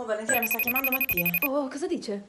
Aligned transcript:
Oh, 0.00 0.06
Valentina, 0.06 0.38
mi 0.40 0.46
sta 0.46 0.58
chiamando 0.58 0.90
Mattia. 0.90 1.26
Oh, 1.46 1.68
cosa 1.68 1.86
dice? 1.86 2.28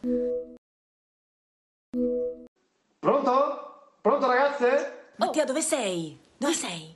Pronto? 2.99 3.93
Pronto 4.01 4.27
ragazze? 4.27 5.13
Mattia, 5.15 5.45
dove 5.45 5.61
sei? 5.61 6.19
Dove 6.35 6.51
sei? 6.51 6.93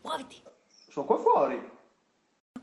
Muoviti. 0.00 0.42
Sono 0.88 1.04
qua 1.04 1.18
fuori. 1.18 1.78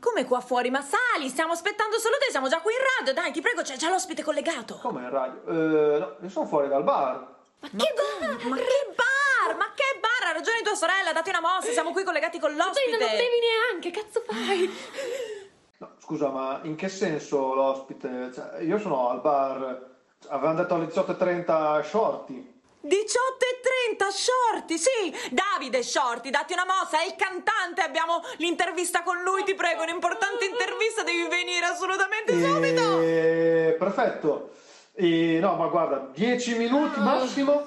Come 0.00 0.24
qua 0.24 0.40
fuori? 0.40 0.68
Ma 0.70 0.82
sali, 0.82 1.28
stiamo 1.28 1.52
aspettando 1.52 2.00
solo 2.00 2.16
te, 2.18 2.28
siamo 2.28 2.48
già 2.48 2.60
qui 2.60 2.72
in 2.72 2.80
radio. 2.98 3.14
Dai, 3.14 3.30
ti 3.30 3.40
prego, 3.40 3.62
c'è 3.62 3.76
già 3.76 3.88
l'ospite 3.88 4.24
collegato. 4.24 4.78
Come 4.78 5.02
in 5.02 5.10
radio? 5.10 5.44
Eh, 5.46 5.98
no, 6.00 6.16
io 6.20 6.28
sono 6.28 6.46
fuori 6.46 6.66
dal 6.66 6.82
bar. 6.82 7.36
Ma, 7.60 7.68
che 7.68 7.94
bar? 7.94 8.46
Ma 8.48 8.56
che 8.56 8.94
bar? 8.96 9.56
Ma 9.56 9.72
che 9.74 10.00
bar? 10.00 10.28
Ha 10.28 10.32
ragione 10.32 10.62
tua 10.62 10.74
sorella, 10.74 11.12
date 11.12 11.30
una 11.30 11.40
mossa, 11.40 11.70
siamo 11.70 11.92
qui 11.92 12.02
collegati 12.02 12.40
con 12.40 12.52
l'ospite. 12.56 12.96
Poi 12.96 12.98
non 12.98 13.16
bevi 13.16 13.38
neanche, 13.38 13.90
cazzo 13.92 14.24
fai? 14.26 14.68
No, 15.78 15.92
scusa, 16.00 16.30
ma 16.30 16.60
in 16.64 16.74
che 16.74 16.88
senso 16.88 17.54
l'ospite? 17.54 18.32
Cioè, 18.34 18.62
io 18.62 18.78
sono 18.78 19.10
al 19.10 19.20
bar. 19.20 19.86
Avevano 20.28 20.58
detto 20.58 20.74
alle 20.74 20.86
18.30 20.86 21.84
shorty. 21.84 22.56
18 22.80 23.44
e 23.44 23.60
30, 23.88 24.10
Shorty, 24.10 24.78
sì, 24.78 25.14
Davide 25.30 25.82
Shorty, 25.82 26.30
datti 26.30 26.52
una 26.52 26.64
mossa, 26.64 27.00
è 27.00 27.06
il 27.06 27.16
cantante, 27.16 27.82
abbiamo 27.82 28.22
l'intervista 28.36 29.02
con 29.02 29.20
lui, 29.22 29.42
ti 29.42 29.54
prego, 29.54 29.82
un'importante 29.82 30.44
intervista, 30.44 31.02
devi 31.02 31.26
venire 31.26 31.66
assolutamente 31.66 32.40
subito. 32.40 33.00
E... 33.00 33.76
Perfetto. 33.78 34.50
E, 34.94 35.38
no, 35.40 35.56
ma 35.56 35.66
guarda, 35.66 36.08
10 36.14 36.56
minuti 36.56 37.00
massimo 37.00 37.66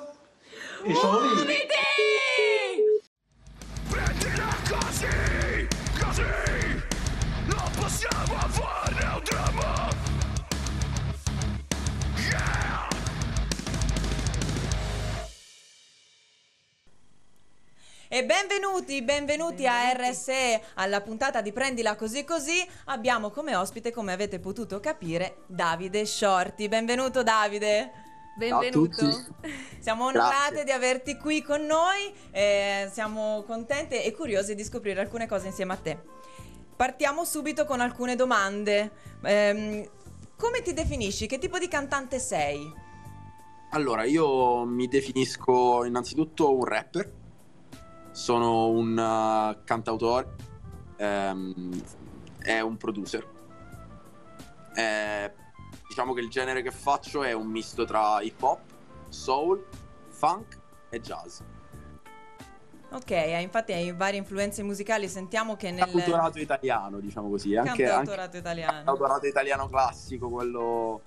e 0.83 0.93
sono 0.95 1.19
lì. 1.19 1.27
Muoviti! 1.27 2.10
E 18.13 18.25
benvenuti, 18.25 19.01
benvenuti 19.03 19.65
a 19.65 19.93
RSE, 19.93 20.61
alla 20.73 20.99
puntata 20.99 21.39
di 21.39 21.53
Prendila 21.53 21.95
Così 21.95 22.25
Così. 22.25 22.61
Abbiamo 22.87 23.29
come 23.29 23.55
ospite, 23.55 23.93
come 23.93 24.11
avete 24.11 24.37
potuto 24.37 24.81
capire, 24.81 25.43
Davide 25.47 26.05
Shorty. 26.05 26.67
Benvenuto 26.67 27.23
Davide. 27.23 27.89
Benvenuto. 28.35 29.09
Siamo 29.79 30.11
Grazie. 30.11 30.19
onorate 30.19 30.63
di 30.65 30.71
averti 30.71 31.15
qui 31.15 31.41
con 31.41 31.65
noi, 31.65 32.13
eh, 32.31 32.89
siamo 32.91 33.45
contente 33.47 34.03
e 34.03 34.13
curiosi 34.13 34.55
di 34.55 34.63
scoprire 34.65 34.99
alcune 34.99 35.25
cose 35.25 35.47
insieme 35.47 35.71
a 35.71 35.77
te. 35.77 35.97
Partiamo 36.75 37.23
subito 37.23 37.63
con 37.63 37.79
alcune 37.79 38.17
domande. 38.17 38.91
Ehm, 39.23 39.89
come 40.35 40.61
ti 40.61 40.73
definisci? 40.73 41.27
Che 41.27 41.37
tipo 41.37 41.57
di 41.57 41.69
cantante 41.69 42.19
sei? 42.19 42.89
Allora, 43.69 44.03
io 44.03 44.65
mi 44.65 44.89
definisco 44.89 45.85
innanzitutto 45.85 46.53
un 46.53 46.65
rapper, 46.65 47.19
sono 48.11 48.67
un 48.69 48.97
uh, 48.97 49.63
cantautore 49.63 50.35
ehm, 50.97 51.81
e 52.43 52.61
un 52.61 52.77
producer. 52.77 53.27
Eh, 54.75 55.33
diciamo 55.87 56.13
che 56.13 56.21
il 56.21 56.29
genere 56.29 56.61
che 56.61 56.71
faccio 56.71 57.23
è 57.23 57.33
un 57.33 57.47
misto 57.47 57.85
tra 57.85 58.21
hip 58.21 58.41
hop, 58.41 58.59
soul, 59.09 59.65
funk 60.09 60.59
e 60.89 60.99
jazz. 61.01 61.39
Ok, 62.93 63.11
infatti 63.11 63.71
hai 63.71 63.93
varie 63.93 64.19
influenze 64.19 64.63
musicali, 64.63 65.07
sentiamo 65.07 65.55
che 65.55 65.71
nel 65.71 65.85
Cantautorato 65.85 66.39
italiano, 66.39 66.99
diciamo 66.99 67.29
così, 67.29 67.55
anche, 67.55 67.69
anche 67.69 67.83
cantautorato 67.85 68.35
italiano. 68.37 68.71
cantautorato 68.73 69.27
italiano 69.27 69.69
classico, 69.69 70.29
quello, 70.29 71.01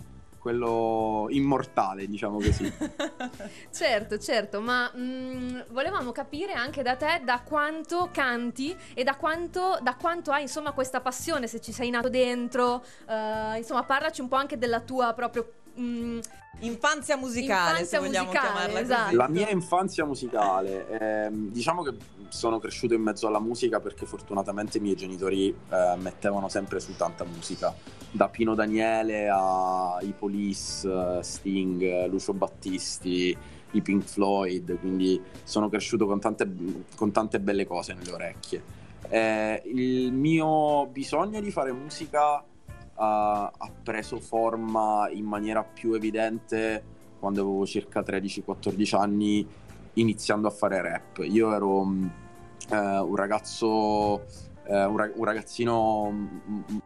quello 0.44 1.24
immortale, 1.30 2.06
diciamo 2.06 2.36
così. 2.36 2.70
Certo, 3.72 4.18
certo, 4.18 4.60
ma 4.60 4.92
mm, 4.94 5.60
volevamo 5.70 6.12
capire 6.12 6.52
anche 6.52 6.82
da 6.82 6.96
te 6.96 7.22
da 7.24 7.40
quanto 7.40 8.10
canti 8.12 8.76
e 8.92 9.02
da 9.04 9.16
quanto, 9.16 9.78
da 9.80 9.94
quanto 9.94 10.30
hai 10.32 10.42
insomma 10.42 10.72
questa 10.72 11.00
passione, 11.00 11.46
se 11.46 11.60
ci 11.60 11.72
sei 11.72 11.88
nato 11.88 12.10
dentro, 12.10 12.84
eh, 13.08 13.56
insomma 13.56 13.84
parlaci 13.84 14.20
un 14.20 14.28
po' 14.28 14.36
anche 14.36 14.58
della 14.58 14.80
tua 14.80 15.14
proprio... 15.14 15.50
mm, 15.80 16.20
Infanzia 16.60 17.16
musicale, 17.16 17.80
Infanzia 17.80 17.98
se 17.98 17.98
vogliamo 17.98 18.26
musicale, 18.26 18.52
chiamarla 18.52 18.80
esatto. 18.80 19.04
così. 19.04 19.16
La 19.16 19.28
mia 19.28 19.50
infanzia 19.50 20.04
musicale, 20.04 20.88
ehm, 20.98 21.50
diciamo 21.50 21.82
che 21.82 21.96
sono 22.28 22.58
cresciuto 22.58 22.94
in 22.94 23.02
mezzo 23.02 23.26
alla 23.26 23.40
musica 23.40 23.80
perché 23.80 24.06
fortunatamente 24.06 24.78
i 24.78 24.80
miei 24.80 24.96
genitori 24.96 25.48
eh, 25.48 25.94
mettevano 25.98 26.48
sempre 26.48 26.80
su 26.80 26.96
tanta 26.96 27.24
musica, 27.24 27.74
da 28.10 28.28
Pino 28.28 28.54
Daniele 28.54 29.28
ai 29.28 30.12
Police, 30.16 30.88
eh, 30.88 31.22
Sting, 31.22 31.82
eh, 31.82 32.06
Lucio 32.08 32.32
Battisti, 32.32 33.36
i 33.72 33.82
Pink 33.82 34.04
Floyd, 34.04 34.78
quindi 34.78 35.20
sono 35.42 35.68
cresciuto 35.68 36.06
con 36.06 36.20
tante, 36.20 36.48
con 36.94 37.12
tante 37.12 37.40
belle 37.40 37.66
cose 37.66 37.94
nelle 37.94 38.12
orecchie. 38.12 38.62
Eh, 39.08 39.62
il 39.66 40.12
mio 40.12 40.86
bisogno 40.86 41.40
di 41.40 41.50
fare 41.50 41.72
musica 41.72 42.40
eh, 42.40 42.53
ha 42.96 43.70
preso 43.82 44.20
forma 44.20 45.08
in 45.10 45.24
maniera 45.24 45.62
più 45.62 45.94
evidente 45.94 46.82
quando 47.18 47.40
avevo 47.40 47.66
circa 47.66 48.00
13-14 48.00 48.96
anni 48.96 49.46
iniziando 49.94 50.48
a 50.48 50.50
fare 50.50 50.80
rap. 50.82 51.24
Io 51.24 51.52
ero 51.54 51.84
mh, 51.84 52.12
eh, 52.70 52.98
un 52.98 53.16
ragazzo, 53.16 54.24
eh, 54.66 54.84
un, 54.84 54.96
ra- 54.96 55.12
un 55.14 55.24
ragazzino 55.24 56.10
mh, 56.10 56.52
mh, 56.66 56.78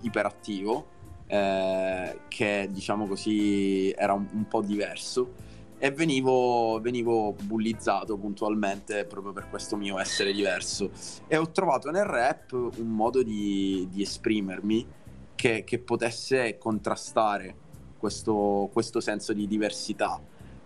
iperattivo 0.00 0.86
eh, 1.26 2.20
che 2.28 2.68
diciamo 2.70 3.06
così 3.06 3.90
era 3.90 4.12
un, 4.12 4.26
un 4.32 4.48
po' 4.48 4.62
diverso 4.62 5.32
e 5.78 5.90
venivo, 5.90 6.80
venivo 6.80 7.34
bullizzato 7.42 8.16
puntualmente 8.16 9.04
proprio 9.04 9.32
per 9.32 9.48
questo 9.48 9.76
mio 9.76 9.98
essere 9.98 10.32
diverso 10.32 10.90
e 11.26 11.36
ho 11.36 11.50
trovato 11.50 11.90
nel 11.90 12.04
rap 12.04 12.52
un 12.52 12.88
modo 12.88 13.22
di, 13.22 13.86
di 13.90 14.02
esprimermi 14.02 14.86
che, 15.34 15.64
che 15.64 15.78
potesse 15.78 16.58
contrastare 16.58 17.54
questo, 17.98 18.68
questo 18.72 19.00
senso 19.00 19.32
di 19.32 19.46
diversità 19.46 20.20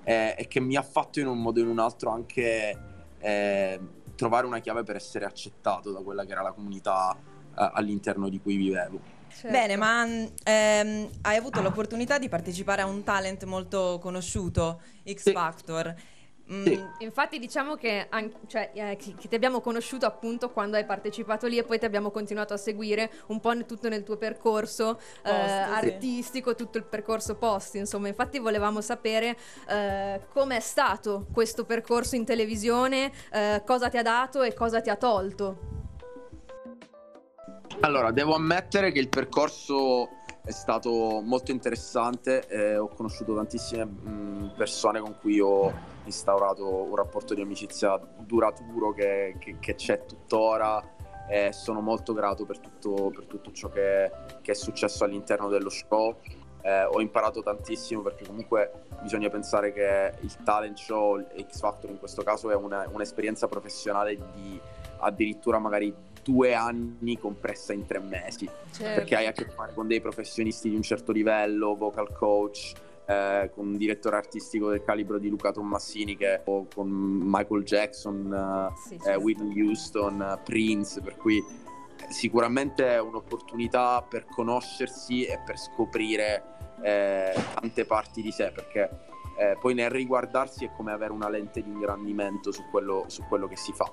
eh, 0.04 0.34
e 0.36 0.48
che 0.48 0.60
mi 0.60 0.76
ha 0.76 0.82
fatto 0.82 1.20
in 1.20 1.26
un 1.26 1.38
modo 1.40 1.60
o 1.60 1.62
in 1.62 1.68
un 1.68 1.78
altro 1.78 2.10
anche 2.10 2.76
eh, 3.18 3.80
trovare 4.14 4.46
una 4.46 4.58
chiave 4.58 4.82
per 4.82 4.96
essere 4.96 5.24
accettato 5.24 5.92
da 5.92 6.00
quella 6.00 6.24
che 6.24 6.32
era 6.32 6.42
la 6.42 6.52
comunità 6.52 7.14
eh, 7.14 7.70
all'interno 7.74 8.28
di 8.28 8.40
cui 8.40 8.56
vivevo. 8.56 9.00
certo. 9.28 9.48
Bene, 9.48 9.76
ma 9.76 10.04
ehm, 10.04 11.10
hai 11.22 11.36
avuto 11.36 11.60
l'opportunità 11.60 12.18
di 12.18 12.28
partecipare 12.28 12.82
a 12.82 12.86
un 12.86 13.04
talent 13.04 13.44
molto 13.44 13.98
conosciuto, 14.00 14.80
X 15.04 15.22
Sì. 15.22 15.32
Mm, 16.50 16.64
Sì. 16.64 16.82
Infatti 17.00 17.38
diciamo 17.38 17.74
che, 17.74 18.06
an- 18.08 18.32
cioè, 18.46 18.70
eh, 18.72 18.96
che 18.96 19.28
ti 19.28 19.34
abbiamo 19.34 19.60
conosciuto 19.60 20.06
appunto 20.06 20.50
quando 20.50 20.76
hai 20.76 20.84
partecipato 20.86 21.46
lì 21.46 21.58
e 21.58 21.64
poi 21.64 21.78
ti 21.78 21.84
abbiamo 21.84 22.10
continuato 22.10 22.54
a 22.54 22.56
seguire 22.56 23.10
un 23.26 23.38
po' 23.40 23.54
tutto 23.66 23.88
nel 23.88 24.02
tuo 24.02 24.16
percorso 24.16 24.98
eh, 24.98 25.30
Post, 25.30 25.46
sì. 25.46 25.86
artistico, 25.86 26.54
tutto 26.54 26.78
il 26.78 26.84
percorso 26.84 27.34
post, 27.34 27.74
insomma. 27.74 28.08
Infatti 28.08 28.38
volevamo 28.38 28.80
sapere 28.80 29.36
eh, 29.68 30.20
com'è 30.32 30.60
stato 30.60 31.26
questo 31.32 31.64
percorso 31.64 32.16
in 32.16 32.24
televisione, 32.24 33.12
eh, 33.30 33.62
cosa 33.66 33.88
ti 33.90 33.98
ha 33.98 34.02
dato 34.02 34.42
e 34.42 34.54
cosa 34.54 34.80
ti 34.80 34.88
ha 34.90 34.96
tolto. 34.96 35.76
Allora, 37.80 38.10
devo 38.10 38.34
ammettere 38.34 38.90
che 38.90 38.98
il 38.98 39.08
percorso 39.08 40.08
è 40.44 40.50
stato 40.50 41.20
molto 41.22 41.50
interessante, 41.52 42.46
eh, 42.48 42.76
ho 42.78 42.88
conosciuto 42.88 43.34
tantissime 43.34 43.84
mh, 43.84 44.54
persone 44.56 45.00
con 45.00 45.14
cui 45.20 45.38
ho 45.40 45.72
instaurato 46.08 46.66
un 46.66 46.94
rapporto 46.96 47.34
di 47.34 47.40
amicizia 47.42 47.98
duraturo 48.18 48.92
che, 48.92 49.36
che- 49.38 49.56
che 49.60 49.74
c'è 49.74 50.04
tuttora 50.04 50.82
e 51.28 51.52
sono 51.52 51.80
molto 51.80 52.12
grato 52.14 52.44
per 52.46 52.58
tutto, 52.58 53.10
per 53.14 53.26
tutto 53.26 53.52
ciò 53.52 53.68
che, 53.68 54.10
che 54.40 54.52
è 54.52 54.54
successo 54.54 55.04
all'interno 55.04 55.48
dello 55.48 55.68
show. 55.68 56.16
Eh, 56.62 56.84
ho 56.84 57.00
imparato 57.00 57.42
tantissimo 57.42 58.00
perché 58.02 58.26
comunque 58.26 58.70
bisogna 59.02 59.28
pensare 59.28 59.72
che 59.72 60.12
il 60.20 60.36
talent 60.42 60.76
show, 60.76 61.20
X 61.20 61.60
Factor 61.60 61.90
in 61.90 61.98
questo 61.98 62.22
caso, 62.22 62.50
è 62.50 62.54
una- 62.54 62.88
un'esperienza 62.90 63.46
professionale 63.46 64.16
di 64.34 64.58
addirittura 65.00 65.58
magari 65.58 65.94
due 66.24 66.52
anni 66.54 67.16
compressa 67.18 67.72
in 67.72 67.86
tre 67.86 68.00
mesi 68.00 68.50
perché 68.76 69.14
hai 69.16 69.26
a 69.26 69.32
che 69.32 69.46
fare 69.46 69.72
con 69.72 69.86
dei 69.86 70.00
professionisti 70.00 70.68
di 70.68 70.74
un 70.76 70.82
certo 70.82 71.12
livello, 71.12 71.74
vocal 71.76 72.12
coach, 72.12 72.72
eh, 73.08 73.50
con 73.54 73.68
un 73.68 73.76
direttore 73.78 74.16
artistico 74.16 74.68
del 74.68 74.82
calibro 74.82 75.18
di 75.18 75.28
Luca 75.30 75.50
Tommassini, 75.50 76.14
che 76.14 76.42
o 76.44 76.66
con 76.72 76.88
Michael 76.90 77.62
Jackson, 77.62 78.72
Sì, 78.86 78.94
eh, 78.94 78.98
certo. 79.00 79.20
Whitney 79.20 79.66
Houston, 79.66 80.20
eh, 80.20 80.40
Prince, 80.44 81.00
per 81.00 81.16
cui 81.16 81.42
sicuramente 82.10 82.86
è 82.86 83.00
un'opportunità 83.00 84.04
per 84.08 84.26
conoscersi 84.26 85.24
e 85.24 85.40
per 85.44 85.58
scoprire 85.58 86.56
tante 86.80 87.84
parti 87.86 88.22
di 88.22 88.30
sé, 88.30 88.52
perché 88.52 88.88
eh, 89.36 89.56
poi 89.60 89.74
nel 89.74 89.90
riguardarsi 89.90 90.64
è 90.64 90.70
come 90.76 90.92
avere 90.92 91.12
una 91.12 91.28
lente 91.28 91.62
di 91.62 91.70
ingrandimento 91.70 92.52
su 92.52 92.64
quello, 92.70 93.04
su 93.08 93.24
quello 93.24 93.48
che 93.48 93.56
si 93.56 93.72
fa. 93.72 93.90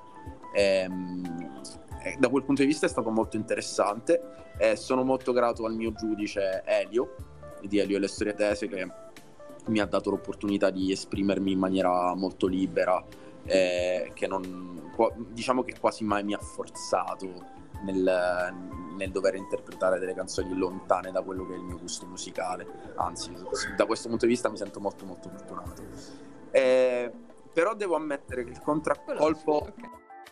Ehm, 0.54 1.62
eh, 2.04 2.16
da 2.20 2.30
quel 2.30 2.44
punto 2.44 2.62
di 2.62 2.68
vista 2.68 2.86
è 2.86 2.90
stato 2.90 3.10
molto 3.10 3.38
interessante. 3.38 4.22
Eh, 4.58 4.76
sono 4.76 5.04
molto 5.04 5.34
grato 5.34 5.66
al 5.66 5.74
mio 5.74 5.92
giudice 5.94 6.64
Elio, 6.66 7.16
di 7.62 7.80
Elio 7.80 7.98
e 7.98 8.00
le 8.00 8.08
storie 8.08 8.34
tese, 8.34 8.68
che 8.68 8.88
mi 9.68 9.80
ha 9.80 9.86
dato 9.86 10.10
l'opportunità 10.10 10.70
di 10.70 10.92
esprimermi 10.92 11.52
in 11.52 11.60
maniera 11.60 12.14
molto 12.14 12.48
libera, 12.48 13.04
eh, 13.46 14.12
che 14.14 14.28
non, 14.28 14.92
diciamo 15.30 15.64
che 15.64 15.76
quasi 15.80 16.04
mai 16.04 16.24
mi 16.24 16.34
ha 16.34 16.40
forzato 16.40 17.54
nel, 17.84 18.54
nel, 18.96 19.12
dover 19.12 19.36
interpretare 19.36 20.00
delle 20.00 20.14
canzoni 20.14 20.56
lontane 20.56 21.12
da 21.12 21.22
quello 21.22 21.46
che 21.46 21.54
è 21.54 21.58
il 21.58 21.64
mio 21.64 21.78
gusto 21.78 22.06
musicale. 22.06 22.94
Anzi, 22.96 23.32
da 23.76 23.86
questo 23.86 24.08
punto 24.08 24.26
di 24.26 24.32
vista 24.32 24.50
mi 24.50 24.58
sento 24.58 24.80
molto 24.80 25.06
molto 25.06 25.30
fortunato. 25.30 25.84
Eh, 26.52 27.12
però 27.54 27.76
devo 27.76 27.96
ammettere 27.96 28.44
che 28.44 28.52
il 28.52 28.62
contraccolpo 28.62 29.74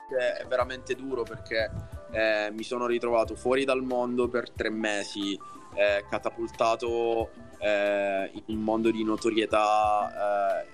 è 0.09 0.45
veramente 0.47 0.95
duro 0.95 1.23
perché 1.23 1.69
eh, 2.13 2.51
mi 2.51 2.63
sono 2.63 2.85
ritrovato 2.85 3.35
fuori 3.35 3.65
dal 3.65 3.81
mondo 3.81 4.29
per 4.29 4.49
tre 4.51 4.69
mesi, 4.69 5.37
eh, 5.73 6.05
catapultato 6.09 7.31
eh, 7.59 8.31
in 8.45 8.57
un 8.57 8.63
mondo 8.63 8.91
di 8.91 9.03
notorietà, 9.03 10.61
eh, 10.61 10.67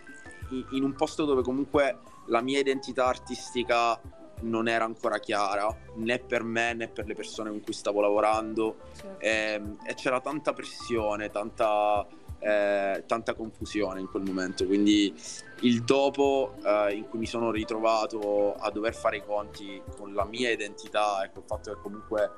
in, 0.49 0.65
in 0.71 0.83
un 0.83 0.93
posto 0.93 1.25
dove 1.25 1.41
comunque 1.41 1.97
la 2.25 2.41
mia 2.41 2.59
identità 2.59 3.05
artistica 3.05 3.99
non 4.41 4.67
era 4.67 4.85
ancora 4.85 5.19
chiara 5.19 5.73
né 5.95 6.19
per 6.19 6.43
me 6.43 6.73
né 6.73 6.87
per 6.87 7.05
le 7.07 7.13
persone 7.13 7.49
con 7.49 7.61
cui 7.61 7.73
stavo 7.73 8.01
lavorando 8.01 8.77
certo. 8.95 9.19
e, 9.19 9.29
ehm, 9.29 9.77
e, 9.85 9.93
c'era 9.95 10.21
tanta 10.21 10.53
pressione, 10.53 11.29
tanta, 11.29 12.05
eh, 12.39 13.03
tanta, 13.05 13.33
confusione 13.33 13.99
in 13.99 14.09
quel 14.09 14.23
momento. 14.23 14.65
Quindi 14.65 15.13
il 15.61 15.83
dopo 15.83 16.55
eh, 16.63 16.93
in 16.93 17.07
cui 17.09 17.19
mi 17.19 17.25
sono 17.25 17.51
ritrovato 17.51 18.55
a 18.55 18.69
dover 18.71 18.95
fare 18.95 19.17
i 19.17 19.23
conti 19.25 19.81
con 19.97 20.13
la 20.13 20.25
mia 20.25 20.49
identità 20.49 21.23
e 21.23 21.31
col 21.31 21.43
fatto 21.45 21.73
che 21.73 21.81
comunque 21.81 22.31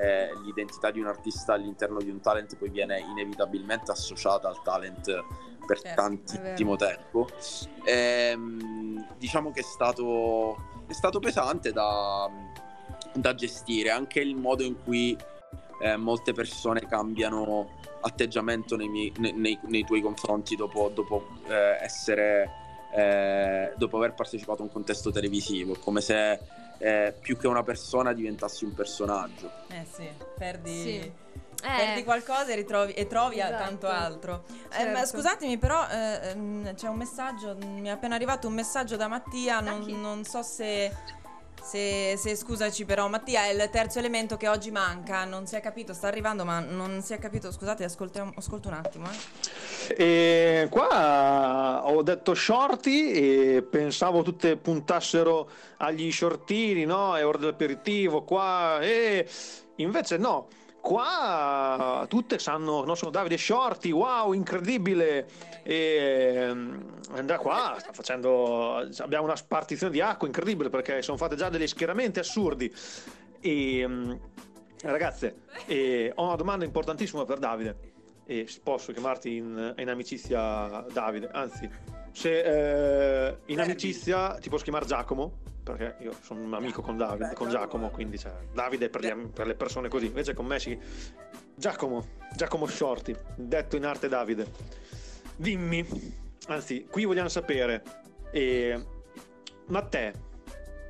eh, 0.00 0.30
l'identità 0.44 0.90
di 0.90 1.00
un 1.00 1.06
artista 1.06 1.54
all'interno 1.54 1.98
di 1.98 2.08
un 2.08 2.20
talent 2.20 2.56
poi 2.56 2.70
viene 2.70 3.00
inevitabilmente 3.00 3.90
associata 3.90 4.48
al 4.48 4.62
talent 4.62 5.24
per 5.66 5.80
certo, 5.80 6.00
tantissimo 6.00 6.76
tempo. 6.76 7.28
E, 7.84 8.30
ehm, 8.32 9.14
diciamo 9.18 9.50
che 9.50 9.60
è 9.60 9.64
stato, 9.64 10.56
è 10.86 10.92
stato 10.94 11.18
pesante 11.18 11.72
da, 11.72 12.30
da, 13.12 13.34
gestire, 13.34 13.90
anche 13.90 14.20
il 14.20 14.34
modo 14.34 14.62
in 14.62 14.82
cui 14.82 15.14
eh, 15.82 15.96
molte 15.96 16.32
persone 16.32 16.86
cambiano 16.86 17.77
atteggiamento 18.08 18.76
nei, 18.76 18.88
miei, 18.88 19.12
nei, 19.16 19.58
nei 19.62 19.84
tuoi 19.84 20.00
confronti 20.00 20.56
dopo, 20.56 20.90
dopo 20.92 21.26
eh, 21.48 21.78
essere... 21.82 22.66
Eh, 22.90 23.74
dopo 23.76 23.98
aver 23.98 24.14
partecipato 24.14 24.62
a 24.62 24.64
un 24.64 24.72
contesto 24.72 25.10
televisivo, 25.10 25.76
come 25.78 26.00
se 26.00 26.40
eh, 26.78 27.14
più 27.20 27.36
che 27.36 27.46
una 27.46 27.62
persona 27.62 28.14
diventassi 28.14 28.64
un 28.64 28.72
personaggio. 28.72 29.50
Eh 29.68 29.84
sì, 29.92 30.08
perdi... 30.36 30.80
Sì 30.80 31.12
eh. 31.62 31.84
perdi 31.84 32.04
qualcosa 32.04 32.52
e, 32.52 32.54
ritrovi, 32.54 32.92
e 32.92 33.06
trovi 33.06 33.38
esatto. 33.38 33.56
tanto 33.56 33.88
altro. 33.88 34.44
Certo. 34.46 34.76
Eh, 34.76 34.90
ma 34.90 34.98
certo. 34.98 35.16
scusatemi, 35.16 35.58
però 35.58 35.86
eh, 35.88 36.30
ehm, 36.30 36.74
c'è 36.74 36.88
un 36.88 36.96
messaggio. 36.96 37.56
Mi 37.56 37.88
è 37.88 37.90
appena 37.90 38.14
arrivato 38.14 38.46
un 38.46 38.54
messaggio 38.54 38.96
da 38.96 39.08
Mattia. 39.08 39.60
Non, 39.60 39.84
non 40.00 40.24
so 40.24 40.42
se, 40.42 40.94
se, 41.62 42.16
se, 42.16 42.36
Scusaci, 42.36 42.84
però, 42.84 43.08
Mattia 43.08 43.44
è 43.44 43.52
il 43.52 43.68
terzo 43.70 43.98
elemento 43.98 44.36
che 44.36 44.48
oggi 44.48 44.70
manca. 44.70 45.24
Non 45.24 45.46
si 45.46 45.56
è 45.56 45.60
capito, 45.60 45.92
sta 45.92 46.08
arrivando, 46.08 46.44
ma 46.44 46.60
non 46.60 47.02
si 47.02 47.12
è 47.12 47.18
capito. 47.18 47.50
Scusate, 47.50 47.84
ascolto, 47.84 48.32
ascolto 48.36 48.68
un 48.68 48.74
attimo. 48.74 49.06
Eh. 49.96 50.66
Qua 50.70 51.86
ho 51.86 52.02
detto 52.02 52.34
shorty 52.34 53.10
e 53.10 53.62
pensavo 53.62 54.22
tutte 54.22 54.56
puntassero 54.56 55.48
agli 55.78 56.10
shortini, 56.10 56.84
no? 56.84 57.16
È 57.16 57.26
ora 57.26 57.38
dell'aperitivo 57.38 58.22
qua. 58.22 58.78
E 58.80 59.28
invece 59.76 60.16
no 60.16 60.48
Qua 60.88 62.06
tutte 62.08 62.38
sanno, 62.38 62.82
no, 62.82 62.94
sono 62.94 63.10
Davide 63.10 63.36
Shorty, 63.36 63.90
wow, 63.90 64.32
incredibile. 64.32 65.28
E 65.62 66.50
da 67.24 67.36
qua 67.36 67.76
sta 67.78 67.92
facendo, 67.92 68.88
abbiamo 69.00 69.26
una 69.26 69.36
spartizione 69.36 69.92
di 69.92 70.00
acqua 70.00 70.26
incredibile 70.26 70.70
perché 70.70 71.02
sono 71.02 71.18
fatte 71.18 71.36
già 71.36 71.50
degli 71.50 71.66
schieramenti 71.66 72.20
assurdi. 72.20 72.74
E 73.38 74.18
ragazze, 74.80 75.40
e 75.66 76.10
ho 76.14 76.24
una 76.24 76.36
domanda 76.36 76.64
importantissima 76.64 77.26
per 77.26 77.38
Davide. 77.38 77.76
E 78.24 78.48
posso 78.62 78.90
chiamarti 78.90 79.36
in, 79.36 79.74
in 79.76 79.90
amicizia 79.90 80.86
Davide? 80.90 81.28
Anzi, 81.30 81.68
se 82.12 83.28
eh, 83.28 83.38
in 83.46 83.60
amicizia 83.60 84.38
ti 84.38 84.48
posso 84.48 84.64
chiamare 84.64 84.86
Giacomo? 84.86 85.46
perché 85.68 86.02
io 86.02 86.14
sono 86.22 86.40
un 86.40 86.54
amico 86.54 86.80
con 86.80 86.96
Davide, 86.96 87.34
con 87.34 87.50
Giacomo, 87.50 87.90
quindi 87.90 88.18
cioè, 88.18 88.32
Davide 88.54 88.88
per, 88.88 89.02
gli, 89.02 89.26
per, 89.26 89.46
le 89.46 89.54
persone 89.54 89.88
così, 89.88 90.06
invece 90.06 90.32
con 90.32 90.46
me 90.46 90.58
si... 90.58 90.78
Giacomo, 91.54 92.06
Giacomo 92.34 92.66
Shorty, 92.66 93.14
detto 93.36 93.76
in 93.76 93.84
arte 93.84 94.08
Davide, 94.08 94.46
dimmi, 95.36 95.86
anzi, 96.46 96.86
qui 96.90 97.04
vogliamo 97.04 97.28
sapere, 97.28 97.82
eh, 98.30 98.82
ma 99.66 99.82
te 99.82 100.12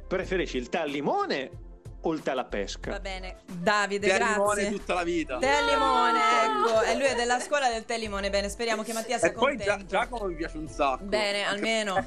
preferisci 0.07 0.57
il 0.59 0.69
tè 0.69 0.79
al 0.79 0.91
limone 0.91 1.51
o 2.01 2.13
il 2.13 2.23
tè 2.23 2.31
alla 2.31 2.45
pesca? 2.45 2.91
Va 2.91 3.01
bene, 3.01 3.39
Davide, 3.47 4.09
tè 4.09 4.17
grazie. 4.17 4.35
Limone 4.35 4.71
tutta 4.71 4.95
la 4.95 5.03
vita. 5.03 5.39
Tè 5.39 5.49
al 5.49 5.65
limone, 5.65 6.19
ecco, 6.45 6.83
e 6.83 6.95
lui 6.97 7.07
è 7.07 7.15
della 7.15 7.41
scuola 7.41 7.69
del 7.69 7.85
tè 7.85 7.99
limone, 7.99 8.31
bene, 8.31 8.49
speriamo 8.49 8.83
che 8.83 8.93
Mattia 8.93 9.19
sia 9.19 9.29
e 9.29 9.33
contento. 9.33 9.63
E 9.63 9.77
poi 9.77 9.87
Giacomo 9.87 10.27
mi 10.27 10.35
piace 10.35 10.59
un 10.59 10.69
sacco. 10.69 11.05
Bene, 11.05 11.45
almeno. 11.45 12.07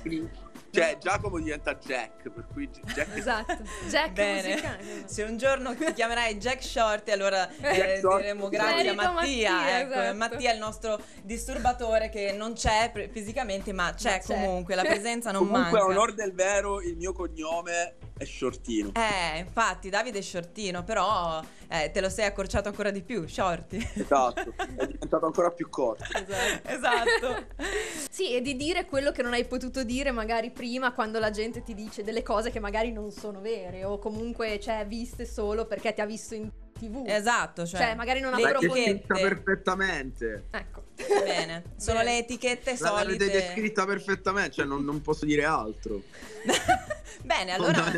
Cioè, 0.71 0.97
Giacomo 0.99 1.37
diventa 1.39 1.75
Jack, 1.75 2.29
per 2.29 2.45
cui 2.51 2.69
Jack 2.93 3.15
Esatto, 3.17 3.57
Jack 3.89 4.11
Bene. 4.13 4.49
Musicale. 4.49 5.03
Se 5.05 5.23
un 5.23 5.37
giorno 5.37 5.75
ti 5.75 5.91
chiamerai 5.93 6.37
Jack 6.37 6.63
Shorty, 6.63 7.11
allora 7.11 7.49
eh, 7.59 7.99
diremo 8.01 8.47
grazie 8.47 8.89
a 8.89 8.93
Mattia. 8.93 9.11
Mattia, 9.11 9.79
ecco, 9.79 9.99
esatto. 9.99 10.17
Mattia 10.17 10.51
è 10.51 10.53
il 10.53 10.59
nostro 10.59 10.99
disturbatore 11.23 12.09
che 12.09 12.31
non 12.31 12.53
c'è 12.53 12.91
fisicamente, 13.11 13.73
ma 13.73 13.93
c'è, 13.93 14.11
ma 14.11 14.17
c'è. 14.19 14.33
comunque, 14.33 14.75
la 14.75 14.83
presenza 14.83 15.31
non 15.31 15.47
comunque, 15.47 15.61
manca. 15.63 15.77
Comunque, 15.79 15.95
a 15.95 16.03
onor 16.03 16.13
del 16.15 16.33
vero, 16.33 16.81
il 16.81 16.95
mio 16.95 17.11
cognome 17.11 17.95
è 18.17 18.23
Shortino. 18.23 18.91
Eh, 18.93 19.39
infatti, 19.39 19.89
Davide 19.89 20.19
è 20.19 20.21
Shortino, 20.21 20.83
però 20.83 21.41
eh, 21.71 21.89
te 21.89 22.01
lo 22.01 22.09
sei 22.09 22.25
accorciato 22.25 22.67
ancora 22.67 22.91
di 22.91 23.01
più, 23.01 23.25
Shorty. 23.25 23.77
Esatto, 23.95 24.53
è 24.75 24.85
diventato 24.87 25.25
ancora 25.25 25.51
più 25.51 25.69
corto. 25.69 26.03
Esatto. 26.03 26.67
esatto. 26.67 27.45
sì, 28.09 28.35
e 28.35 28.41
di 28.41 28.57
dire 28.57 28.85
quello 28.85 29.11
che 29.11 29.21
non 29.21 29.31
hai 29.31 29.45
potuto 29.45 29.85
dire 29.85 30.11
magari 30.11 30.51
prima 30.51 30.91
quando 30.91 31.17
la 31.17 31.29
gente 31.29 31.63
ti 31.63 31.73
dice 31.73 32.03
delle 32.03 32.23
cose 32.23 32.51
che 32.51 32.59
magari 32.59 32.91
non 32.91 33.09
sono 33.11 33.39
vere 33.39 33.85
o 33.85 33.99
comunque, 33.99 34.59
cioè, 34.59 34.85
viste 34.85 35.25
solo 35.25 35.65
perché 35.65 35.93
ti 35.93 36.01
ha 36.01 36.05
visto 36.05 36.35
in 36.35 36.51
TV. 36.73 37.05
Esatto, 37.07 37.65
cioè, 37.65 37.79
cioè 37.79 37.95
magari 37.95 38.19
non 38.19 38.33
ha 38.33 38.37
approfondito. 38.37 39.13
perfettamente. 39.13 40.47
Ecco. 40.51 40.83
Bene, 41.23 41.63
sono 41.77 41.99
Bene. 41.99 42.11
le 42.11 42.17
etichette 42.17 42.75
solite. 42.75 43.17
L'avete 43.17 43.31
descritta 43.31 43.85
perfettamente, 43.85 44.51
cioè 44.51 44.65
non, 44.65 44.83
non 44.83 45.01
posso 45.01 45.23
dire 45.23 45.45
altro. 45.45 46.01
Bene, 47.23 47.53
allora 47.53 47.91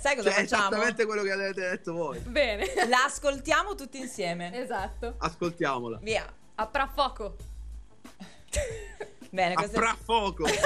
sai 0.00 0.16
cosa 0.16 0.30
cioè, 0.30 0.40
facciamo? 0.40 0.68
esattamente 0.68 1.04
quello 1.04 1.22
che 1.22 1.30
avete 1.32 1.60
detto 1.60 1.92
voi. 1.92 2.18
Bene. 2.20 2.66
La 2.88 3.04
ascoltiamo 3.04 3.74
tutti 3.74 3.98
insieme. 3.98 4.58
Esatto. 4.58 5.16
Ascoltiamola. 5.18 5.98
Via. 6.00 6.24
Apra 6.54 6.90
fuoco. 6.92 7.36
Bene, 9.30 9.54
questo 9.54 9.78
Apra 9.78 9.96
fuoco. 10.02 10.46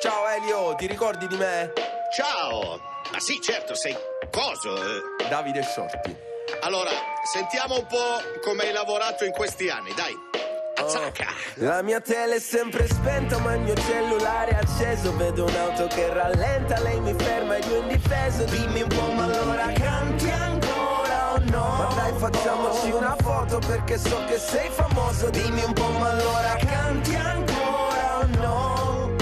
Ciao 0.00 0.28
Elio, 0.28 0.74
ti 0.76 0.86
ricordi 0.86 1.26
di 1.26 1.36
me? 1.36 1.72
Ciao. 2.14 2.80
Ma 3.12 3.20
sì, 3.20 3.38
certo, 3.40 3.74
sei 3.74 3.94
coso? 4.30 4.76
Eh? 4.76 5.28
Davide 5.28 5.62
Shorty. 5.62 6.16
Allora, 6.62 6.90
sentiamo 7.30 7.76
un 7.78 7.86
po' 7.86 8.40
come 8.42 8.64
hai 8.64 8.72
lavorato 8.72 9.24
in 9.24 9.32
questi 9.32 9.68
anni, 9.68 9.92
dai. 9.94 10.35
Zacca. 10.84 11.26
La 11.54 11.80
mia 11.82 12.00
tele 12.00 12.36
è 12.36 12.38
sempre 12.38 12.86
spenta 12.86 13.38
ma 13.38 13.54
il 13.54 13.60
mio 13.62 13.74
cellulare 13.74 14.50
è 14.50 14.54
acceso 14.56 15.16
Vedo 15.16 15.46
un'auto 15.46 15.86
che 15.86 16.12
rallenta, 16.12 16.78
lei 16.80 17.00
mi 17.00 17.14
ferma 17.14 17.56
ed 17.56 17.64
io 17.64 17.80
indifeso 17.80 18.44
Dimmi 18.44 18.82
un 18.82 18.88
po' 18.88 19.10
ma 19.12 19.24
allora 19.24 19.72
canti 19.72 20.30
ancora 20.30 21.32
o 21.32 21.38
no? 21.50 21.76
Ma 21.78 21.94
dai 21.94 22.12
facciamoci 22.18 22.90
una 22.90 23.16
foto 23.18 23.58
perché 23.66 23.96
so 23.96 24.22
che 24.26 24.38
sei 24.38 24.68
famoso 24.68 25.30
Dimmi 25.30 25.64
un 25.64 25.72
po' 25.72 25.88
ma 25.88 26.10
allora 26.10 26.56
canti 26.58 27.14
ancora 27.14 28.18
o 28.18 28.26
no? 28.38 29.14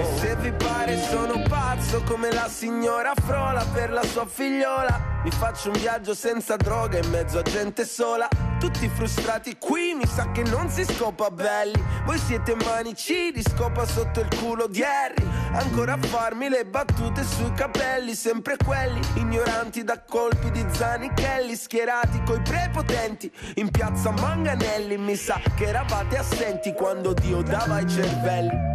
E 0.00 0.18
se 0.18 0.34
vi 0.36 0.52
pare 0.52 1.00
sono 1.00 1.42
pazzo 1.48 2.02
come 2.02 2.32
la 2.32 2.48
signora 2.48 3.12
Frola 3.24 3.64
per 3.72 3.92
la 3.92 4.02
sua 4.02 4.26
figliola 4.26 5.12
mi 5.22 5.30
faccio 5.30 5.68
un 5.68 5.78
viaggio 5.78 6.12
senza 6.12 6.56
droga 6.56 6.98
in 6.98 7.08
mezzo 7.08 7.38
a 7.38 7.42
gente 7.42 7.86
sola 7.86 8.28
tutti 8.64 8.88
frustrati. 8.88 9.56
Qui 9.58 9.92
mi 9.94 10.06
sa 10.06 10.30
che 10.30 10.42
non 10.42 10.70
si 10.70 10.84
scopa 10.84 11.30
belli. 11.30 11.82
Voi 12.06 12.16
siete 12.16 12.54
manicidi, 12.54 13.42
scopa 13.42 13.84
sotto 13.84 14.20
il 14.20 14.28
culo 14.38 14.66
di 14.66 14.82
Harry. 14.82 15.22
Ancora 15.52 15.92
a 15.92 15.98
farmi 15.98 16.48
le 16.48 16.64
battute 16.64 17.22
sui 17.22 17.52
capelli 17.52 18.14
Sempre 18.14 18.56
quelli, 18.56 19.00
ignoranti 19.14 19.84
da 19.84 20.02
colpi 20.02 20.50
di 20.50 20.64
zanichelli 20.68 21.54
Schierati 21.54 22.22
coi 22.24 22.40
prepotenti. 22.40 23.30
In 23.56 23.70
piazza 23.70 24.10
Manganelli 24.10 24.96
Mi 24.96 25.14
sa 25.14 25.40
che 25.54 25.66
eravate 25.66 26.16
assenti 26.16 26.72
quando 26.72 27.12
Dio 27.12 27.42
dava 27.42 27.80
i 27.80 27.88
cervelli 27.88 28.74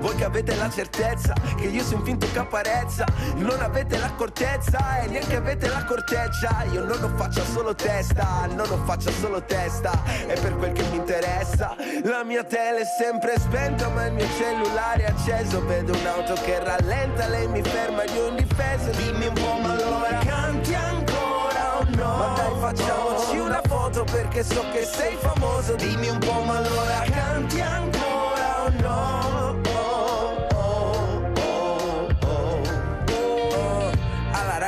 Voi 0.00 0.14
che 0.14 0.24
avete 0.24 0.56
la 0.56 0.70
certezza 0.70 1.34
che 1.56 1.66
io 1.66 1.84
un 1.94 2.04
finto 2.04 2.26
caparezza 2.32 3.04
Non 3.36 3.60
avete 3.60 3.98
l'accortezza 3.98 5.00
e 5.00 5.08
neanche 5.08 5.36
avete 5.36 5.68
la 5.68 5.84
corteccia 5.84 6.64
Io 6.72 6.84
non 6.84 7.02
ho 7.02 7.08
faccia 7.16 7.44
solo 7.44 7.74
testa, 7.74 8.46
non 8.46 8.70
ho 8.70 8.84
faccia 8.84 9.10
solo 9.10 9.42
testa. 9.44 9.92
È 10.26 10.38
per 10.40 10.56
quel 10.56 10.72
che 10.72 10.82
mi 10.90 10.96
interessa. 10.96 11.76
La 12.04 12.24
mia 12.24 12.44
tele 12.44 12.80
è 12.80 12.84
sempre 12.98 13.38
spenta 13.38 13.88
ma 13.88 14.06
il 14.06 14.14
mio 14.14 14.26
cellulare 14.38 15.04
è 15.04 15.10
acceso. 15.10 15.64
Vedo 15.66 15.96
un'auto 15.96 16.34
che 16.34 16.58
rallenta, 16.62 17.26
lei 17.28 17.46
mi 17.48 17.62
ferma 17.62 18.04
io 18.04 18.28
indifeso 18.28 18.90
Dimmi 18.90 19.26
un 19.26 19.34
po' 19.34 19.58
ma 19.60 19.72
allora 19.72 20.18
canti 20.24 20.74
ancora 20.74 21.78
o 21.78 21.84
no? 21.88 22.16
Ma 22.16 22.34
dai 22.36 22.58
facciamoci 22.58 23.38
una 23.38 23.60
foto 23.66 24.04
perché 24.04 24.42
so 24.42 24.64
che 24.72 24.84
sei 24.84 25.16
famoso. 25.16 25.74
Dimmi 25.74 26.08
un 26.08 26.18
po' 26.18 26.40
ma 26.42 26.56
allora 26.56 27.04
canti 27.10 27.60
ancora 27.60 28.64
o 28.64 28.70
no? 28.80 29.29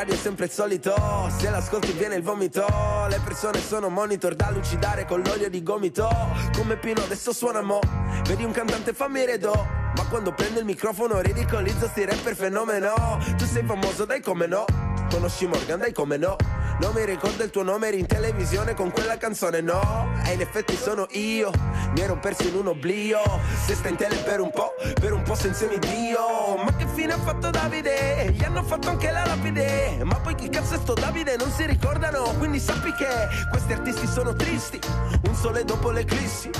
Radio 0.03 0.15
è 0.15 0.19
sempre 0.19 0.47
il 0.47 0.51
solito, 0.51 0.95
se 1.39 1.49
l'ascolti 1.49 1.93
viene 1.93 2.17
il 2.17 2.23
vomito. 2.23 2.67
Le 3.09 3.21
persone 3.23 3.61
sono 3.61 3.89
monitor 3.89 4.35
da 4.35 4.51
lucidare 4.51 5.05
con 5.05 5.23
l'olio 5.23 5.49
di 5.49 5.63
gomito. 5.63 6.09
Come 6.57 6.77
Pino 6.77 7.03
adesso 7.03 7.33
suona 7.33 7.63
mo, 7.63 7.79
vedi 8.25 8.43
un 8.43 8.51
cantante 8.51 8.93
fammi 8.95 9.25
redo. 9.25 9.53
Ma 9.97 10.05
quando 10.09 10.33
prendo 10.33 10.59
il 10.59 10.65
microfono 10.65 11.21
ridicolizzo 11.21 11.87
sti 11.87 12.05
rapper 12.05 12.35
fenomeno. 12.35 12.95
Tu 13.37 13.45
sei 13.45 13.63
famoso 13.65 14.05
dai 14.05 14.21
come 14.21 14.47
no. 14.47 14.65
Conosci 15.09 15.47
Morgan 15.47 15.79
dai 15.79 15.93
come 15.93 16.17
no. 16.17 16.37
Non 16.81 16.93
mi 16.95 17.05
ricordo 17.05 17.45
il 17.45 17.51
tuo 17.51 17.63
nome 17.63 17.89
eri 17.89 18.01
in 18.01 18.07
televisione 18.07 18.75
con 18.75 18.91
quella 18.91 19.17
canzone 19.19 19.61
no. 19.61 20.11
E 20.27 20.33
in 20.33 20.41
effetti 20.41 20.75
sono 20.75 21.07
io. 21.11 21.53
Mi 21.95 22.01
ero 22.01 22.19
perso 22.19 22.49
in 22.49 22.57
un 22.57 22.69
oblio. 22.69 23.21
Se 23.67 23.75
sta 23.77 23.89
in 23.89 23.97
tele 23.97 24.17
per 24.17 24.41
un 24.41 24.51
po' 24.51 24.75
Per 24.99 25.13
un 25.13 25.22
po' 25.33 25.39
senza 25.39 25.67
Dio. 25.67 26.57
Ma 26.63 26.75
che 26.77 26.87
fine 26.95 27.15
ha 27.15 27.19
fatto 27.19 27.51
Davide? 27.51 28.33
Gli 28.33 28.45
hanno 28.45 28.63
fatto 28.63 28.91
anche 28.91 29.11
la 29.11 29.25
lapide. 29.25 30.01
Ma 30.05 30.17
poi 30.17 30.35
chi 30.35 30.49
cazzo 30.49 30.75
è 30.75 30.79
sto 30.79 30.93
Davide? 30.93 31.37
Non 31.37 31.51
si 31.51 31.65
ricordano. 31.65 32.23
Quindi 32.39 32.61
sappi 32.61 32.93
che 32.93 33.07
questi 33.51 33.73
artisti 33.73 34.07
sono 34.07 34.35
tristi. 34.35 34.79
Un 35.27 35.35
sole 35.35 35.65
dopo 35.65 35.91
l'eclissi. 35.91 36.51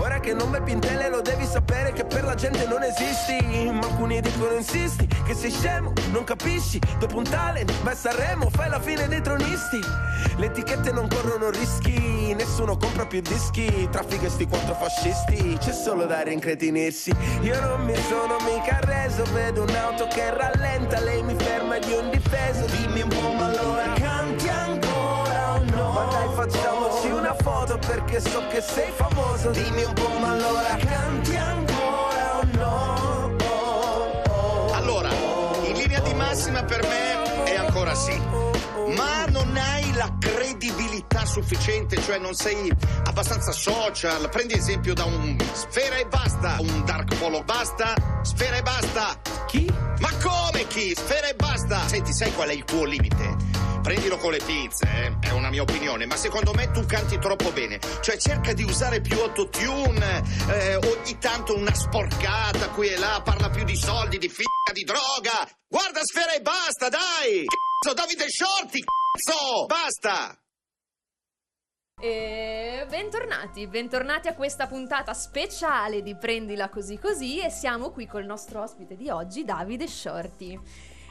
Ora 0.00 0.18
che 0.20 0.32
non 0.32 0.50
bevi 0.50 0.72
in 0.72 0.80
tele 0.80 1.10
lo 1.10 1.20
devi 1.20 1.44
sapere 1.44 1.92
che 1.92 2.04
per 2.04 2.24
la 2.24 2.34
gente 2.34 2.66
non 2.66 2.82
esisti. 2.82 3.70
Ma 3.70 3.86
alcuni 3.86 4.20
dicono 4.20 4.52
insisti 4.54 5.06
Che 5.06 5.34
sei 5.34 5.50
scemo, 5.50 5.92
non 6.12 6.24
capisci. 6.24 6.80
Dopo 6.98 7.18
un 7.18 7.24
talent, 7.24 7.70
vai 7.82 7.92
a 7.92 7.96
Sanremo 7.96 8.48
Fai 8.50 8.70
la 8.70 8.80
fine 8.80 9.08
dei 9.08 9.20
tronisti. 9.20 9.80
Le 10.36 10.46
etichette 10.46 10.90
non 10.92 11.06
corrono 11.08 11.50
rischi. 11.50 12.34
Nessuno 12.34 12.76
compra 12.76 13.04
più 13.04 13.20
dischi. 13.20 13.88
Traffica 13.90 14.28
sti 14.28 14.46
quattro 14.46 14.74
fascisti. 14.74 15.58
C'è 15.58 15.72
solo 15.72 16.06
da 16.06 16.22
rincretinirsi. 16.22 17.12
Io 17.42 17.60
non 17.60 17.84
mi 17.84 17.94
sono 18.08 18.21
mica 18.44 18.78
reso 18.82 19.24
Vedo 19.32 19.62
un'auto 19.62 20.06
che 20.08 20.30
rallenta 20.30 21.00
Lei 21.00 21.22
mi 21.22 21.34
ferma 21.36 21.76
ed 21.76 21.84
io 21.84 22.00
indifeso 22.00 22.64
Dimmi 22.66 23.02
un 23.02 23.08
po' 23.08 23.32
ma 23.32 23.46
allora 23.46 23.92
canti 23.94 24.48
ancora 24.48 25.54
o 25.54 25.64
no? 25.64 25.90
Ma 25.92 26.04
dai 26.04 26.28
facciamoci 26.34 27.10
una 27.10 27.34
foto 27.34 27.78
Perché 27.78 28.20
so 28.20 28.42
che 28.48 28.60
sei 28.60 28.90
famoso 28.90 29.50
Dimmi 29.50 29.84
un 29.84 29.92
po' 29.92 30.18
ma 30.18 30.30
allora 30.32 30.76
canti 30.76 31.36
ancora 31.36 32.38
o 32.38 32.46
no? 32.52 33.30
Allora, 34.72 35.10
in 35.64 35.74
linea 35.74 36.00
di 36.00 36.14
massima 36.14 36.62
per 36.64 36.82
me 36.82 37.44
è 37.44 37.56
ancora 37.56 37.94
sì. 37.94 38.51
Ma 38.88 39.24
non 39.26 39.56
hai 39.56 39.92
la 39.92 40.16
credibilità 40.18 41.24
sufficiente, 41.24 42.00
cioè 42.02 42.18
non 42.18 42.34
sei 42.34 42.72
abbastanza 43.04 43.52
social. 43.52 44.28
Prendi 44.28 44.54
esempio 44.54 44.94
da 44.94 45.04
un 45.04 45.36
Sfera 45.52 45.96
e 45.96 46.06
basta, 46.06 46.56
un 46.58 46.84
Dark 46.84 47.16
Polo 47.16 47.42
basta, 47.42 47.94
Sfera 48.22 48.56
e 48.56 48.62
basta. 48.62 49.20
Chi? 49.46 49.70
Ma 50.00 50.10
come 50.22 50.66
chi? 50.66 50.94
Sfera 50.94 51.28
e 51.28 51.34
basta. 51.34 51.86
Senti, 51.86 52.12
sai 52.12 52.32
qual 52.32 52.48
è 52.48 52.52
il 52.52 52.64
tuo 52.64 52.84
limite? 52.84 53.60
Prendilo 53.82 54.16
con 54.16 54.30
le 54.30 54.38
pinze, 54.38 54.84
eh? 54.84 55.28
è 55.28 55.30
una 55.30 55.50
mia 55.50 55.62
opinione, 55.62 56.06
ma 56.06 56.16
secondo 56.16 56.52
me 56.54 56.70
tu 56.70 56.86
canti 56.86 57.18
troppo 57.18 57.50
bene. 57.50 57.80
Cioè 58.00 58.16
cerca 58.16 58.52
di 58.52 58.62
usare 58.62 59.00
più 59.00 59.18
autotune, 59.18 60.22
eh, 60.48 60.76
ogni 60.76 61.18
tanto 61.18 61.56
una 61.56 61.74
sporcata 61.74 62.68
qui 62.68 62.88
e 62.88 62.98
là, 62.98 63.20
parla 63.24 63.50
più 63.50 63.64
di 63.64 63.76
soldi, 63.76 64.18
di 64.18 64.28
figa, 64.28 64.72
di 64.72 64.84
droga. 64.84 65.48
Guarda 65.68 66.00
Sfera 66.04 66.32
e 66.32 66.40
basta, 66.40 66.88
dai! 66.88 67.44
Cazzo, 67.82 67.94
Davide 67.94 68.28
Shorty, 68.28 68.81
cazzo! 68.84 69.66
Basta! 69.66 70.36
E 72.00 72.84
bentornati, 72.88 73.66
bentornati 73.68 74.26
a 74.28 74.34
questa 74.34 74.66
puntata 74.66 75.14
speciale 75.14 76.02
di 76.02 76.16
Prendila 76.16 76.68
così 76.68 76.98
così 76.98 77.40
e 77.40 77.48
siamo 77.48 77.90
qui 77.90 78.06
col 78.06 78.24
nostro 78.24 78.62
ospite 78.62 78.96
di 78.96 79.08
oggi, 79.08 79.44
Davide 79.44 79.86
Shorty. 79.86 80.58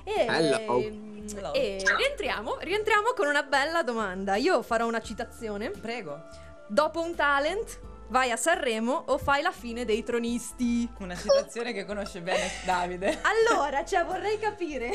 E, 0.04 0.26
Hello. 0.28 0.80
Hello. 0.80 1.54
e 1.54 1.82
rientriamo, 1.96 2.58
rientriamo 2.60 3.14
con 3.16 3.28
una 3.28 3.44
bella 3.44 3.84
domanda. 3.84 4.36
Io 4.36 4.62
farò 4.64 4.88
una 4.88 5.02
citazione. 5.02 5.70
Prego. 5.70 6.24
Dopo 6.68 7.02
un 7.02 7.16
talent, 7.16 7.80
vai 8.12 8.30
a 8.30 8.36
Sanremo 8.36 9.06
o 9.08 9.18
fai 9.18 9.42
la 9.42 9.52
fine 9.52 9.86
dei 9.86 10.04
tronisti? 10.04 10.88
Una 11.00 11.16
citazione 11.16 11.74
che 11.74 11.86
conosce 11.86 12.22
bene 12.22 12.52
Davide. 12.64 13.20
Allora, 13.52 13.84
cioè 13.84 14.06
vorrei 14.06 14.38
capire. 14.38 14.92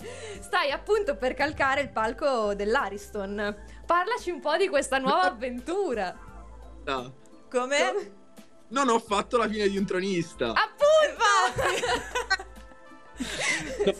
Stai 0.40 0.70
appunto 0.70 1.16
per 1.16 1.34
calcare 1.34 1.80
il 1.80 1.90
palco 1.90 2.54
dell'Ariston. 2.54 3.56
Parlaci 3.84 4.30
un 4.30 4.40
po' 4.40 4.56
di 4.56 4.68
questa 4.68 4.98
nuova 4.98 5.22
avventura. 5.22 6.16
No, 6.84 7.14
Come? 7.50 8.12
non 8.68 8.88
ho 8.88 8.98
fatto 8.98 9.36
la 9.36 9.48
fine 9.48 9.68
di 9.68 9.76
un 9.76 9.84
tronista. 9.84 10.52
Appunto! 10.52 12.48
Eh, 13.84 13.96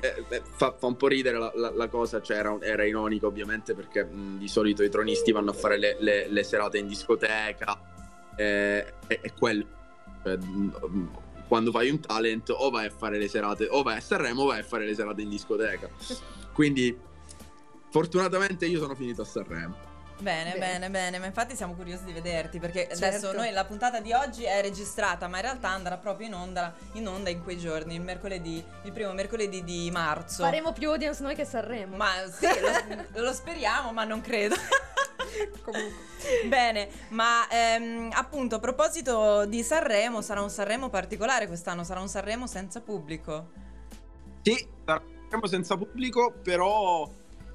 eh, 0.00 0.42
fa, 0.56 0.74
fa 0.78 0.86
un 0.86 0.96
po' 0.96 1.08
ridere 1.08 1.38
la, 1.38 1.52
la- 1.54 1.70
la 1.74 1.88
cosa, 1.88 2.20
cioè 2.20 2.38
era, 2.38 2.56
era 2.60 2.84
ironico 2.84 3.26
ovviamente 3.26 3.74
perché 3.74 4.04
mh, 4.04 4.38
di 4.38 4.48
solito 4.48 4.82
i 4.82 4.88
tronisti 4.90 5.32
vanno 5.32 5.50
a 5.50 5.54
fare 5.54 5.78
le, 5.78 5.96
le- 6.00 6.28
le 6.28 6.42
serate 6.42 6.78
in 6.78 6.86
discoteca 6.88 7.80
eh, 8.36 8.94
e, 9.06 9.18
e 9.22 9.32
quello. 9.38 9.66
Cioè, 10.22 10.38
quando 11.48 11.70
fai 11.72 11.90
un 11.90 12.00
talent 12.00 12.50
o 12.56 12.70
vai 12.70 12.86
a 12.86 12.90
fare 12.90 13.18
le 13.18 13.26
serate, 13.28 13.66
o 13.70 13.82
vai 13.82 13.96
a 13.96 14.00
Sanremo 14.00 14.42
o 14.42 14.46
vai 14.46 14.60
a 14.60 14.62
fare 14.62 14.84
le 14.86 14.94
serate 14.94 15.22
in 15.22 15.28
discoteca. 15.28 15.88
Quindi 16.52 16.96
fortunatamente 17.90 18.66
io 18.66 18.78
sono 18.78 18.94
finito 18.94 19.22
a 19.22 19.24
Sanremo. 19.24 19.76
Bene, 20.20 20.52
Bene. 20.52 20.58
bene, 20.58 20.90
bene, 20.90 21.18
ma 21.18 21.26
infatti 21.26 21.56
siamo 21.56 21.74
curiosi 21.74 22.04
di 22.04 22.12
vederti 22.12 22.58
perché 22.58 22.88
Certo. 22.88 23.04
adesso 23.04 23.32
noi 23.32 23.50
la 23.52 23.64
puntata 23.64 24.00
di 24.00 24.12
oggi 24.12 24.44
è 24.44 24.60
registrata, 24.60 25.28
ma 25.28 25.36
in 25.36 25.42
realtà 25.42 25.68
andrà 25.70 25.96
proprio 25.96 26.26
in 26.26 26.34
onda, 26.34 26.74
in 26.92 27.08
onda 27.08 27.30
in 27.30 27.42
quei 27.42 27.58
giorni, 27.58 27.94
il 27.94 28.02
mercoledì, 28.02 28.62
il 28.82 28.92
primo 28.92 29.12
mercoledì 29.12 29.64
di 29.64 29.90
marzo. 29.90 30.42
Faremo 30.42 30.72
più 30.72 30.90
audience 30.90 31.22
noi 31.22 31.34
che 31.34 31.44
Sanremo. 31.44 31.96
Ma 31.96 32.12
sì, 32.30 32.46
lo, 33.14 33.22
lo 33.22 33.32
speriamo, 33.32 33.92
ma 33.92 34.04
non 34.04 34.20
credo. 34.20 34.56
comunque. 35.62 36.08
Bene, 36.46 36.88
ma 37.08 37.48
ehm, 37.48 38.10
appunto 38.12 38.56
a 38.56 38.58
proposito 38.58 39.46
di 39.46 39.62
Sanremo, 39.62 40.20
sarà 40.20 40.42
un 40.42 40.50
Sanremo 40.50 40.90
particolare 40.90 41.46
quest'anno, 41.46 41.82
sarà 41.82 42.00
un 42.00 42.08
Sanremo 42.08 42.46
senza 42.46 42.80
pubblico. 42.80 43.48
Sì, 44.42 44.66
saremo 44.84 45.46
senza 45.46 45.76
pubblico, 45.76 46.34
però 46.42 47.08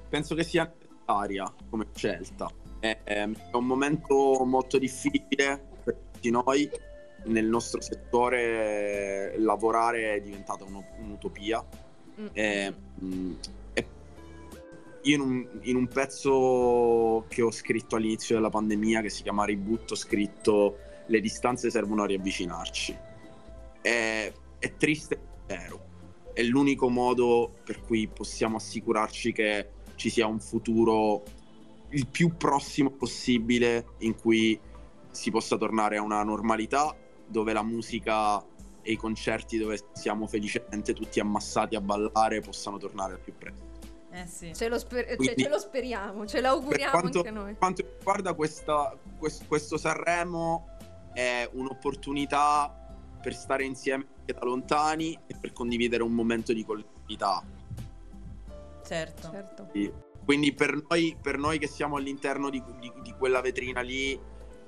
penso 0.08 0.34
che 0.34 0.42
sia 0.44 0.70
necessaria 1.06 1.52
come 1.70 1.86
scelta. 1.94 2.50
È, 2.78 2.98
è 3.04 3.24
un 3.24 3.64
momento 3.64 4.42
molto 4.44 4.78
difficile 4.78 5.68
per 5.84 5.96
tutti 6.12 6.30
noi. 6.30 6.68
Nel 7.26 7.46
nostro 7.46 7.80
settore 7.80 9.32
eh, 9.32 9.38
lavorare 9.38 10.14
è 10.14 10.20
diventata 10.20 10.64
uno- 10.64 10.86
un'utopia. 10.98 11.64
Mm. 12.20 12.26
E, 12.32 12.74
mm, 13.02 13.32
e 13.72 13.86
io 15.02 15.14
in 15.14 15.20
un, 15.20 15.48
in 15.62 15.76
un 15.76 15.88
pezzo 15.88 17.24
che 17.28 17.42
ho 17.42 17.50
scritto 17.50 17.96
all'inizio 17.96 18.36
della 18.36 18.50
pandemia, 18.50 19.00
che 19.00 19.10
si 19.10 19.22
chiama 19.22 19.44
Reboot, 19.44 19.92
ho 19.92 19.96
scritto 19.96 20.78
le 21.06 21.20
distanze 21.20 21.70
servono 21.70 22.02
a 22.02 22.06
riavvicinarci. 22.06 22.96
È, 23.80 24.32
è 24.58 24.76
triste, 24.76 25.14
è 25.46 25.56
vero. 25.56 25.84
È 26.32 26.42
l'unico 26.42 26.90
modo 26.90 27.50
per 27.64 27.80
cui 27.80 28.06
possiamo 28.08 28.56
assicurarci 28.56 29.32
che 29.32 29.70
ci 29.96 30.10
sia 30.10 30.26
un 30.26 30.38
futuro 30.40 31.22
il 31.90 32.06
più 32.06 32.36
prossimo 32.36 32.90
possibile 32.90 33.86
in 33.98 34.14
cui 34.18 34.58
si 35.10 35.30
possa 35.30 35.56
tornare 35.56 35.96
a 35.96 36.02
una 36.02 36.22
normalità 36.22 36.94
dove 37.26 37.52
la 37.52 37.62
musica 37.62 38.44
e 38.82 38.92
i 38.92 38.96
concerti 38.96 39.58
dove 39.58 39.78
siamo 39.92 40.26
felicemente 40.26 40.92
tutti 40.92 41.18
ammassati 41.18 41.74
a 41.74 41.80
ballare 41.80 42.40
possano 42.40 42.76
tornare 42.78 43.14
al 43.14 43.20
più 43.20 43.32
presto. 43.36 43.64
Eh 44.10 44.26
sì. 44.26 44.52
Ce 44.54 44.68
lo, 44.68 44.78
sper- 44.78 45.06
cioè, 45.06 45.16
Quindi- 45.16 45.42
ce 45.42 45.48
lo 45.48 45.58
speriamo, 45.58 46.26
ce 46.26 46.40
l'auguriamo 46.40 46.90
quanto, 46.92 47.18
anche 47.18 47.30
noi. 47.30 47.44
per 47.50 47.58
quanto 47.58 47.82
riguarda 47.98 48.34
questa- 48.34 48.96
quest- 49.18 49.46
questo 49.46 49.76
Sanremo 49.76 50.68
è 51.12 51.48
un'opportunità 51.52 52.72
per 53.20 53.34
stare 53.34 53.64
insieme 53.64 54.06
anche 54.20 54.32
da 54.32 54.44
lontani 54.44 55.18
e 55.26 55.36
per 55.40 55.52
condividere 55.52 56.02
un 56.02 56.12
momento 56.12 56.52
di 56.52 56.64
collettività. 56.64 57.42
Certo. 58.86 59.30
Certo. 59.30 59.68
Sì. 59.72 59.92
Quindi 60.24 60.52
per 60.54 60.82
noi, 60.88 61.16
per 61.20 61.38
noi 61.38 61.58
che 61.58 61.66
siamo 61.68 61.96
all'interno 61.96 62.50
di, 62.50 62.62
di- 62.80 62.92
di 63.02 63.12
quella 63.18 63.40
vetrina 63.40 63.80
lì 63.80 64.18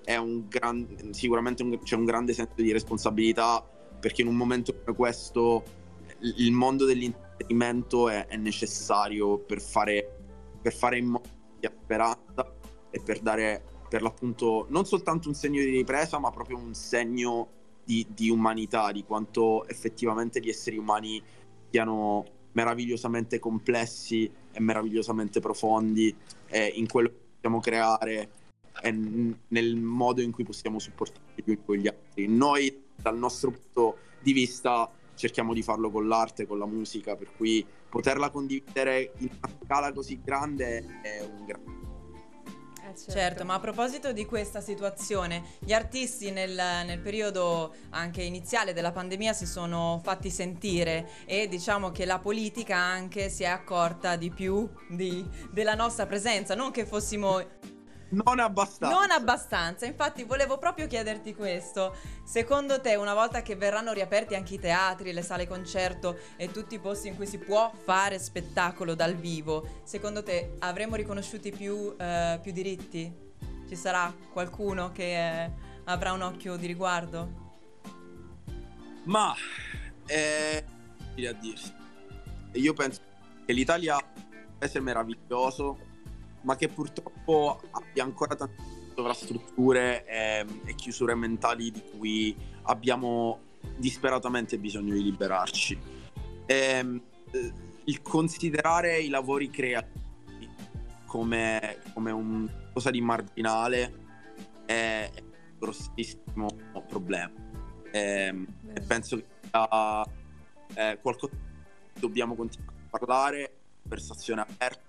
è 0.05 0.17
un 0.17 0.47
gran, 0.49 0.87
sicuramente 1.11 1.63
un- 1.63 1.79
c'è 1.83 1.97
un 1.97 2.05
grande 2.05 2.33
senso 2.33 2.55
di 2.57 2.73
responsabilità 2.73 3.63
perché 3.99 4.23
in 4.23 4.29
un 4.29 4.37
momento 4.37 4.73
come 4.73 4.97
questo 4.97 5.65
il 6.21 6.53
mondo 6.53 6.85
dell'intrattenimento 6.85 8.09
è, 8.09 8.27
è 8.27 8.37
necessario 8.37 9.39
per 9.39 9.61
fare, 9.61 10.19
per 10.63 10.73
fare 10.73 10.99
in 10.99 11.07
modo 11.07 11.29
di 11.59 11.69
speranza 11.83 12.55
e 12.91 13.01
per 13.01 13.21
dare 13.21 13.63
per 13.89 14.03
l'appunto 14.03 14.67
non 14.69 14.85
soltanto 14.85 15.29
un 15.29 15.35
segno 15.35 15.61
di 15.61 15.71
ripresa, 15.71 16.19
ma 16.19 16.31
proprio 16.31 16.59
un 16.59 16.75
segno 16.75 17.49
di, 17.85 18.07
di 18.11 18.29
umanità, 18.29 18.93
di 18.93 19.03
quanto 19.03 19.67
effettivamente 19.67 20.41
gli 20.41 20.49
esseri 20.51 20.77
umani 20.77 21.23
siano 21.71 22.25
meravigliosamente 22.53 23.39
complessi 23.39 24.31
e 24.53 24.61
meravigliosamente 24.61 25.41
profondi 25.41 26.15
eh, 26.49 26.67
in 26.67 26.87
quello 26.89 27.09
che 27.09 27.15
possiamo 27.35 27.61
creare 27.61 28.31
e 28.81 28.93
nel 29.49 29.77
modo 29.77 30.21
in 30.21 30.31
cui 30.31 30.45
possiamo 30.45 30.79
supportare 30.79 31.25
gli 31.35 31.43
uni 31.47 31.59
con 31.65 31.77
gli 31.77 31.89
altri. 31.89 32.29
Noi, 32.29 32.85
dal 32.95 33.19
nostro 33.19 33.51
punto 33.51 33.99
di 34.21 34.33
vista, 34.33 34.91
cerchiamo 35.15 35.53
di 35.53 35.63
farlo 35.63 35.91
con 35.91 36.07
l'arte, 36.07 36.47
con 36.47 36.59
la 36.59 36.67
musica, 36.67 37.17
per 37.17 37.29
cui 37.37 37.65
poterla 37.89 38.31
condividere 38.31 39.13
in 39.19 39.31
una 39.37 39.53
scala 39.65 39.93
così 39.93 40.21
grande 40.23 41.01
è 41.03 41.21
un 41.23 41.45
grande 41.45 41.88
certo. 42.95 43.13
certo. 43.13 43.45
ma 43.45 43.55
a 43.55 43.61
proposito 43.61 44.13
di 44.13 44.25
questa 44.25 44.61
situazione, 44.61 45.43
gli 45.59 45.73
artisti 45.73 46.31
nel, 46.31 46.55
nel, 46.55 46.99
periodo 46.99 47.75
anche 47.91 48.23
iniziale 48.23 48.73
della 48.73 48.93
pandemia 48.93 49.33
si 49.33 49.47
sono 49.47 50.01
fatti 50.03 50.31
sentire 50.31 51.09
e 51.25 51.49
diciamo 51.49 51.91
che 51.91 52.05
la 52.05 52.19
politica 52.19 52.77
anche 52.77 53.29
si 53.29 53.43
è 53.43 53.47
accorta 53.47 54.17
di 54.17 54.31
più 54.31 54.69
di, 54.89 55.25
della 55.51 55.75
nostra 55.75 56.07
presenza, 56.07 56.55
non 56.55 56.71
che 56.71 56.87
fossimo 56.87 57.41
non 58.11 58.39
abbastanza. 58.39 58.95
Non 58.95 59.11
abbastanza, 59.11 59.87
infatti 59.87 60.25
volevo 60.25 60.59
proprio 60.59 60.87
chiederti 60.87 61.35
questo. 61.35 61.95
Secondo 62.25 62.81
te, 62.81 62.95
una 62.95 63.15
volta 63.15 63.43
che 63.43 63.57
verranno 63.57 63.93
riaperti 63.93 64.35
anche 64.35 64.55
i 64.55 64.59
teatri, 64.59 65.13
le 65.13 65.23
sale 65.23 65.47
concerto 65.47 66.19
e 66.37 66.51
tutti 66.51 66.75
i 66.77 66.79
posti 66.79 67.09
in 67.09 67.17
cui 67.17 67.27
si 67.27 67.39
può 67.39 67.71
fare 67.85 68.19
spettacolo 68.19 68.95
dal 68.95 69.15
vivo, 69.15 69.81
secondo 69.85 70.23
te 70.23 70.55
avremo 70.61 70.97
riconosciuti 70.97 71.51
più, 71.51 71.95
eh, 71.99 72.39
più 72.43 72.53
diritti? 72.53 73.27
Ci 73.69 73.77
sarà 73.77 74.15
qualcuno 74.33 74.93
che 74.93 75.45
eh, 75.45 75.51
avrà 75.85 76.13
un 76.13 76.23
occhio 76.23 76.57
di 76.57 76.67
riguardo? 76.67 77.47
Ma 79.05 79.35
è 80.07 80.65
a 81.27 81.33
dirsi. 81.33 81.75
Io 82.53 82.73
penso 82.73 83.01
che 83.45 83.53
l'Italia 83.53 83.97
un 83.97 84.59
paese 84.59 84.81
meraviglioso 84.81 85.88
ma 86.49 86.57
che 86.57 86.69
purtroppo 86.69 87.61
abbia 87.73 88.05
ancora 88.05 88.35
tante 88.35 88.63
sovrastrutture 88.95 90.07
e, 90.07 90.47
e 90.65 90.75
chiusure 90.75 91.15
mentali 91.15 91.71
di 91.71 91.83
cui 91.91 92.35
abbiamo 92.63 93.41
disperatamente 93.77 94.57
bisogno 94.59 94.95
di 94.95 95.03
liberarci. 95.03 95.79
E, 96.47 96.55
ehm, 96.57 97.03
il 97.85 98.01
considerare 98.01 98.99
i 98.99 99.11
lavori 99.11 99.51
creativi 99.51 100.49
come, 101.05 101.81
come 101.93 102.11
un 102.13 102.51
cosa 102.73 102.91
di 102.91 103.03
marginale 103.03 104.07
è 104.65 105.11
un 105.17 105.31
grossissimo 105.59 106.49
problema. 106.89 107.31
E, 107.91 108.01
ehm, 108.01 108.47
e 108.73 108.81
penso 108.81 109.17
che 109.17 109.27
sia 109.51 110.03
eh, 110.75 110.99
qualcosa 111.03 111.35
di 111.35 112.01
dobbiamo 112.01 112.35
continuare 112.35 112.73
a 112.73 112.99
parlare, 112.99 113.53
conversazione 113.83 114.41
aperta 114.41 114.87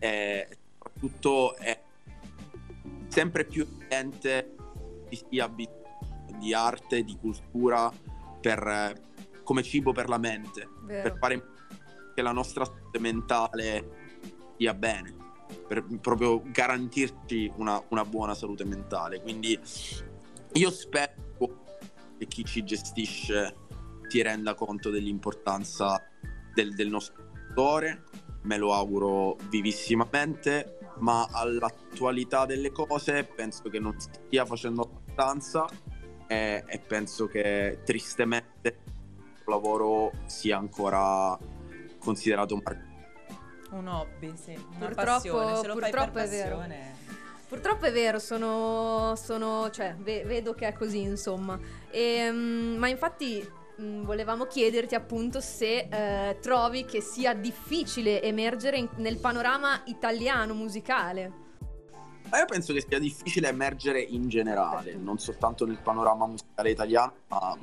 e 0.00 0.58
soprattutto 0.86 1.56
è 1.56 1.82
sempre 3.08 3.44
più 3.44 3.62
evidente 3.62 4.54
che 5.08 5.24
sia 5.28 5.52
di 6.38 6.54
arte, 6.54 7.02
di 7.02 7.16
cultura 7.18 7.92
per, 8.40 9.00
come 9.42 9.62
cibo 9.62 9.92
per 9.92 10.08
la 10.08 10.18
mente, 10.18 10.68
Vero. 10.84 11.02
per 11.02 11.18
fare 11.18 11.44
che 12.14 12.22
la 12.22 12.32
nostra 12.32 12.64
salute 12.64 12.98
mentale 12.98 14.04
stia 14.54 14.74
bene, 14.74 15.14
per 15.66 15.84
proprio 16.00 16.42
garantirci 16.44 17.52
una, 17.56 17.82
una 17.88 18.04
buona 18.04 18.34
salute 18.34 18.64
mentale. 18.64 19.20
Quindi 19.20 19.58
io 20.52 20.70
spero 20.70 21.64
che 22.18 22.26
chi 22.26 22.44
ci 22.44 22.64
gestisce 22.64 23.56
si 24.08 24.22
renda 24.22 24.54
conto 24.54 24.90
dell'importanza 24.90 26.02
del, 26.54 26.74
del 26.74 26.88
nostro 26.88 27.32
settore, 27.48 28.04
me 28.42 28.56
lo 28.56 28.72
auguro 28.72 29.36
vivissimamente 29.48 30.75
ma 30.98 31.28
all'attualità 31.30 32.46
delle 32.46 32.72
cose 32.72 33.24
penso 33.24 33.68
che 33.68 33.78
non 33.78 33.98
stia 33.98 34.44
facendo 34.44 34.82
abbastanza 34.82 35.66
e, 36.26 36.64
e 36.66 36.78
penso 36.78 37.26
che 37.26 37.80
tristemente 37.84 38.78
il 39.36 39.44
lavoro 39.44 40.12
sia 40.26 40.58
ancora 40.58 41.38
considerato 41.98 42.54
un 42.54 42.62
un 43.70 43.88
hobby, 43.88 44.32
sì, 44.36 44.52
una 44.52 44.86
purtroppo, 44.86 45.04
passione, 45.04 45.56
se 45.56 45.66
lo 45.66 45.72
purtroppo 45.74 46.18
fai 46.18 46.28
per 46.28 46.28
passione. 46.28 46.94
Purtroppo 47.48 47.84
è 47.86 47.92
vero, 47.92 48.18
sono, 48.18 49.14
sono 49.16 49.70
cioè, 49.70 49.94
ve, 49.98 50.24
vedo 50.24 50.52
che 50.54 50.66
è 50.66 50.72
così, 50.72 51.00
insomma. 51.00 51.58
E, 51.90 52.28
um, 52.28 52.76
ma 52.76 52.88
infatti 52.88 53.46
Mm, 53.80 54.04
volevamo 54.04 54.46
chiederti 54.46 54.94
appunto 54.94 55.40
se 55.40 55.88
eh, 55.90 56.38
trovi 56.40 56.86
che 56.86 57.02
sia 57.02 57.34
difficile 57.34 58.22
emergere 58.22 58.78
in, 58.78 58.88
nel 58.96 59.18
panorama 59.18 59.82
italiano 59.84 60.54
musicale. 60.54 61.32
io 62.32 62.44
penso 62.46 62.72
che 62.72 62.82
sia 62.88 62.98
difficile 62.98 63.48
emergere 63.48 64.00
in 64.00 64.30
generale, 64.30 64.94
non 64.94 65.18
soltanto 65.18 65.66
nel 65.66 65.78
panorama 65.82 66.26
musicale 66.26 66.70
italiano, 66.70 67.12
ma 67.28 67.54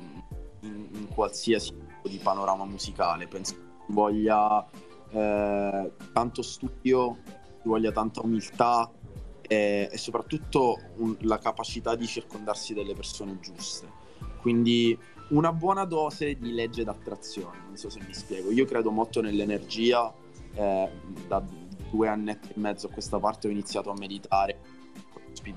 in, 0.60 0.88
in 0.92 1.08
qualsiasi 1.08 1.74
tipo 1.74 2.08
di 2.08 2.18
panorama 2.18 2.64
musicale. 2.64 3.26
Penso 3.26 3.54
che 3.54 3.60
voglia 3.88 4.64
eh, 5.10 5.92
tanto 6.12 6.42
studio, 6.42 7.18
voglia 7.64 7.90
tanta 7.90 8.20
umiltà 8.20 8.88
e, 9.42 9.88
e 9.90 9.98
soprattutto 9.98 10.78
un, 10.98 11.16
la 11.22 11.38
capacità 11.38 11.96
di 11.96 12.06
circondarsi 12.06 12.72
delle 12.72 12.94
persone 12.94 13.40
giuste. 13.40 14.02
Quindi 14.40 14.96
una 15.28 15.52
buona 15.52 15.84
dose 15.84 16.36
di 16.36 16.52
legge 16.52 16.84
d'attrazione, 16.84 17.58
non 17.66 17.76
so 17.76 17.88
se 17.88 18.00
mi 18.06 18.12
spiego. 18.12 18.50
Io 18.50 18.64
credo 18.66 18.90
molto 18.90 19.20
nell'energia, 19.20 20.12
eh, 20.54 20.90
da 21.26 21.42
due 21.90 22.08
anni 22.08 22.30
e 22.30 22.38
mezzo 22.54 22.86
a 22.86 22.90
questa 22.90 23.18
parte 23.18 23.48
ho 23.48 23.50
iniziato 23.50 23.90
a 23.90 23.94
meditare 23.96 24.58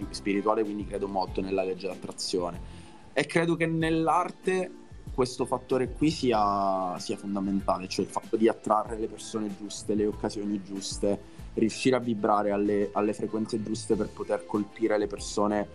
spirituale, 0.10 0.64
quindi 0.64 0.86
credo 0.86 1.08
molto 1.08 1.42
nella 1.42 1.64
legge 1.64 1.88
d'attrazione. 1.88 2.86
E 3.14 3.26
credo 3.26 3.56
che 3.56 3.66
nell'arte 3.66 4.72
questo 5.14 5.46
fattore 5.46 5.92
qui 5.94 6.12
sia, 6.12 6.98
sia 7.00 7.18
fondamentale, 7.18 7.88
cioè 7.88 8.06
il 8.06 8.12
fatto 8.12 8.36
di 8.38 8.48
attrarre 8.48 9.00
le 9.00 9.08
persone 9.08 9.56
giuste, 9.58 9.96
le 9.96 10.06
occasioni 10.06 10.62
giuste, 10.62 11.20
riuscire 11.56 11.96
a 11.96 12.00
vibrare 12.00 12.52
alle, 12.52 12.90
alle 12.94 13.14
frequenze 13.14 13.62
giuste 13.64 13.96
per 13.96 14.10
poter 14.10 14.46
colpire 14.46 14.98
le 14.98 15.08
persone 15.08 15.68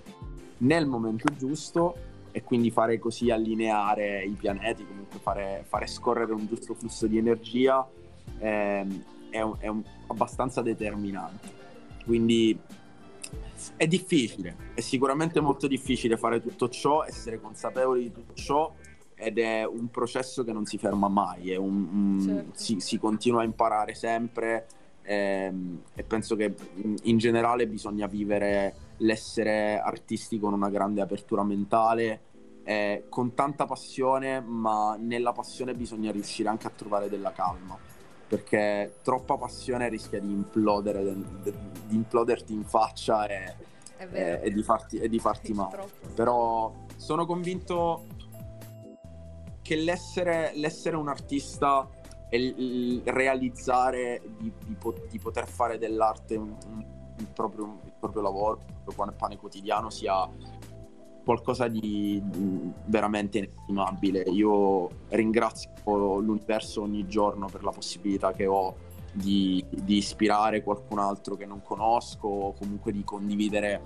nel 0.59 0.87
momento 0.87 1.27
giusto 1.37 2.11
e 2.33 2.43
quindi 2.43 2.71
fare 2.71 2.99
così 2.99 3.31
allineare 3.31 4.25
i 4.25 4.33
pianeti, 4.33 4.85
comunque 4.87 5.21
fare, 5.21 5.65
fare 5.69 5.87
scorrere 5.87 6.33
un 6.33 6.47
giusto 6.47 6.75
flusso 6.75 7.07
di 7.07 7.19
energia 7.19 7.87
ehm, 8.39 9.05
è, 9.31 9.41
un, 9.41 9.55
è 9.59 9.69
un, 9.69 9.83
abbastanza 10.09 10.63
determinante. 10.63 11.61
Quindi 12.05 12.59
è 13.77 13.87
difficile, 13.87 14.57
è 14.75 14.81
sicuramente 14.81 15.41
molto 15.41 15.67
difficile 15.67 16.17
fare 16.17 16.41
tutto 16.41 16.69
ciò, 16.69 17.05
essere 17.05 17.41
consapevoli 17.41 18.05
di 18.05 18.13
tutto 18.13 18.35
ciò 18.35 18.75
ed 19.15 19.39
è 19.39 19.65
un 19.65 19.89
processo 19.89 20.43
che 20.43 20.53
non 20.53 20.65
si 20.65 20.79
ferma 20.79 21.09
mai, 21.09 21.55
un, 21.55 21.89
un, 21.93 22.21
certo. 22.21 22.51
si, 22.55 22.81
si, 22.81 22.99
continua 22.99 23.43
a 23.43 23.45
imparare 23.45 23.95
sempre 23.95 24.67
ehm, 25.03 25.83
e 25.95 26.03
penso 26.03 26.35
che 26.35 26.55
in 27.05 27.19
generale 27.19 27.69
bisogna 27.69 28.09
vivere 28.09 28.75
l'essere 29.03 29.79
artisti 29.79 30.39
con 30.39 30.53
una 30.53 30.71
grande 30.71 31.01
apertura 31.01 31.43
mentale, 31.43 32.21
eh, 32.65 33.05
con 33.09 33.35
tanta 33.35 33.67
passione, 33.67 34.41
ma 34.41 34.97
nella 34.99 35.33
passione 35.33 35.75
bisogna 35.75 36.11
riuscire 36.11 36.49
anche 36.49 36.67
a 36.67 36.71
trovare 36.71 37.09
della 37.09 37.33
calma, 37.33 37.77
perché 38.27 38.97
troppa 39.03 39.37
passione 39.37 39.89
rischia 39.89 40.21
di 40.21 40.31
implodere, 40.31 41.05
di, 41.43 41.53
imploderti 41.89 42.53
in 42.53 42.65
faccia 42.65 43.27
e, 43.27 43.55
e, 43.99 44.41
e, 44.43 44.51
di 44.51 44.63
farti, 44.63 44.99
e 44.99 45.09
di 45.09 45.19
farti 45.19 45.53
male. 45.53 45.73
Troppo. 45.73 46.07
Però 46.15 46.73
sono 46.97 47.27
convinto 47.27 48.07
che 49.61 49.77
l'essere, 49.77 50.53
l'essere 50.55 50.97
un 50.97 51.09
artista 51.09 51.89
e 52.29 52.39
il 52.39 53.03
realizzare 53.05 54.23
di, 54.39 54.53
di, 54.65 54.77
di, 55.11 55.19
poter 55.19 55.47
fare 55.47 55.77
dell'arte 55.77 56.37
un, 56.37 56.57
il, 57.23 57.29
proprio, 57.33 57.79
il 57.85 57.93
proprio 57.99 58.23
lavoro, 58.23 58.61
il 58.67 58.75
proprio 58.85 59.15
pane 59.17 59.37
quotidiano 59.37 59.91
sia 59.91 60.29
qualcosa 61.25 61.69
di 61.69 62.23
veramente 62.87 63.39
inestimabile. 63.39 64.23
Io 64.23 64.89
ringrazio 65.09 65.71
l'universo 66.19 66.83
ogni 66.83 67.07
giorno 67.07 67.47
per 67.47 67.63
la 67.63 67.71
possibilità 67.71 68.33
che 68.33 68.47
ho 68.47 68.75
di, 69.13 69.65
di, 69.71 69.97
ispirare 69.99 70.63
qualcun 70.63 70.99
altro 70.99 71.37
che 71.37 71.47
non 71.47 71.63
conosco 71.63 72.27
o 72.27 72.53
comunque 72.55 72.93
di 72.93 73.05
condividere 73.05 73.81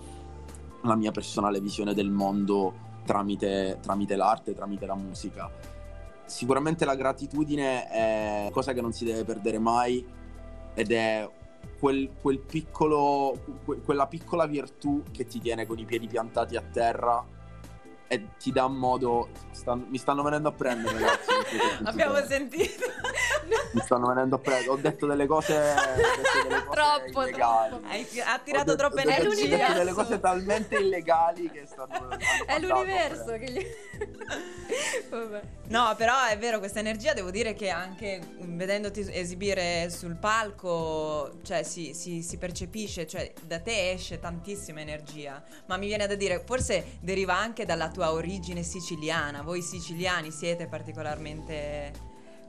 la 0.83 0.95
mia 0.95 1.11
personale 1.11 1.61
visione 1.61 1.95
del 1.95 2.11
mondo 2.11 2.85
tramite, 3.05 3.79
tramite 3.83 4.17
l'arte, 4.17 4.55
tramite 4.55 4.87
la 4.87 4.95
musica. 4.95 5.51
Sicuramente 6.25 6.85
la 6.85 6.95
gratitudine 6.95 7.89
è 7.89 8.49
cosa 8.53 8.73
che 8.73 8.81
non 8.81 8.93
si 8.93 9.05
deve 9.05 9.25
perdere 9.25 9.59
mai 9.59 10.05
ed 10.75 10.93
è 10.93 11.29
quel, 11.79 12.11
quel 12.21 12.39
piccolo, 12.39 13.39
que- 13.65 13.81
quella 13.81 14.07
piccola 14.07 14.47
virtù 14.47 15.03
che 15.11 15.27
ti 15.27 15.41
tiene 15.41 15.67
con 15.67 15.79
i 15.79 15.85
piedi 15.85 16.07
piantati 16.07 16.57
a 16.57 16.63
terra 16.63 17.36
e 18.09 18.29
ti 18.39 18.53
dà 18.53 18.67
modo. 18.69 19.29
stan- 19.51 19.87
mi 19.89 19.99
stanno 19.99 20.23
venendo 20.23 20.49
a 20.49 20.53
prendere, 20.53 20.99
ragazzi. 20.99 21.31
Abbiamo 21.85 22.25
sentito. 22.27 22.85
Mi 23.73 23.81
stanno 23.83 24.07
venendo 24.09 24.37
a 24.37 24.39
prendere. 24.39 24.69
Ho 24.71 24.77
detto 24.77 25.07
delle 25.07 25.27
cose. 25.27 25.55
detto 25.55 26.49
delle 26.49 26.65
cose 26.65 26.71
Troppo, 26.71 27.23
illegali. 27.23 27.69
troppo. 27.71 27.87
Hai 27.89 28.07
ha 28.25 28.39
tirato 28.39 28.65
detto- 28.65 28.77
troppe 28.77 29.03
ho 29.03 29.05
detto- 29.05 29.21
ho 29.27 29.31
detto 29.31 29.45
energie. 29.45 29.75
delle 29.75 29.93
cose 29.93 30.21
talmente 30.21 30.77
illegali 30.77 31.51
che 31.51 31.67
stanno. 31.67 32.09
È 32.47 32.59
l'universo 32.61 33.25
che 33.39 33.51
gli... 33.51 33.67
Vabbè. 35.11 35.41
No, 35.69 35.95
però 35.97 36.25
è 36.27 36.37
vero, 36.39 36.59
questa 36.59 36.79
energia 36.81 37.13
devo 37.13 37.31
dire 37.31 37.55
che 37.55 37.71
anche 37.71 38.21
mm, 38.43 38.57
vedendoti 38.57 39.07
esibire 39.11 39.89
sul 39.91 40.17
palco, 40.17 41.39
cioè 41.43 41.63
si, 41.63 41.95
si- 41.95 42.23
si 42.23 42.37
percepisce, 42.37 43.07
cioè 43.07 43.33
da 43.43 43.61
te 43.61 43.93
esce 43.93 44.19
tantissima 44.19 44.81
energia. 44.81 45.43
Ma 45.67 45.77
mi 45.77 45.87
viene 45.87 46.07
da 46.07 46.15
dire, 46.15 46.43
forse 46.45 46.99
deriva 47.01 47.35
anche 47.37 47.65
dalla 47.65 47.89
tua 47.97 48.13
origine 48.13 48.63
siciliana. 48.63 49.41
Voi 49.41 49.63
siciliani 49.63 50.31
siete 50.31 50.67
particolarmente... 50.67 51.93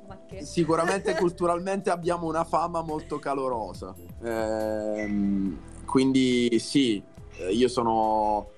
Ma 0.05 0.19
che... 0.27 0.43
Sicuramente 0.43 1.15
culturalmente 1.15 1.89
abbiamo 1.89 2.27
una 2.27 2.43
fama 2.43 2.81
molto 2.81 3.17
calorosa. 3.17 3.95
Ehm, 4.23 5.57
quindi 5.85 6.59
sì, 6.59 7.01
eh, 7.37 7.53
io 7.53 7.69
sono 7.69 8.49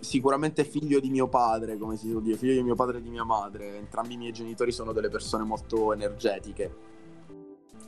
sicuramente 0.00 0.64
figlio 0.64 0.98
di 0.98 1.08
mio 1.08 1.28
padre, 1.28 1.78
come 1.78 1.96
si 1.96 2.10
suol 2.10 2.22
dire, 2.22 2.36
figlio 2.36 2.54
di 2.54 2.62
mio 2.64 2.74
padre 2.74 2.98
e 2.98 3.02
di 3.02 3.10
mia 3.10 3.24
madre. 3.24 3.76
Entrambi 3.76 4.14
i 4.14 4.16
miei 4.16 4.32
genitori 4.32 4.72
sono 4.72 4.92
delle 4.92 5.10
persone 5.10 5.44
molto 5.44 5.92
energetiche. 5.92 6.74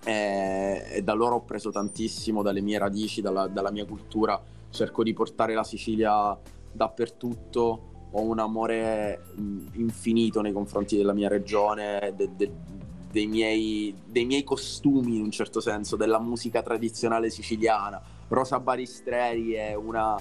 E, 0.05 0.85
e 0.89 1.03
da 1.03 1.15
loro 1.15 1.37
ho 1.37 1.43
preso 1.43 1.71
tantissimo, 1.71 2.43
dalle 2.43 2.61
mie 2.61 2.79
radici, 2.79 3.21
dalla, 3.21 3.49
dalla 3.49 3.73
mia 3.73 3.87
cultura. 3.87 4.41
Cerco 4.71 5.03
di 5.03 5.13
portare 5.13 5.53
la 5.53 5.65
Sicilia 5.65 6.39
dappertutto. 6.71 7.95
Ho 8.19 8.23
un 8.23 8.39
amore 8.39 9.25
mh, 9.35 9.67
infinito 9.73 10.41
nei 10.41 10.53
confronti 10.53 10.97
della 10.97 11.13
mia 11.13 11.29
regione, 11.29 12.15
de- 12.17 12.31
de- 12.35 12.51
dei, 13.11 13.27
miei, 13.27 13.95
dei 14.07 14.25
miei 14.25 14.43
costumi 14.43 15.17
in 15.17 15.23
un 15.23 15.31
certo 15.31 15.61
senso, 15.61 15.97
della 15.97 16.19
musica 16.19 16.63
tradizionale 16.63 17.29
siciliana. 17.29 18.01
Rosa 18.29 18.59
Baristreri 18.59 19.53
è 19.53 19.75
una, 19.75 20.19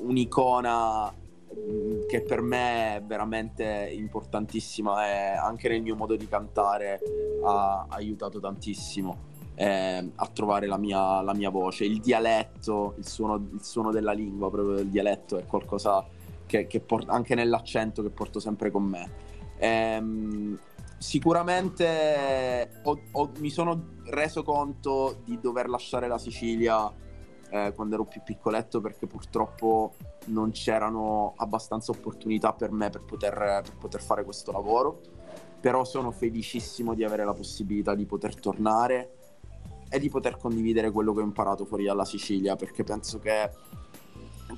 un'icona 0.00 1.10
mh, 1.10 2.06
che 2.06 2.20
per 2.20 2.42
me 2.42 2.96
è 2.96 3.02
veramente 3.02 3.90
importantissima 3.94 5.06
e 5.06 5.34
anche 5.34 5.70
nel 5.70 5.80
mio 5.80 5.96
modo 5.96 6.16
di 6.16 6.28
cantare 6.28 7.00
ha 7.44 7.86
aiutato 7.88 8.40
tantissimo 8.40 9.30
eh, 9.54 10.10
a 10.14 10.26
trovare 10.26 10.66
la 10.66 10.76
mia, 10.76 11.22
la 11.22 11.32
mia 11.32 11.48
voce. 11.48 11.86
Il 11.86 12.00
dialetto, 12.00 12.94
il 12.98 13.06
suono, 13.06 13.36
il 13.36 13.62
suono 13.62 13.90
della 13.90 14.12
lingua, 14.12 14.50
proprio 14.50 14.74
del 14.76 14.88
dialetto 14.88 15.38
è 15.38 15.46
qualcosa 15.46 16.04
che, 16.52 16.66
che 16.66 16.80
por- 16.80 17.06
anche 17.08 17.34
nell'accento 17.34 18.02
che 18.02 18.10
porto 18.10 18.38
sempre 18.38 18.70
con 18.70 18.84
me. 18.84 19.10
Ehm, 19.56 20.58
sicuramente 20.98 22.80
ho- 22.82 23.00
ho- 23.12 23.30
mi 23.38 23.48
sono 23.48 23.94
reso 24.04 24.42
conto 24.42 25.22
di 25.24 25.38
dover 25.40 25.68
lasciare 25.70 26.08
la 26.08 26.18
Sicilia 26.18 26.92
eh, 27.48 27.72
quando 27.74 27.94
ero 27.94 28.04
più 28.04 28.20
piccoletto 28.22 28.80
perché 28.80 29.06
purtroppo 29.06 29.94
non 30.26 30.50
c'erano 30.50 31.32
abbastanza 31.36 31.90
opportunità 31.90 32.52
per 32.52 32.70
me 32.70 32.90
per 32.90 33.02
poter, 33.02 33.32
per 33.62 33.76
poter 33.78 34.02
fare 34.02 34.22
questo 34.22 34.52
lavoro. 34.52 35.00
Però 35.58 35.84
sono 35.84 36.10
felicissimo 36.10 36.92
di 36.92 37.04
avere 37.04 37.24
la 37.24 37.32
possibilità 37.32 37.94
di 37.94 38.04
poter 38.04 38.34
tornare 38.38 39.14
e 39.88 39.98
di 39.98 40.08
poter 40.10 40.36
condividere 40.36 40.90
quello 40.90 41.14
che 41.14 41.20
ho 41.20 41.24
imparato 41.24 41.64
fuori 41.64 41.84
dalla 41.84 42.04
Sicilia 42.04 42.56
perché 42.56 42.82
penso 42.82 43.18
che 43.18 43.50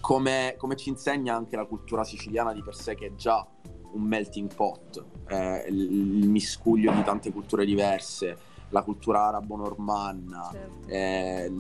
come, 0.01 0.55
come 0.59 0.77
ci 0.77 0.89
insegna 0.89 1.35
anche 1.35 1.57
la 1.57 1.65
cultura 1.65 2.05
siciliana 2.05 2.53
di 2.53 2.63
per 2.63 2.75
sé 2.75 2.95
che 2.95 3.07
è 3.07 3.15
già 3.15 3.47
un 3.93 4.03
melting 4.03 4.53
pot, 4.53 5.05
eh, 5.29 5.67
il, 5.69 6.29
miscuglio 6.29 6.93
di 6.93 7.03
tante 7.03 7.33
culture 7.33 7.65
diverse, 7.65 8.37
la 8.71 8.83
cultura 8.83 9.27
arabo-normanna, 9.29 10.49
Certo. 10.51 10.89
eh, 10.89 11.53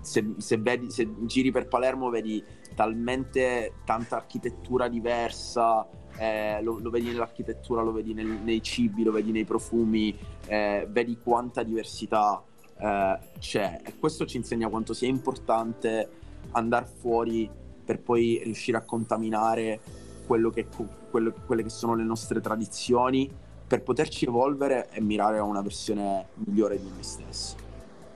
se, 0.00 0.34
se 0.36 0.56
vedi- 0.58 0.90
se 0.90 1.08
giri 1.20 1.50
per 1.50 1.68
Palermo 1.68 2.10
vedi 2.10 2.44
talmente 2.74 3.74
tanta 3.84 4.16
architettura 4.16 4.88
diversa, 4.88 5.88
eh, 6.18 6.60
lo, 6.62 6.78
lo 6.78 6.90
vedi 6.90 7.06
nell'architettura, 7.06 7.82
lo 7.82 7.92
vedi 7.92 8.12
nel- 8.12 8.40
nei 8.42 8.62
cibi, 8.62 9.02
lo 9.02 9.12
vedi 9.12 9.32
nei 9.32 9.44
profumi, 9.44 10.16
eh, 10.46 10.86
vedi 10.90 11.18
quanta 11.18 11.62
diversità 11.62 12.42
eh, 12.78 13.18
c'è 13.38 13.80
e 13.84 13.98
questo 13.98 14.26
ci 14.26 14.36
insegna 14.36 14.68
quanto 14.68 14.92
sia 14.92 15.08
importante 15.08 16.08
andare 16.52 16.86
fuori 16.86 17.50
per 17.84 18.00
poi 18.00 18.40
riuscire 18.44 18.76
a 18.76 18.82
contaminare 18.82 19.80
quello 20.26 20.50
che, 20.50 20.66
quello- 21.10 21.34
quelle 21.46 21.62
che 21.62 21.70
sono 21.70 21.94
le 21.94 22.04
nostre 22.04 22.40
tradizioni 22.40 23.28
per 23.66 23.82
poterci 23.82 24.26
evolvere 24.26 24.88
e 24.90 25.00
mirare 25.00 25.38
a 25.38 25.42
una 25.42 25.62
versione 25.62 26.28
migliore 26.34 26.80
di 26.80 26.88
noi 26.88 27.02
stessi. 27.02 27.54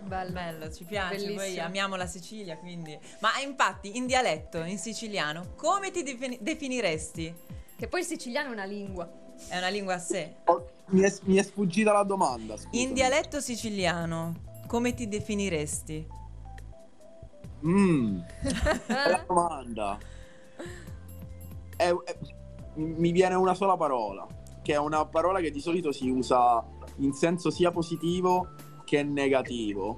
Bello. 0.04 0.32
Bello, 0.32 0.70
ci 0.70 0.84
piace, 0.84 1.16
poi 1.16 1.34
Bellissimo. 1.34 1.64
amiamo 1.64 1.96
la 1.96 2.06
Sicilia, 2.06 2.58
quindi... 2.58 2.96
Ma 3.20 3.30
infatti, 3.44 3.96
in 3.96 4.06
dialetto, 4.06 4.62
in 4.62 4.78
siciliano, 4.78 5.54
come 5.56 5.90
ti 5.90 6.02
defini- 6.02 6.38
definiresti? 6.40 7.34
Che 7.76 7.88
poi 7.88 8.00
il 8.00 8.06
siciliano 8.06 8.50
è 8.50 8.52
una 8.52 8.64
lingua. 8.64 9.10
È 9.48 9.56
una 9.56 9.68
lingua 9.68 9.94
a 9.94 9.98
sé. 9.98 10.34
Oh, 10.44 10.68
mi, 10.88 11.00
è, 11.02 11.12
mi 11.22 11.36
è 11.36 11.42
sfuggita 11.42 11.92
la 11.92 12.02
domanda. 12.02 12.56
scusami. 12.56 12.82
In 12.82 12.92
dialetto 12.92 13.40
siciliano, 13.40 14.62
come 14.66 14.94
ti 14.94 15.08
definiresti? 15.08 16.06
Mm, 17.66 18.18
bella 18.86 19.24
domanda. 19.26 19.98
È- 21.76 21.90
è- 22.04 22.18
mi 22.76 23.12
viene 23.12 23.34
una 23.34 23.54
sola 23.54 23.76
parola, 23.76 24.26
che 24.62 24.72
è 24.74 24.78
una 24.78 25.04
parola 25.06 25.40
che 25.40 25.50
di 25.50 25.60
solito 25.60 25.92
si 25.92 26.08
usa 26.10 26.62
in 26.96 27.12
senso 27.12 27.50
sia 27.50 27.70
positivo 27.70 28.48
che 28.84 29.02
negativo, 29.02 29.96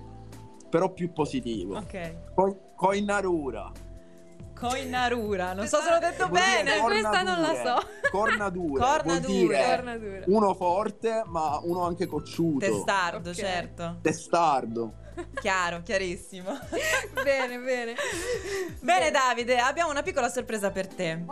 però 0.68 0.92
più 0.92 1.12
positivo. 1.12 1.76
Ok. 1.78 2.32
Co- 2.34 2.58
coinarura. 2.76 3.70
Coinarura, 4.58 5.52
non 5.52 5.66
so 5.66 5.78
se 5.82 5.90
l'ho 5.90 5.98
detto 5.98 6.28
Vuol 6.28 6.40
dire 6.40 6.62
bene. 6.64 6.80
questa 6.82 7.22
non 7.22 7.40
la 7.42 7.54
so. 7.54 7.86
Vuol 8.10 8.28
dire 9.20 9.64
Cornadura. 9.66 10.24
uno 10.28 10.54
forte, 10.54 11.22
ma 11.26 11.60
uno 11.62 11.82
anche 11.84 12.06
cocciuto. 12.06 12.64
Testardo, 12.64 13.30
Ok. 13.30 13.34
certo. 13.34 13.96
Testardo. 14.00 14.92
Chiaro, 15.40 15.82
chiarissimo. 15.82 16.58
bene, 17.22 17.58
bene. 17.58 17.94
Bene 18.80 19.10
Davide, 19.10 19.58
abbiamo 19.58 19.90
una 19.90 20.02
piccola 20.02 20.28
sorpresa 20.28 20.70
per 20.70 20.86
te. 20.86 21.24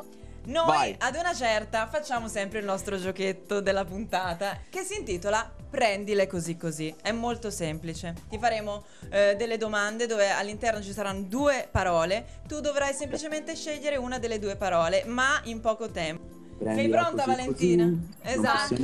Noi 0.46 0.66
Vai. 0.66 0.96
ad 0.98 1.16
una 1.16 1.32
certa 1.32 1.86
facciamo 1.86 2.28
sempre 2.28 2.58
il 2.58 2.66
nostro 2.66 2.98
giochetto 2.98 3.62
della 3.62 3.86
puntata 3.86 4.58
che 4.68 4.82
si 4.82 4.98
intitola 4.98 5.50
Prendile 5.70 6.26
così 6.26 6.56
così. 6.56 6.94
È 7.02 7.10
molto 7.12 7.50
semplice. 7.50 8.14
Ti 8.28 8.38
faremo 8.38 8.84
eh, 9.10 9.34
delle 9.36 9.56
domande 9.56 10.06
dove 10.06 10.30
all'interno 10.30 10.82
ci 10.82 10.92
saranno 10.92 11.22
due 11.22 11.66
parole. 11.70 12.42
Tu 12.46 12.60
dovrai 12.60 12.92
semplicemente 12.94 13.56
scegliere 13.56 13.96
una 13.96 14.18
delle 14.18 14.38
due 14.38 14.54
parole, 14.54 15.04
ma 15.06 15.40
in 15.44 15.60
poco 15.60 15.90
tempo. 15.90 16.43
Sei 16.58 16.88
pronta 16.88 17.10
così, 17.24 17.26
Valentina? 17.26 17.84
così. 17.84 18.36
Non 18.36 18.44
Esatto. 18.46 18.74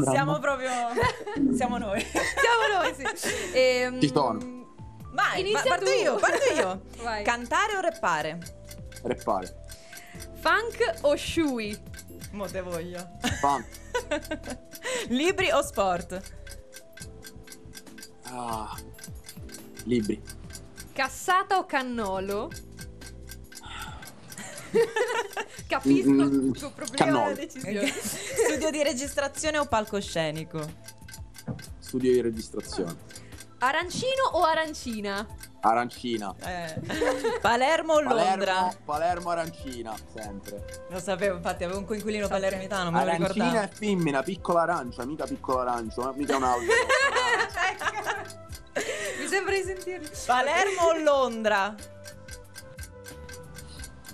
dramma. 0.00 0.10
Siamo 0.12 0.38
proprio 0.38 0.70
siamo 1.56 1.78
noi. 1.78 2.00
Siamo 2.00 2.82
noi, 2.82 2.94
sì. 2.94 3.52
Ehm, 3.54 4.00
Ci 4.00 4.08
sono. 4.12 4.38
Vai, 5.12 5.40
Inizia 5.40 5.62
ma- 5.62 5.68
parto 5.68 5.84
tu. 5.84 5.90
io, 5.90 6.16
parto 6.16 6.52
io. 6.54 6.80
Vai. 7.02 7.24
Cantare 7.24 7.76
o 7.76 7.80
rappare? 7.80 8.38
Reppare. 9.02 9.56
Funk 10.40 10.98
o 11.02 11.16
shui? 11.16 11.76
Mo 12.32 12.46
te 12.46 12.60
voglio. 12.60 13.08
Fan. 13.40 13.64
Libri 15.08 15.50
o 15.50 15.62
sport? 15.62 16.20
Ah. 18.24 18.76
Libri. 19.84 20.20
Cassata 20.92 21.58
o 21.58 21.64
cannolo? 21.64 22.50
Capisco 25.68 26.10
Mm, 26.10 26.20
il 26.52 26.58
tuo 26.58 26.70
problema 26.70 27.04
cannolo. 27.04 27.28
la 27.30 27.34
decisione. 27.34 27.86
Studio 27.92 28.70
di 28.70 28.82
registrazione 28.82 29.58
o 29.58 29.66
palcoscenico? 29.66 30.60
Studio 31.78 32.12
di 32.12 32.20
registrazione. 32.20 32.96
Arancino 33.60 34.22
o 34.32 34.42
arancina? 34.44 35.26
Arancina. 35.60 36.32
Eh. 36.44 36.80
Palermo 37.42 37.94
o 37.94 38.00
Londra? 38.00 38.24
Palermo, 38.54 38.76
Palermo 38.84 39.30
arancina, 39.30 39.94
sempre. 40.14 40.64
Lo 40.90 41.00
sapevo, 41.00 41.36
infatti 41.36 41.64
avevo 41.64 41.80
un 41.80 41.84
coinquilino 41.84 42.28
palermitano, 42.28 42.90
me 42.92 43.04
lo 43.04 43.10
Arancina 43.10 43.44
ricordavo. 43.44 43.64
e 43.64 43.68
femmina, 43.74 44.22
piccola 44.22 44.62
arancia, 44.62 45.04
mica 45.04 45.24
piccola 45.26 45.62
arancio, 45.72 46.12
eh, 46.12 46.16
mica 46.16 46.36
un 46.36 46.42
altro. 46.44 46.66
Mi 49.20 49.26
sembra 49.26 49.54
di 49.56 49.62
sentirli. 49.64 50.08
Palermo 50.26 50.82
o 50.82 50.98
Londra? 51.02 51.74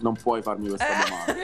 Non 0.05 0.14
puoi 0.17 0.43
farmi 0.43 0.69
questa 0.69 0.87
Eh. 0.87 1.09
domanda. 1.09 1.35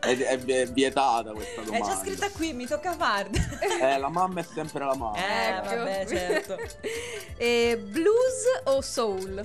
È, 0.00 0.16
è- 0.18 0.44
è 0.44 0.66
vietata 0.70 1.32
questa 1.32 1.62
È 1.62 1.64
domanda. 1.64 1.86
già 1.86 1.96
scritta 1.96 2.30
qui, 2.30 2.52
mi 2.52 2.66
tocca 2.66 2.92
farla. 2.94 3.40
Eh, 3.80 3.98
la 3.98 4.10
mamma 4.10 4.40
è 4.40 4.42
sempre 4.42 4.84
la 4.84 4.94
mamma. 4.94 5.16
Eh, 5.16 5.48
Ecco. 5.56 5.76
vabbè, 5.76 6.06
certo. 6.06 6.56
E 7.38 7.78
blues 7.90 8.44
o 8.64 8.82
soul? 8.82 9.42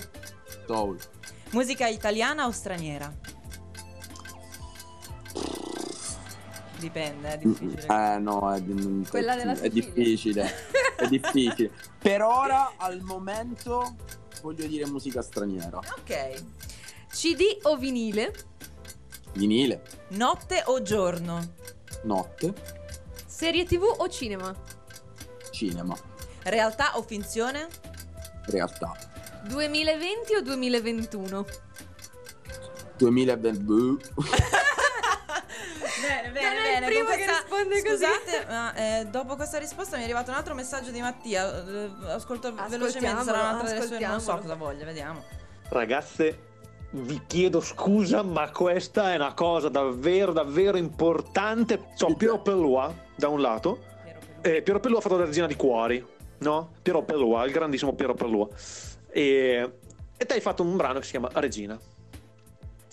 Soul. 0.67 0.97
Musica 1.51 1.87
italiana 1.87 2.45
o 2.45 2.51
straniera? 2.51 3.09
Dipende, 6.77 7.29
è 7.33 7.37
difficile. 7.37 7.85
Eh 7.87 8.17
no, 8.19 8.53
è, 8.53 8.61
Quella 9.09 9.35
della 9.35 9.53
è 9.57 9.69
difficile. 9.69 10.51
È 10.97 11.07
difficile. 11.07 11.71
Per 11.97 12.21
ora, 12.21 12.73
al 12.77 12.99
momento, 13.01 13.95
voglio 14.41 14.65
dire 14.67 14.85
musica 14.87 15.21
straniera. 15.21 15.77
Ok. 15.77 16.43
CD 17.13 17.57
o 17.63 17.77
vinile? 17.77 18.33
Vinile, 19.33 19.81
Notte 20.09 20.63
o 20.65 20.81
giorno? 20.81 21.55
notte, 22.03 22.53
Serie 23.25 23.65
TV 23.65 23.83
o 23.83 24.07
cinema? 24.09 24.53
cinema, 25.51 25.95
Realtà 26.43 26.97
o 26.97 27.03
finzione? 27.03 27.67
realtà. 28.47 28.91
2020 29.47 30.35
o 30.35 30.41
2021? 30.41 31.45
2020. 32.97 33.59
boh. 33.59 33.97
Bene, 36.01 36.31
Non 36.31 36.65
è 36.65 36.77
il 36.79 36.85
primo 36.85 37.09
che 37.09 37.25
risponde 37.25 37.81
così. 37.83 38.03
Scusate, 38.03 38.45
ma 38.47 38.73
eh, 38.75 39.05
dopo 39.05 39.35
questa 39.35 39.57
risposta 39.57 39.95
mi 39.95 40.01
è 40.01 40.05
arrivato 40.05 40.31
un 40.31 40.37
altro 40.37 40.53
messaggio 40.53 40.91
di 40.91 40.99
Mattia. 40.99 41.63
Eh, 41.65 41.91
Ascolto 42.07 42.53
velocemente, 42.67 43.23
sarà 43.23 43.39
un'altra 43.39 43.69
delle 43.69 43.85
sue. 43.87 43.99
Non 43.99 44.19
so 44.19 44.37
cosa 44.37 44.55
voglia, 44.55 44.83
vediamo. 44.85 45.23
Ragazze, 45.69 46.52
vi 46.93 47.21
chiedo 47.25 47.59
scusa, 47.59 48.21
ma 48.21 48.49
questa 48.51 49.13
è 49.13 49.15
una 49.15 49.33
cosa 49.33 49.69
davvero, 49.69 50.31
davvero 50.31 50.77
importante. 50.77 51.87
So, 51.95 52.13
Piero 52.15 52.39
Pellua, 52.41 52.93
da 53.15 53.29
un 53.29 53.41
lato, 53.41 53.79
eh, 54.41 54.61
Piero 54.61 54.79
Pellua 54.79 54.99
ha 54.99 55.01
fatto 55.01 55.17
la 55.17 55.25
regina 55.25 55.47
di 55.47 55.55
cuori, 55.55 56.05
no? 56.39 56.71
Piero 56.81 57.03
Pellua, 57.03 57.45
il 57.45 57.51
grandissimo 57.51 57.93
Piero 57.93 58.13
Pellua. 58.13 58.47
E, 59.09 59.71
e 60.17 60.25
te 60.25 60.33
hai 60.33 60.41
fatto 60.41 60.63
un 60.63 60.75
brano 60.75 60.99
che 60.99 61.05
si 61.05 61.11
chiama 61.11 61.29
Regina. 61.33 61.79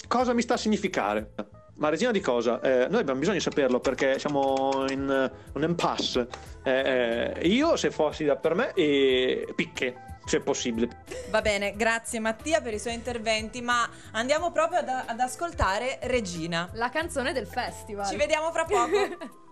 Cosa 0.08 0.32
mi 0.32 0.42
sta 0.42 0.54
a 0.54 0.56
significare? 0.56 1.32
Ma 1.74 1.88
regina 1.88 2.10
di 2.10 2.20
cosa? 2.20 2.60
Eh, 2.60 2.88
noi 2.88 3.00
abbiamo 3.00 3.20
bisogno 3.20 3.38
di 3.38 3.42
saperlo 3.42 3.80
perché 3.80 4.18
siamo 4.18 4.84
in 4.90 5.30
un 5.52 5.62
impasse. 5.62 6.26
Eh, 6.62 7.32
eh, 7.40 7.46
io, 7.46 7.76
se 7.76 7.90
fossi 7.90 8.24
da 8.24 8.36
per 8.36 8.54
me, 8.54 8.72
e 8.74 9.50
picche, 9.54 10.10
se 10.24 10.40
possibile. 10.40 10.88
Va 11.30 11.40
bene, 11.40 11.74
grazie 11.74 12.20
Mattia 12.20 12.61
per 12.61 12.74
i 12.74 12.78
suoi 12.78 12.94
interventi, 12.94 13.61
ma 13.61 13.88
andiamo 14.12 14.52
proprio 14.52 14.80
ad, 14.80 14.88
ad 14.88 15.20
ascoltare 15.20 15.98
Regina. 16.02 16.68
La 16.74 16.88
canzone 16.90 17.33
del 17.33 17.46
festival. 17.46 18.06
Ci 18.06 18.16
vediamo 18.16 18.50
fra 18.52 18.64
poco. 18.64 19.48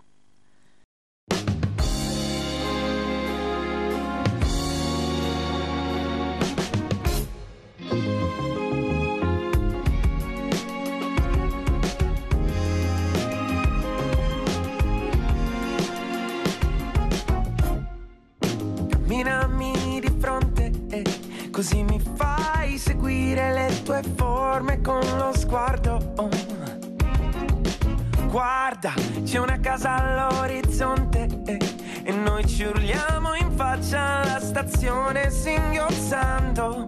c'è 29.29 29.39
una 29.41 29.61
casa 29.61 29.97
all'orizzonte 29.97 31.29
e, 31.45 31.59
e 32.03 32.13
noi 32.13 32.47
ci 32.47 32.65
urliamo 32.65 33.35
in 33.35 33.53
faccia 33.55 34.23
alla 34.23 34.41
stazione 34.41 35.31
singhiozzando, 35.31 36.85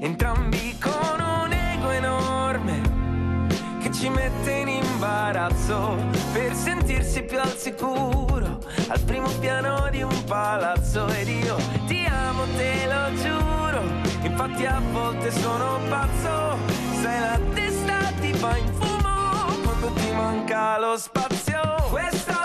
entrambi 0.00 0.76
con 0.80 1.20
un 1.20 1.52
ego 1.52 1.90
enorme 1.90 2.80
che 3.80 3.92
ci 3.92 4.08
mette 4.08 4.50
in 4.50 4.68
imbarazzo 4.70 5.96
per 6.32 6.52
sentirsi 6.54 7.22
più 7.22 7.38
al 7.38 7.56
sicuro 7.56 8.58
al 8.88 9.00
primo 9.02 9.28
piano 9.38 9.88
di 9.90 10.02
un 10.02 10.24
palazzo 10.24 11.06
ed 11.06 11.28
io 11.28 11.56
ti 11.86 12.04
amo, 12.06 12.42
te 12.56 12.86
lo 12.88 13.14
giuro. 13.22 13.82
Infatti 14.22 14.66
a 14.66 14.80
volte 14.90 15.30
sono 15.30 15.78
pazzo, 15.88 16.58
sai 17.00 17.20
la 17.20 17.38
testa 17.54 17.98
ti 18.20 18.32
va 18.32 18.56
in 18.56 18.72
fumo 18.72 19.44
quando 19.62 19.92
ti 19.92 20.10
manca 20.10 20.76
lo 20.80 20.96
spazio. 20.96 21.33
Questa 21.94 22.43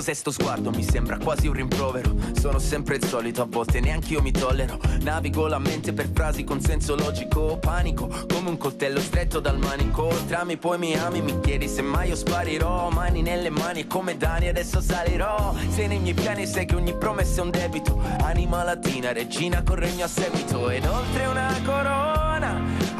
Cos'è 0.00 0.14
sto 0.14 0.30
sguardo? 0.30 0.70
Mi 0.70 0.82
sembra 0.82 1.18
quasi 1.18 1.46
un 1.46 1.52
rimprovero. 1.52 2.14
Sono 2.32 2.58
sempre 2.58 2.96
il 2.96 3.04
solito, 3.04 3.42
a 3.42 3.46
volte 3.46 3.80
neanche 3.80 4.14
io 4.14 4.22
mi 4.22 4.30
tollero. 4.30 4.78
Navigo 5.02 5.46
la 5.46 5.58
mente 5.58 5.92
per 5.92 6.08
frasi 6.10 6.42
con 6.42 6.58
senso 6.58 6.96
logico. 6.96 7.58
Panico 7.58 8.08
come 8.32 8.48
un 8.48 8.56
coltello 8.56 8.98
stretto 8.98 9.40
dal 9.40 9.58
manico. 9.58 10.08
Trami, 10.26 10.56
poi 10.56 10.78
mi 10.78 10.96
ami, 10.96 11.20
mi 11.20 11.38
chiedi 11.40 11.68
se 11.68 11.82
mai 11.82 12.08
io 12.08 12.16
sparirò. 12.16 12.88
Mani 12.88 13.20
nelle 13.20 13.50
mani 13.50 13.86
come 13.86 14.16
Dani 14.16 14.48
adesso 14.48 14.80
salirò. 14.80 15.54
Sei 15.68 15.86
nei 15.86 15.98
miei 15.98 16.14
piani, 16.14 16.46
sai 16.46 16.64
che 16.64 16.76
ogni 16.76 16.96
promessa 16.96 17.42
è 17.42 17.44
un 17.44 17.50
debito. 17.50 18.00
Anima 18.22 18.64
latina, 18.64 19.12
regina 19.12 19.62
con 19.62 19.74
regno 19.74 20.04
a 20.04 20.08
seguito. 20.08 20.70
Ed 20.70 20.86
oltre 20.86 21.26
una 21.26 21.60
corona, 21.62 22.19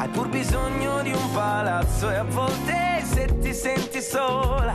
hai 0.01 0.09
pur 0.09 0.29
bisogno 0.29 1.03
di 1.03 1.11
un 1.11 1.31
palazzo. 1.31 2.09
E 2.09 2.15
a 2.15 2.23
volte 2.23 3.03
se 3.03 3.37
ti 3.39 3.53
senti 3.53 4.01
sola 4.01 4.73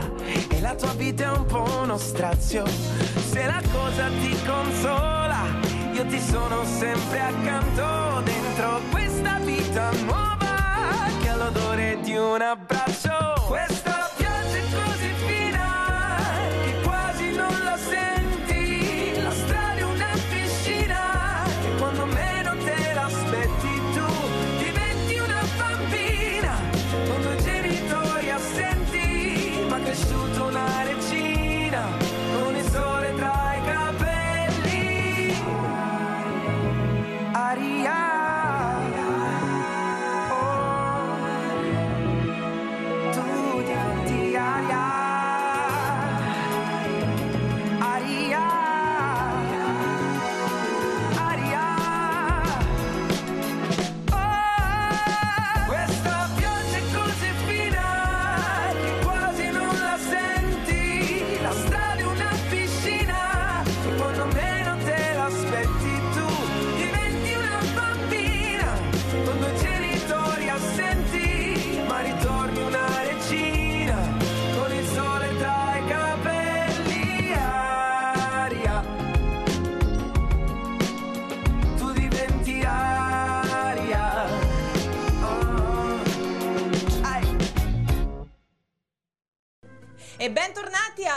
e 0.49 0.61
la 0.61 0.73
tua 0.73 0.93
vita 0.93 1.25
è 1.25 1.37
un 1.37 1.45
po' 1.45 1.65
uno 1.81 1.97
strazio. 1.97 2.65
Se 2.65 3.45
la 3.45 3.61
cosa 3.73 4.07
ti 4.21 4.35
consola, 4.45 5.43
io 5.91 6.05
ti 6.05 6.19
sono 6.19 6.63
sempre 6.63 7.19
accanto 7.19 8.21
dentro 8.23 8.79
questa 8.89 9.37
vita 9.39 9.91
nuova 10.05 10.37
che 11.21 11.29
ha 11.29 11.35
l'odore 11.35 11.99
di 12.01 12.15
un 12.15 12.41
abbraccio. 12.41 13.33
Questa 13.47 13.76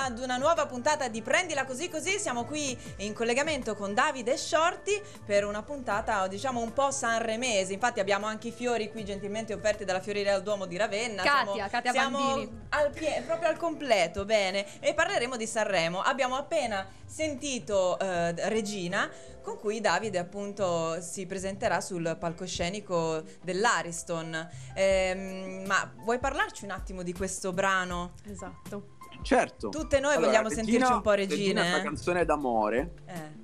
ad 0.04 0.18
una 0.18 0.38
nuova 0.38 0.66
puntata 0.66 1.08
di 1.08 1.20
Prendila 1.20 1.64
così 1.64 1.88
così. 1.88 2.18
Siamo 2.18 2.44
qui 2.44 2.76
in 2.98 3.12
collegamento 3.12 3.74
con 3.74 3.92
Davide 3.92 4.36
Shorty 4.36 5.00
per 5.24 5.44
una 5.44 5.62
puntata, 5.62 6.26
diciamo, 6.26 6.60
un 6.60 6.72
po' 6.72 6.90
sanremese. 6.90 7.74
Infatti 7.74 8.00
abbiamo 8.00 8.26
anche 8.26 8.48
i 8.48 8.52
fiori 8.52 8.90
qui 8.90 9.04
gentilmente 9.04 9.52
offerti 9.52 9.84
dalla 9.84 10.00
Fioriera 10.00 10.34
al 10.34 10.42
Duomo 10.42 10.64
di 10.64 10.76
Ravenna. 10.76 11.22
Katia, 11.22 11.52
siamo, 11.52 11.68
Katia 11.68 11.92
siamo 11.92 12.48
al 12.70 12.90
pie- 12.90 13.22
proprio 13.26 13.48
al 13.48 13.56
completo, 13.56 14.24
bene. 14.24 14.66
E 14.80 14.94
parleremo 14.94 15.36
di 15.36 15.46
Sanremo. 15.46 16.00
Abbiamo 16.00 16.36
appena 16.36 16.86
sentito 17.04 17.98
eh, 17.98 18.48
Regina, 18.48 19.10
con 19.42 19.58
cui 19.58 19.80
Davide 19.80 20.18
appunto 20.18 21.00
si 21.02 21.26
presenterà 21.26 21.80
sul 21.80 22.16
palcoscenico 22.18 23.22
dell'Ariston. 23.42 24.48
Ehm, 24.74 25.66
ma 25.66 25.92
vuoi 25.96 26.18
parlarci 26.18 26.64
un 26.64 26.70
attimo 26.70 27.02
di 27.02 27.12
questo 27.12 27.52
brano? 27.52 28.12
Esatto. 28.26 28.98
Certo. 29.22 29.68
Tutte 29.68 30.00
noi 30.00 30.12
Allora, 30.14 30.26
vogliamo 30.26 30.48
Regina- 30.48 30.64
sentirci 30.64 30.92
un 30.92 31.00
po' 31.02 31.10
Regina 31.12 31.36
regine. 31.36 31.62
è 31.64 31.68
una 31.68 31.78
eh? 31.80 31.82
canzone 31.82 32.24
d'amore 32.24 32.92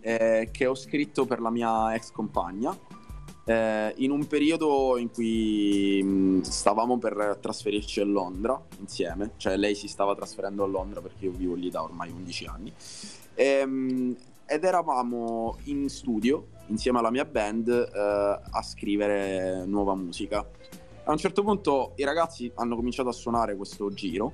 Eh. 0.01 0.15
eh, 0.41 0.49
che 0.51 0.67
ho 0.67 0.75
scritto 0.75 1.27
per 1.27 1.41
la 1.41 1.51
mia 1.51 1.95
ex 1.95 2.11
compagna 2.13 2.77
eh, 3.45 3.93
in 3.99 4.11
un 4.11 4.27
periodo 4.27 4.97
in 4.99 5.11
cui 5.11 6.03
mh, 6.03 6.41
stavamo 6.43 6.99
per 6.99 7.39
trasferirci 7.41 8.01
a 8.01 8.05
Londra 8.05 8.61
insieme, 8.81 9.33
cioè 9.37 9.57
lei 9.57 9.75
si 9.75 9.87
stava 9.87 10.15
trasferendo 10.17 10.65
a 10.65 10.67
Londra 10.67 11.01
perché 11.01 11.27
io 11.27 11.33
vivo 11.33 11.55
lì 11.55 11.71
da 11.71 11.83
ormai 11.83 12.11
11 12.11 12.45
anni 12.47 12.73
Ehm, 13.39 14.17
ed 14.47 14.65
eravamo 14.65 15.59
in 15.65 15.89
studio 15.91 16.47
insieme 16.69 16.99
alla 17.01 17.11
mia 17.11 17.25
band 17.27 17.69
eh, 17.69 18.41
a 18.51 18.63
scrivere 18.63 19.67
nuova 19.67 19.95
musica. 19.95 20.39
A 21.05 21.11
un 21.13 21.19
certo 21.19 21.43
punto 21.43 21.93
i 21.97 22.05
ragazzi 22.05 22.51
hanno 22.55 22.75
cominciato 22.77 23.11
a 23.11 23.13
suonare 23.13 23.55
questo 23.57 23.93
giro 23.93 24.33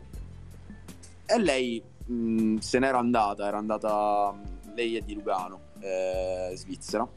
e 1.26 1.38
lei 1.38 1.82
mh, 2.06 2.56
se 2.58 2.78
n'era 2.78 2.98
andata, 2.98 3.46
era 3.46 3.58
andata, 3.58 4.34
lei 4.74 4.96
è 4.96 5.00
di 5.00 5.14
Lugano, 5.14 5.60
eh, 5.80 6.52
Svizzera. 6.54 7.08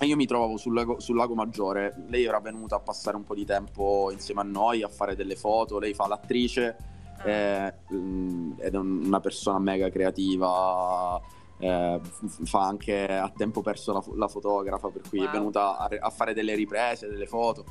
E 0.00 0.06
io 0.06 0.14
mi 0.14 0.26
trovavo 0.26 0.56
sul 0.56 0.74
lago, 0.74 1.00
sul 1.00 1.16
lago 1.16 1.34
Maggiore, 1.34 2.04
lei 2.06 2.24
era 2.24 2.38
venuta 2.38 2.76
a 2.76 2.80
passare 2.80 3.16
un 3.16 3.24
po' 3.24 3.34
di 3.34 3.44
tempo 3.44 4.10
insieme 4.12 4.40
a 4.42 4.44
noi, 4.44 4.82
a 4.84 4.88
fare 4.88 5.16
delle 5.16 5.34
foto, 5.34 5.78
lei 5.80 5.92
fa 5.94 6.06
l'attrice, 6.06 6.76
Ah. 7.20 7.28
eh, 7.28 7.74
mh, 7.88 8.54
ed 8.60 8.74
è 8.74 8.76
un- 8.78 9.02
una 9.06 9.18
persona 9.18 9.58
mega 9.58 9.88
creativa, 9.90 11.20
eh, 11.58 12.00
fa 12.44 12.60
anche 12.64 13.06
a 13.08 13.28
tempo 13.36 13.60
perso 13.60 13.92
la, 13.92 14.04
la 14.14 14.28
fotografa, 14.28 14.88
per 14.88 15.02
cui 15.08 15.18
Wow. 15.18 15.26
è 15.26 15.30
venuta 15.32 15.76
a, 15.78 15.88
a 15.98 16.10
fare 16.10 16.32
delle 16.32 16.54
riprese, 16.54 17.08
delle 17.08 17.26
foto. 17.26 17.64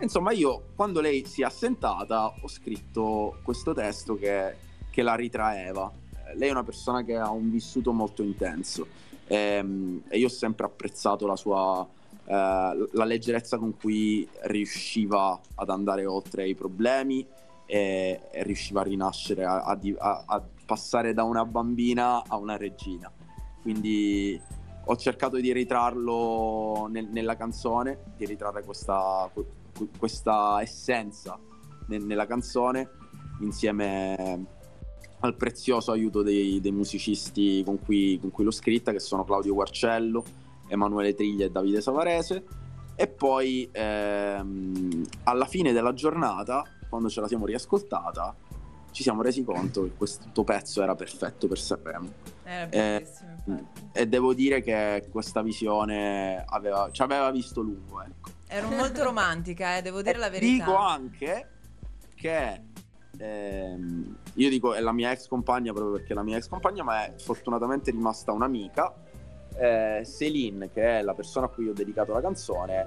Insomma, 0.00 0.32
io 0.32 0.68
quando 0.76 1.00
lei 1.00 1.24
si 1.26 1.42
è 1.42 1.44
assentata 1.44 2.26
ho 2.40 2.48
scritto 2.48 3.38
questo 3.42 3.74
testo 3.74 4.14
che, 4.16 4.54
che 4.90 5.02
la 5.02 5.14
ritraeva. 5.14 5.90
Eh, 6.28 6.36
Lei 6.36 6.48
è 6.48 6.52
una 6.52 6.62
persona 6.62 7.02
che 7.02 7.16
ha 7.16 7.30
un 7.30 7.50
vissuto 7.50 7.92
molto 7.92 8.22
intenso 8.22 8.86
ehm, 9.26 10.04
e 10.08 10.18
io 10.18 10.26
ho 10.26 10.30
sempre 10.30 10.66
apprezzato 10.66 11.26
la 11.26 11.36
sua 11.36 11.86
eh, 12.26 12.88
la 12.92 13.04
leggerezza 13.04 13.58
con 13.58 13.76
cui 13.76 14.28
riusciva 14.42 15.38
ad 15.56 15.70
andare 15.70 16.04
oltre 16.06 16.46
i 16.46 16.54
problemi 16.54 17.26
e, 17.66 18.20
e 18.30 18.42
riusciva 18.44 18.80
a 18.80 18.84
rinascere, 18.84 19.44
a, 19.44 19.62
a 19.62 19.78
a- 20.26 20.42
passare 20.64 21.14
da 21.14 21.22
una 21.24 21.44
bambina 21.46 22.22
a 22.26 22.36
una 22.36 22.56
regina. 22.56 23.10
Quindi 23.62 24.38
ho 24.84 24.96
cercato 24.96 25.38
di 25.38 25.52
ritrarlo 25.52 26.86
nel- 26.90 27.08
nella 27.10 27.36
canzone, 27.36 27.98
di 28.16 28.26
ritrarre 28.26 28.62
questa, 28.62 29.28
que- 29.32 29.46
questa 29.98 30.60
essenza 30.60 31.38
nel- 31.86 32.04
nella 32.04 32.26
canzone 32.26 32.90
insieme 33.40 34.46
al 35.20 35.34
prezioso 35.34 35.90
aiuto 35.92 36.22
dei, 36.22 36.60
dei 36.60 36.72
musicisti 36.72 37.62
con 37.64 37.78
cui, 37.80 38.18
con 38.20 38.30
cui 38.30 38.44
l'ho 38.44 38.50
scritta, 38.50 38.92
che 38.92 39.00
sono 39.00 39.24
Claudio 39.24 39.54
Guarcello, 39.54 40.24
Emanuele 40.68 41.14
Triglia 41.14 41.46
e 41.46 41.50
Davide 41.50 41.80
Savarese. 41.80 42.44
E 42.94 43.06
poi 43.08 43.68
ehm, 43.70 45.04
alla 45.24 45.46
fine 45.46 45.72
della 45.72 45.92
giornata, 45.92 46.64
quando 46.88 47.08
ce 47.08 47.20
la 47.20 47.28
siamo 47.28 47.46
riascoltata, 47.46 48.34
ci 48.90 49.02
siamo 49.02 49.22
resi 49.22 49.44
conto 49.44 49.84
che 49.84 49.92
questo 49.96 50.42
pezzo 50.42 50.82
era 50.82 50.94
perfetto 50.94 51.46
per 51.46 51.58
Sanremo. 51.58 52.12
Era 52.42 52.68
Eh. 52.70 53.06
E 53.92 54.06
devo 54.08 54.34
dire 54.34 54.62
che 54.62 55.06
questa 55.10 55.42
visione 55.42 56.44
aveva, 56.46 56.88
ci 56.90 57.02
aveva 57.02 57.30
visto 57.30 57.60
lungo. 57.60 58.02
Ecco. 58.02 58.30
Ero 58.48 58.68
molto 58.68 59.02
romantica, 59.02 59.76
eh, 59.76 59.82
devo 59.82 60.00
dire 60.00 60.16
E 60.16 60.18
la 60.18 60.30
verità. 60.30 60.64
Dico 60.64 60.76
anche 60.76 61.48
che 62.14 62.62
ehm, 63.18 64.16
io 64.34 64.48
dico 64.48 64.74
è 64.74 64.80
la 64.80 64.92
mia 64.92 65.12
ex 65.12 65.28
compagna 65.28 65.72
proprio 65.72 65.94
perché 65.94 66.12
è 66.12 66.16
la 66.16 66.22
mia 66.22 66.36
ex 66.38 66.48
compagna, 66.48 66.82
ma 66.82 67.04
è 67.04 67.14
fortunatamente 67.18 67.90
rimasta 67.90 68.32
un'amica. 68.32 68.94
Eh, 69.56 70.06
Celine, 70.06 70.70
che 70.70 70.98
è 70.98 71.02
la 71.02 71.14
persona 71.14 71.46
a 71.46 71.48
cui 71.48 71.68
ho 71.68 71.72
dedicato 71.72 72.12
la 72.12 72.20
canzone, 72.20 72.86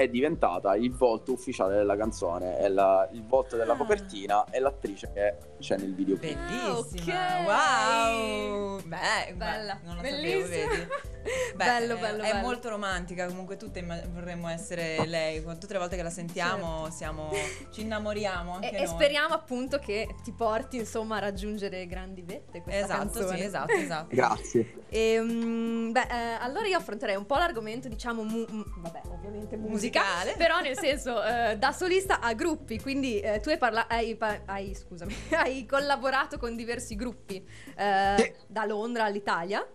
è 0.00 0.08
diventata 0.08 0.74
il 0.76 0.92
volto 0.92 1.32
ufficiale 1.32 1.76
della 1.76 1.94
canzone, 1.96 2.56
è 2.56 2.68
la- 2.68 3.06
il 3.12 3.22
volto 3.26 3.56
della 3.56 3.74
Ah. 3.74 3.76
copertina 3.76 4.44
e 4.50 4.58
l'attrice 4.58 5.10
che 5.12 5.36
c'è 5.60 5.76
nel 5.76 5.94
videoclip. 5.94 6.38
Bellissima, 6.38 7.36
Ah, 7.36 7.40
ok. 7.42 7.46
wow! 7.46 8.80
Beh, 8.86 9.34
Bella, 9.34 9.74
beh, 9.74 9.86
non 9.86 9.96
lo 9.96 10.00
bellissima. 10.00 10.44
sapevo, 10.46 10.70
vedi? 10.70 10.88
Beh, 11.54 11.64
bello, 11.66 11.96
è- 11.96 12.00
bello, 12.00 12.22
È 12.22 12.30
bello. 12.32 12.40
molto 12.46 12.68
romantica, 12.70 13.26
comunque 13.26 13.58
tutte 13.58 13.82
vorremmo 14.10 14.48
essere 14.48 15.04
lei. 15.06 15.42
Tutte 15.44 15.74
le 15.74 15.78
volte 15.78 15.96
che 15.96 16.02
la 16.02 16.08
sentiamo 16.08 16.88
siamo, 16.90 17.28
ci 17.70 17.82
innamoriamo 17.82 18.54
anche 18.54 18.68
E, 18.70 18.72
noi. 18.72 18.82
e 18.82 18.86
speriamo 18.86 19.34
appunto 19.34 19.78
che 19.78 20.08
ti 20.24 20.32
porti 20.32 20.78
insomma 20.78 21.16
a 21.16 21.18
raggiungere 21.18 21.86
grandi 21.86 22.22
vette 22.22 22.62
questa 22.62 22.84
Esatto, 22.84 22.98
canzone. 23.18 23.36
sì, 23.36 23.42
esatto, 23.44 23.72
esatto. 23.76 24.06
Grazie. 24.14 24.74
Ehm, 24.88 25.92
beh, 25.92 26.06
eh, 26.10 26.36
allora 26.40 26.66
io 26.66 26.78
affronterei 26.78 27.16
un 27.16 27.26
po' 27.26 27.36
l'argomento, 27.36 27.88
diciamo, 27.88 28.22
mu- 28.22 28.46
mu- 28.48 28.64
vabbè, 28.78 29.02
ovviamente 29.10 29.56
musica, 29.58 29.89
Musicale. 29.98 30.34
però 30.36 30.60
nel 30.60 30.78
senso 30.78 31.22
eh, 31.22 31.56
da 31.58 31.72
solista 31.72 32.20
a 32.20 32.32
gruppi, 32.34 32.80
quindi 32.80 33.20
eh, 33.20 33.40
tu 33.40 33.48
hai, 33.50 33.58
parla- 33.58 33.86
hai, 33.88 34.14
pa- 34.16 34.40
hai- 34.46 34.74
scusami, 34.74 35.14
hai 35.36 35.66
collaborato 35.66 36.38
con 36.38 36.54
diversi 36.56 36.94
gruppi 36.94 37.44
eh, 37.76 38.14
Sì. 38.18 38.32
da 38.46 38.64
Londra 38.64 39.04
all'Italia. 39.04 39.66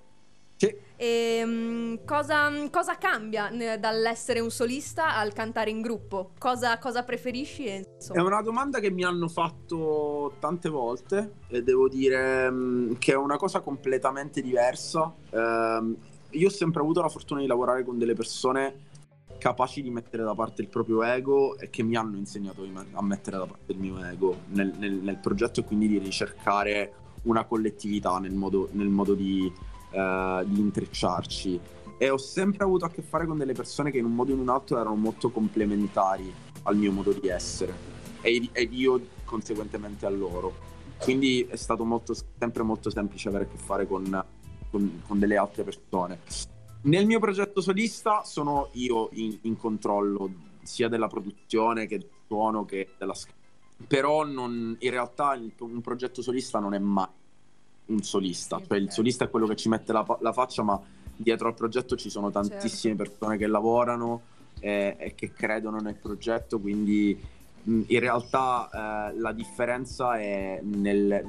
Sì. 0.58 0.74
Ehm, 0.96 2.06
cosa, 2.06 2.50
cosa 2.72 2.98
cambia 2.98 3.50
eh, 3.50 3.78
dall'essere 3.78 4.40
un 4.40 4.50
solista 4.50 5.16
al 5.18 5.34
cantare 5.34 5.70
in 5.70 5.82
gruppo? 5.82 6.32
Cosa, 6.40 6.78
cosa 6.78 7.04
preferisci? 7.04 7.66
E, 7.66 7.76
È 7.82 7.86
insomma, 7.98 8.24
una 8.24 8.42
domanda 8.42 8.80
che 8.80 8.90
mi 8.90 9.04
hanno 9.04 9.28
fatto 9.28 10.36
tante 10.40 10.70
volte 10.70 11.34
e 11.50 11.62
devo 11.62 11.90
dire 11.90 12.50
mh, 12.50 12.98
che 13.00 13.12
è 13.12 13.16
una 13.18 13.36
cosa 13.36 13.60
completamente 13.60 14.42
diversa. 14.42 15.14
Ehm, 15.32 15.96
io 16.30 16.48
ho 16.48 16.52
sempre 16.52 16.80
avuto 16.82 17.02
la 17.02 17.10
fortuna 17.10 17.42
di 17.42 17.48
lavorare 17.48 17.84
con 17.84 17.98
delle 17.98 18.14
persone 18.14 18.94
capaci 19.38 19.82
di 19.82 19.90
mettere 19.90 20.24
da 20.24 20.34
parte 20.34 20.62
il 20.62 20.68
proprio 20.68 21.04
ego 21.04 21.58
e 21.58 21.70
che 21.70 21.84
mi 21.84 21.96
hanno 21.96 22.18
insegnato 22.18 22.68
a 22.92 23.04
mettere 23.04 23.38
da 23.38 23.46
parte 23.46 23.72
il 23.72 23.78
mio 23.78 24.04
ego 24.04 24.36
nel, 24.50 24.74
nel- 24.78 24.96
nel 24.96 25.18
progetto 25.18 25.60
e 25.60 25.64
quindi 25.64 25.88
di 25.88 25.98
ricercare 25.98 26.94
una 27.24 27.46
collettività 27.46 28.20
nel 28.20 28.34
modo, 28.34 28.70
nel 28.72 28.88
modo 28.88 29.14
di, 29.14 29.52
eh, 29.92 30.44
di 30.46 30.60
intrecciarci. 30.60 31.60
E 31.98 32.10
ho 32.10 32.18
sempre 32.18 32.64
avuto 32.64 32.86
a 32.86 32.90
che 32.90 33.02
fare 33.02 33.26
con 33.26 33.38
delle 33.38 33.54
persone 33.54 33.92
che 33.92 34.00
in 34.00 34.06
un 34.06 34.14
modo 34.14 34.32
o 34.32 34.36
in 34.36 34.42
un 34.42 34.50
altro 34.50 34.78
erano 34.78 34.96
molto 34.96 35.30
complementari 35.30 36.32
al 36.64 36.76
mio 36.76 36.92
modo 36.92 37.14
di 37.14 37.28
essere 37.28 37.74
e, 38.22 38.50
ed 38.52 38.74
io 38.74 39.00
conseguentemente 39.24 40.06
a 40.06 40.10
loro. 40.10 40.74
Quindi 41.00 41.46
è 41.50 41.56
stato 41.56 41.84
molto, 41.84 42.14
sempre 42.14 42.64
molto 42.64 42.90
semplice 42.90 43.30
avere 43.30 43.46
a 43.46 43.48
che 43.48 43.58
fare 43.58 43.88
con, 43.88 44.26
con- 44.72 45.02
con 45.06 45.20
delle 45.20 45.38
altre 45.38 45.64
persone. 45.64 46.20
Nel 46.86 47.08
mio 47.08 47.20
progetto 47.20 47.62
solista 47.62 48.24
sono 48.24 48.70
io 48.74 49.10
in, 49.14 49.38
in 49.42 49.58
controllo 49.58 50.30
sia 50.62 50.88
della 50.88 51.08
produzione 51.08 51.88
che 51.88 51.98
del 51.98 52.10
suono 52.28 52.66
che 52.66 52.90
della 52.98 53.14
scrittura. 53.14 53.44
Però 53.88 54.24
non- 54.24 54.76
in 54.80 54.90
realtà 54.92 55.40
un 55.60 55.82
progetto 55.82 56.22
solista 56.22 56.60
non 56.60 56.74
è 56.74 56.80
mai 56.80 57.08
un 57.88 58.02
solista, 58.02 58.62
cioè 58.66 58.78
il 58.78 58.92
solista 58.92 59.26
è 59.26 59.30
quello 59.30 59.48
che 59.48 59.56
ci 59.56 59.70
mette 59.70 59.94
la, 59.94 60.06
la 60.22 60.32
faccia, 60.32 60.64
ma 60.64 60.80
dietro 61.16 61.48
al 61.48 61.54
progetto 61.56 61.96
ci 61.96 62.10
sono 62.10 62.32
tantissime 62.32 62.96
persone 62.96 63.38
che 63.38 63.48
lavorano 63.48 64.22
e, 64.60 64.96
e 64.98 65.16
che 65.16 65.32
credono 65.34 65.78
nel 65.78 65.96
progetto, 65.96 66.60
quindi 66.60 67.20
mh, 67.64 67.82
in 67.88 68.00
realtà 68.00 69.10
eh, 69.12 69.18
la 69.20 69.32
differenza 69.34 70.20
è 70.20 70.60
nel, 70.64 71.24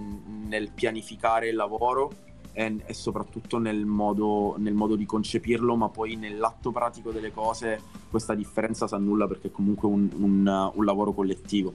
nel 0.47 0.71
pianificare 0.73 1.49
il 1.49 1.57
lavoro 1.57 2.13
e, 2.57 2.75
e 2.87 2.95
soprattutto 2.95 3.59
nel 3.59 3.85
modo, 3.85 4.55
nel 4.57 4.73
modo 4.73 4.97
di 4.97 5.05
concepirlo, 5.05 5.77
ma 5.77 5.91
poi 5.91 6.17
nell'atto 6.17 6.73
pratico 6.73 7.11
delle 7.11 7.31
cose 7.31 7.79
questa 8.09 8.35
differenza 8.35 8.89
si 8.89 8.95
annulla 8.95 9.27
perché 9.27 9.49
è 9.49 9.51
comunque 9.51 9.87
un, 9.89 10.09
un- 10.17 10.71
un 10.75 10.85
lavoro 10.85 11.13
collettivo. 11.13 11.75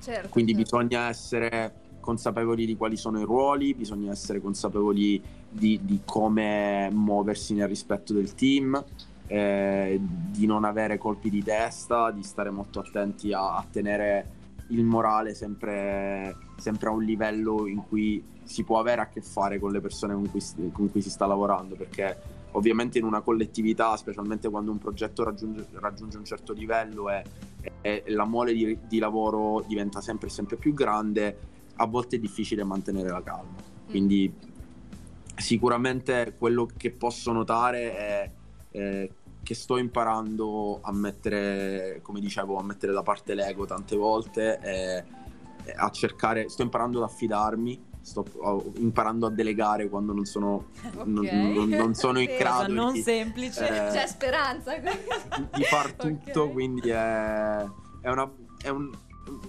certo, 0.00 0.28
Quindi 0.28 0.56
certo. 0.56 0.76
bisogna 0.76 1.08
essere 1.08 1.74
consapevoli 2.00 2.66
di 2.66 2.76
quali 2.76 2.96
sono 2.96 3.20
i 3.20 3.24
ruoli, 3.24 3.74
bisogna 3.74 4.10
essere 4.10 4.40
consapevoli 4.40 5.22
di, 5.48 5.78
di 5.84 6.00
come 6.04 6.90
muoversi 6.90 7.54
nel 7.54 7.68
rispetto 7.68 8.12
del 8.12 8.34
team, 8.34 8.84
eh, 9.28 10.00
di 10.02 10.46
non 10.46 10.64
avere 10.64 10.98
colpi 10.98 11.30
di 11.30 11.44
testa, 11.44 12.10
di 12.10 12.24
stare 12.24 12.50
molto 12.50 12.80
attenti 12.80 13.32
a, 13.32 13.54
a 13.54 13.64
tenere 13.70 14.40
il 14.70 14.82
morale 14.82 15.34
sempre, 15.34 16.34
sempre 16.56 16.88
a 16.88 16.90
un 16.90 17.04
livello 17.04 17.68
in 17.68 17.84
cui 17.86 18.31
si 18.44 18.64
può 18.64 18.78
avere 18.78 19.00
a 19.00 19.08
che 19.08 19.20
fare 19.20 19.58
con 19.58 19.72
le 19.72 19.80
persone 19.80 20.14
con 20.14 20.30
cui, 20.30 20.40
si- 20.40 20.70
con 20.72 20.90
cui 20.90 21.00
si 21.00 21.10
sta 21.10 21.26
lavorando, 21.26 21.74
perché 21.74 22.16
ovviamente 22.52 22.98
in 22.98 23.04
una 23.04 23.20
collettività, 23.20 23.96
specialmente 23.96 24.48
quando 24.48 24.70
un 24.70 24.78
progetto 24.78 25.24
raggiunge, 25.24 25.66
raggiunge 25.72 26.16
un 26.18 26.24
certo 26.24 26.52
livello 26.52 27.10
e, 27.10 27.22
e 27.80 28.04
la 28.08 28.24
mole 28.24 28.52
di, 28.52 28.78
di 28.86 28.98
lavoro 28.98 29.64
diventa 29.66 30.00
sempre, 30.00 30.28
sempre 30.28 30.56
più 30.56 30.74
grande, 30.74 31.38
a 31.76 31.86
volte 31.86 32.16
è 32.16 32.18
difficile 32.18 32.64
mantenere 32.64 33.08
la 33.08 33.22
calma. 33.22 33.56
Quindi 33.88 34.32
sicuramente 35.36 36.34
quello 36.38 36.68
che 36.76 36.90
posso 36.90 37.32
notare 37.32 37.96
è, 37.96 38.30
è 38.70 39.10
che 39.42 39.54
sto 39.54 39.76
imparando 39.76 40.78
a 40.82 40.92
mettere, 40.92 42.00
come 42.02 42.20
dicevo, 42.20 42.58
a 42.58 42.62
mettere 42.62 42.92
da 42.92 43.02
parte 43.02 43.34
l'ego 43.34 43.64
tante 43.64 43.96
volte 43.96 44.58
e, 44.60 45.04
e 45.64 45.74
a 45.74 45.90
cercare, 45.90 46.48
sto 46.48 46.62
imparando 46.62 47.02
ad 47.02 47.10
affidarmi, 47.10 47.90
sto 48.02 48.24
imparando 48.76 49.26
a 49.26 49.30
delegare 49.30 49.88
quando 49.88 50.12
non 50.12 50.24
sono, 50.24 50.66
non, 51.04 51.24
non- 51.24 51.68
non 51.68 51.94
sono 51.94 52.18
in 52.20 52.28
Sì. 52.28 52.36
Cosa 52.36 52.48
grado 52.58 52.72
non 52.74 52.92
di, 52.92 53.02
semplice. 53.02 53.66
eh, 53.66 53.90
C'è 53.92 54.06
speranza. 54.06 54.72
di 54.76 55.62
far 55.64 55.92
tutto, 55.92 56.42
Ok. 56.42 56.52
quindi 56.52 56.90
è, 56.90 57.58
è 58.00 58.10
una, 58.10 58.30
è 58.60 58.68
un- 58.68 58.90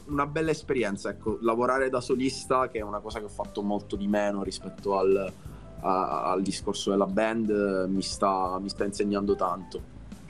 una 0.06 0.28
bella 0.28 0.52
esperienza, 0.52 1.10
ecco, 1.10 1.40
lavorare 1.42 1.90
da 1.90 2.00
solista, 2.00 2.70
che 2.70 2.78
è 2.78 2.82
una 2.84 3.00
cosa 3.00 3.20
che 3.20 3.26
ho 3.26 3.30
fatto 3.30 3.64
molto 3.64 3.96
di 3.96 4.08
meno 4.08 4.44
rispetto 4.44 4.98
al, 4.98 5.34
a- 5.82 6.32
al 6.32 6.42
discorso 6.44 6.92
della 6.92 7.08
band, 7.08 7.88
mi 7.90 8.02
sta, 8.04 8.60
mi 8.60 8.70
sta 8.70 8.84
insegnando 8.86 9.36
tanto. 9.36 9.82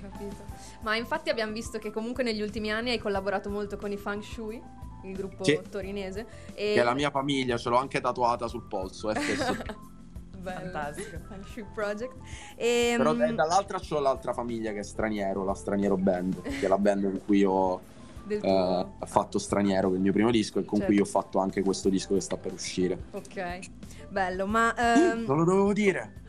Capito. 0.02 0.52
Ma 0.82 0.96
infatti 0.96 1.30
abbiamo 1.30 1.52
visto 1.52 1.78
che 1.78 1.92
comunque 1.92 2.24
negli 2.24 2.42
ultimi 2.42 2.72
anni 2.72 2.92
hai 2.92 3.00
collaborato 3.00 3.50
molto 3.50 3.76
con 3.78 3.92
i 3.92 3.98
Feng 3.98 4.22
Shui, 4.22 4.62
il 5.04 5.16
gruppo 5.16 5.44
Sì. 5.44 5.60
torinese. 5.70 6.26
E... 6.54 6.74
Che 6.74 6.82
è 6.82 6.84
la 6.84 6.94
mia 6.94 7.10
famiglia, 7.10 7.58
ce 7.58 7.70
l'ho 7.70 7.78
anche 7.78 8.00
tatuata 8.02 8.48
sul 8.48 8.64
polso, 8.68 9.10
eh. 9.12 9.20
Fantastico. 10.44 11.20
Feng 11.30 11.46
Shui 11.46 11.66
Project. 11.74 12.16
E, 12.56 12.96
Però 12.98 13.14
mm, 13.14 13.22
eh, 13.22 13.34
dall'altra 13.34 13.80
c'ho 13.80 14.00
l'altra 14.00 14.34
famiglia 14.34 14.74
che 14.74 14.80
è 14.80 14.84
straniero, 14.84 15.44
la 15.46 15.54
straniero 15.54 15.96
band, 15.96 16.42
che 16.42 16.66
è 16.66 16.68
la 16.68 16.78
band 16.78 17.04
con 17.04 17.22
cui 17.26 17.44
ho 17.46 17.80
eh, 18.28 18.86
fatto 19.06 19.40
straniero, 19.40 19.88
che 19.88 19.94
è 19.94 19.98
il 19.98 20.04
mio 20.04 20.12
primo 20.12 20.32
disco, 20.32 20.60
e 20.60 20.66
con 20.66 20.80
Certo. 20.80 20.92
cui 20.94 21.02
ho 21.02 21.06
fatto 21.06 21.40
anche 21.40 21.62
questo 21.62 21.88
disco 21.88 22.14
che 22.16 22.20
sta 22.20 22.36
per 22.36 22.52
uscire. 22.52 22.98
Ok, 23.12 23.60
bello, 24.10 24.46
ma... 24.46 24.74
ehm, 24.76 25.24
Non 25.26 25.38
lo 25.38 25.44
dovevo 25.46 25.72
dire. 25.74 26.22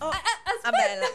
Oh, 0.00 0.10
Eh, 0.10 0.66
ah, 0.66 0.70
bella. 0.70 1.06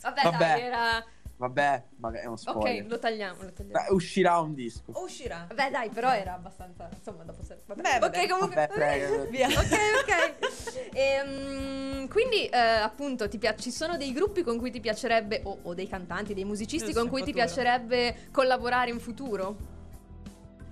Vabbè, 0.00 0.22
Vabbè. 0.24 0.38
dai, 0.38 0.60
era... 0.62 1.04
Vabbè, 1.42 1.84
ma 1.96 2.12
è 2.12 2.24
uno 2.26 2.36
spoiler. 2.36 2.82
Ok, 2.84 2.88
lo 2.88 2.98
tagliamo, 3.00 3.42
lo 3.42 3.52
tagliamo. 3.52 3.84
Beh, 3.84 3.92
uscirà 3.92 4.38
un 4.38 4.54
disco. 4.54 4.92
Uscirà. 4.94 5.46
Vabbè, 5.48 5.72
dai, 5.72 5.88
però 5.88 6.12
era 6.12 6.34
abbastanza... 6.34 6.88
Insomma, 6.96 7.24
dopo... 7.24 7.42
Se... 7.42 7.58
Vabbè. 7.66 7.80
Beh, 7.82 7.98
vabbè. 7.98 8.18
Ok, 8.20 8.28
comunque... 8.28 8.54
Vabbè, 8.54 8.72
prego. 8.72 9.26
Via. 9.28 9.48
ok, 9.48 9.76
ok. 10.02 10.92
Ehm, 10.92 12.06
quindi, 12.06 12.46
eh, 12.46 12.56
appunto, 12.56 13.28
ti 13.28 13.38
pia- 13.38 13.56
ci 13.56 13.72
sono 13.72 13.96
dei 13.96 14.12
gruppi 14.12 14.44
con 14.44 14.56
cui 14.56 14.70
ti 14.70 14.78
piacerebbe, 14.78 15.40
o, 15.42 15.58
o 15.62 15.74
dei 15.74 15.88
cantanti, 15.88 16.32
dei 16.32 16.44
musicisti 16.44 16.92
Giusto, 16.92 17.00
con 17.00 17.08
cui 17.08 17.24
ti 17.24 17.32
futuro. 17.32 17.44
piacerebbe 17.44 18.28
collaborare 18.30 18.90
in 18.90 19.00
futuro? 19.00 19.56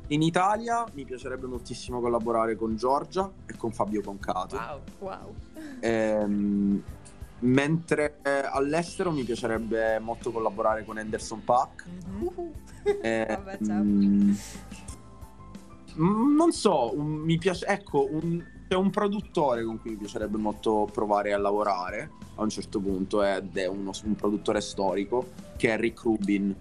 In 0.06 0.22
Italia 0.22 0.84
mi 0.92 1.04
piacerebbe 1.04 1.48
moltissimo 1.48 2.00
collaborare 2.00 2.54
con 2.54 2.76
Giorgia 2.76 3.28
e 3.44 3.56
con 3.56 3.72
Fabio 3.72 4.02
Concato. 4.02 4.54
Wow. 4.56 4.80
Wow. 5.00 5.34
Ehm, 5.80 6.82
mentre 7.40 8.18
eh, 8.22 8.30
all'estero 8.50 9.10
mi 9.10 9.22
piacerebbe 9.24 9.98
molto 9.98 10.30
collaborare 10.30 10.84
con 10.84 10.98
Anderson 10.98 11.42
Paak. 11.44 11.84
Mhm. 12.18 12.50
Eh, 13.02 13.26
Vabbè, 13.28 13.58
ciao. 13.62 13.82
mm, 13.82 14.32
mm, 15.98 16.34
non 16.34 16.52
so, 16.52 16.96
un- 16.96 17.16
mi 17.18 17.36
piace, 17.38 17.66
ecco, 17.66 18.08
un- 18.10 18.42
c'è 18.68 18.74
un 18.74 18.90
produttore 18.90 19.64
con 19.64 19.78
cui 19.80 19.90
mi 19.90 19.96
piacerebbe 19.96 20.38
molto 20.38 20.88
provare 20.92 21.32
a 21.32 21.38
lavorare 21.38 22.10
a 22.36 22.42
un 22.42 22.48
certo 22.48 22.80
punto 22.80 23.22
ed 23.22 23.54
è 23.56 23.66
uno- 23.66 23.90
un 24.04 24.14
produttore 24.14 24.60
storico 24.60 25.26
che 25.56 25.74
è 25.74 25.76
Rick 25.78 26.02
Rubin. 26.02 26.54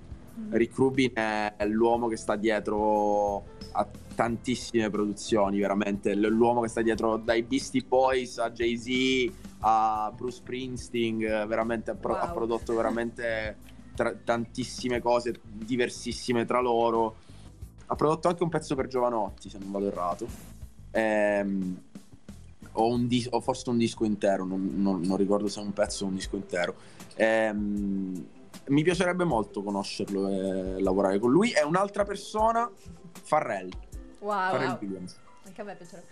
Rick 0.49 0.75
Rubin 0.77 1.11
è 1.13 1.53
l'uomo 1.67 2.07
che 2.07 2.15
sta 2.17 2.35
dietro 2.35 3.43
a 3.73 3.87
tantissime 4.15 4.89
produzioni, 4.89 5.59
veramente. 5.59 6.15
L'uomo 6.15 6.61
che 6.61 6.67
sta 6.67 6.81
dietro 6.81 7.17
dai 7.17 7.43
Beastie 7.43 7.83
Boys 7.87 8.37
a 8.39 8.49
Jay-Z 8.49 9.31
a 9.59 10.11
Bruce 10.15 10.37
Springsteen, 10.37 11.17
veramente 11.47 11.91
ha, 11.91 11.95
pro- 11.95 12.15
ha 12.17 12.25
Wow. 12.25 12.33
prodotto 12.33 12.75
veramente 12.75 13.57
tra- 13.95 14.13
tantissime 14.13 14.99
cose 15.01 15.39
diversissime 15.43 16.45
tra 16.45 16.59
loro. 16.61 17.15
Ha 17.87 17.95
prodotto 17.95 18.27
anche 18.27 18.43
un 18.43 18.49
pezzo 18.49 18.75
per 18.75 18.87
Giovanotti, 18.87 19.49
se 19.49 19.57
non 19.57 19.71
vado 19.71 19.87
errato. 19.87 20.27
Ehm, 20.91 21.81
o, 22.73 22.87
un 22.87 23.07
dis- 23.07 23.27
o 23.31 23.41
forse 23.41 23.69
un 23.69 23.77
disco 23.77 24.05
intero, 24.05 24.45
non, 24.45 24.69
non- 24.75 25.01
non 25.01 25.17
ricordo 25.17 25.47
se 25.47 25.59
è 25.59 25.63
un 25.63 25.73
pezzo 25.73 26.05
o 26.05 26.07
un 26.07 26.15
disco 26.15 26.35
intero. 26.35 26.75
Ehm, 27.15 28.25
mi 28.67 28.83
piacerebbe 28.83 29.23
molto 29.23 29.63
conoscerlo 29.63 30.27
e 30.29 30.79
lavorare 30.81 31.17
con 31.19 31.31
lui. 31.31 31.49
È 31.51 31.63
un'altra 31.63 32.05
persona, 32.05 32.69
Farrell. 33.23 33.69
Wow. 34.19 34.31
Farrell 34.51 34.69
wow. 34.69 34.77
Williams. 34.81 35.19
Anche 35.49 35.61
a 35.61 35.63
me 35.63 35.75
piacerebbe. 35.75 36.07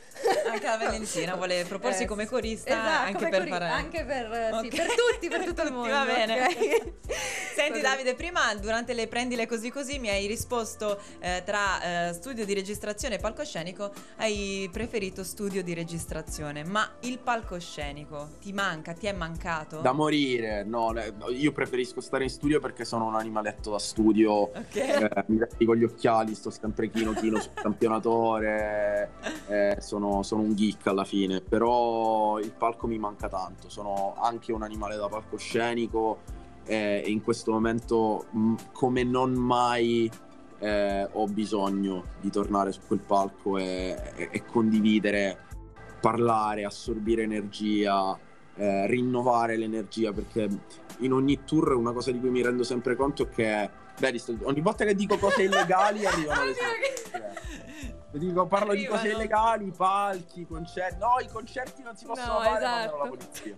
Anche 0.50 0.66
la 0.66 0.78
Valentina 0.78 1.36
vuole 1.36 1.64
proporsi 1.70 2.04
Eh, 2.04 2.06
come 2.08 2.26
corista 2.26 2.70
esatto, 2.72 3.02
anche 3.06 3.14
come 3.14 3.30
per 3.30 3.40
cori- 3.40 3.52
fare 3.52 3.66
anche 3.68 4.04
per, 4.04 4.32
eh, 4.32 4.50
sì, 4.62 4.68
Ok. 4.68 4.76
per 4.76 4.88
tutti, 4.96 5.28
per 5.30 5.44
tutto 5.46 5.62
il 5.62 5.68
tutti, 5.68 5.72
mondo. 5.74 5.94
Va 5.94 6.06
bene. 6.06 6.46
ok? 6.46 6.92
Senti. 7.58 7.82
Davide, 7.82 8.14
prima 8.16 8.54
durante 8.56 8.94
le 8.94 9.08
prendile 9.08 9.48
così 9.48 9.70
così 9.72 9.98
mi 10.00 10.10
hai 10.10 10.28
risposto 10.28 11.00
eh, 11.20 11.42
tra 11.46 12.10
eh, 12.10 12.14
studio 12.14 12.46
di 12.46 12.54
registrazione 12.54 13.16
e 13.16 13.18
palcoscenico, 13.20 13.92
hai 14.18 14.70
preferito 14.72 15.24
studio 15.24 15.64
di 15.64 15.74
registrazione, 15.74 16.64
ma 16.64 16.88
il 17.02 17.18
palcoscenico 17.20 18.30
ti 18.40 18.54
manca, 18.54 18.94
ti 18.94 19.08
è 19.08 19.12
mancato? 19.12 19.80
Da 19.82 19.92
morire, 19.92 20.64
no, 20.64 20.94
io 21.30 21.52
preferisco 21.52 22.00
stare 22.02 22.24
in 22.24 22.30
studio 22.30 22.60
perché 22.60 22.86
sono 22.86 23.06
un 23.06 23.16
animaletto 23.16 23.72
da 23.72 23.80
studio. 23.80 24.32
Ok. 24.34 24.76
Eh, 24.76 25.24
mi 25.28 25.38
vesti 25.38 25.66
con 25.66 25.76
gli 25.78 25.84
occhiali, 25.84 26.36
sto 26.36 26.50
sempre 26.52 26.90
chino 26.90 27.14
chino 27.14 27.40
sul 27.40 27.54
campionatore, 27.54 29.12
eh, 29.48 29.78
sono, 29.80 30.24
sono 30.24 30.42
un 30.42 30.54
geek 30.54 30.88
alla 30.88 31.06
fine, 31.06 31.42
però 31.42 32.40
il 32.40 32.52
palco 32.52 32.88
mi 32.88 32.98
manca 32.98 33.28
tanto, 33.28 33.70
sono 33.70 34.16
anche 34.20 34.52
un 34.52 34.64
animale 34.64 34.96
da 34.96 35.08
palcoscenico 35.08 36.20
eh, 36.66 37.02
e 37.06 37.10
in 37.10 37.22
questo 37.22 37.52
momento 37.52 38.26
mh, 38.32 38.56
come 38.74 39.04
non 39.04 39.34
mai 39.34 40.10
eh, 40.60 41.08
ho 41.12 41.28
bisogno 41.28 42.04
di 42.20 42.30
tornare 42.30 42.72
su 42.72 42.82
quel 42.88 43.00
palco 43.00 43.58
e, 43.58 43.96
e- 44.16 44.30
e 44.32 44.46
condividere, 44.46 45.38
parlare, 46.00 46.66
assorbire 46.66 47.24
energia, 47.24 48.18
eh, 48.56 48.88
rinnovare 48.88 49.56
l'energia 49.56 50.12
perché 50.12 50.50
in 51.00 51.14
ogni 51.14 51.44
tour 51.46 51.76
una 51.76 51.92
cosa 51.92 52.12
di 52.12 52.20
cui 52.20 52.30
mi 52.30 52.42
rendo 52.42 52.64
sempre 52.64 52.96
conto 52.96 53.24
è 53.24 53.30
che 53.30 53.70
sto- 54.18 54.38
ogni 54.44 54.62
volta 54.62 54.86
che 54.86 54.94
dico 54.96 55.18
cose 55.18 55.44
illegali 55.44 56.06
arrivano 56.08 56.46
le 56.46 56.54
sentenze. 56.54 57.46
Dico, 58.12 58.48
parlo 58.48 58.74
di 58.74 58.86
cose 58.86 59.00
Arrivano. 59.02 59.20
illegali, 59.24 59.72
palchi, 59.76 60.46
concerti. 60.48 60.98
No, 61.00 61.16
i 61.22 61.28
concerti 61.28 61.84
non 61.84 61.96
si 61.96 62.06
possono 62.06 62.34
No, 62.34 62.40
fare, 62.40 62.58
esatto. 62.66 62.98
la 62.98 63.08
polizia. 63.10 63.56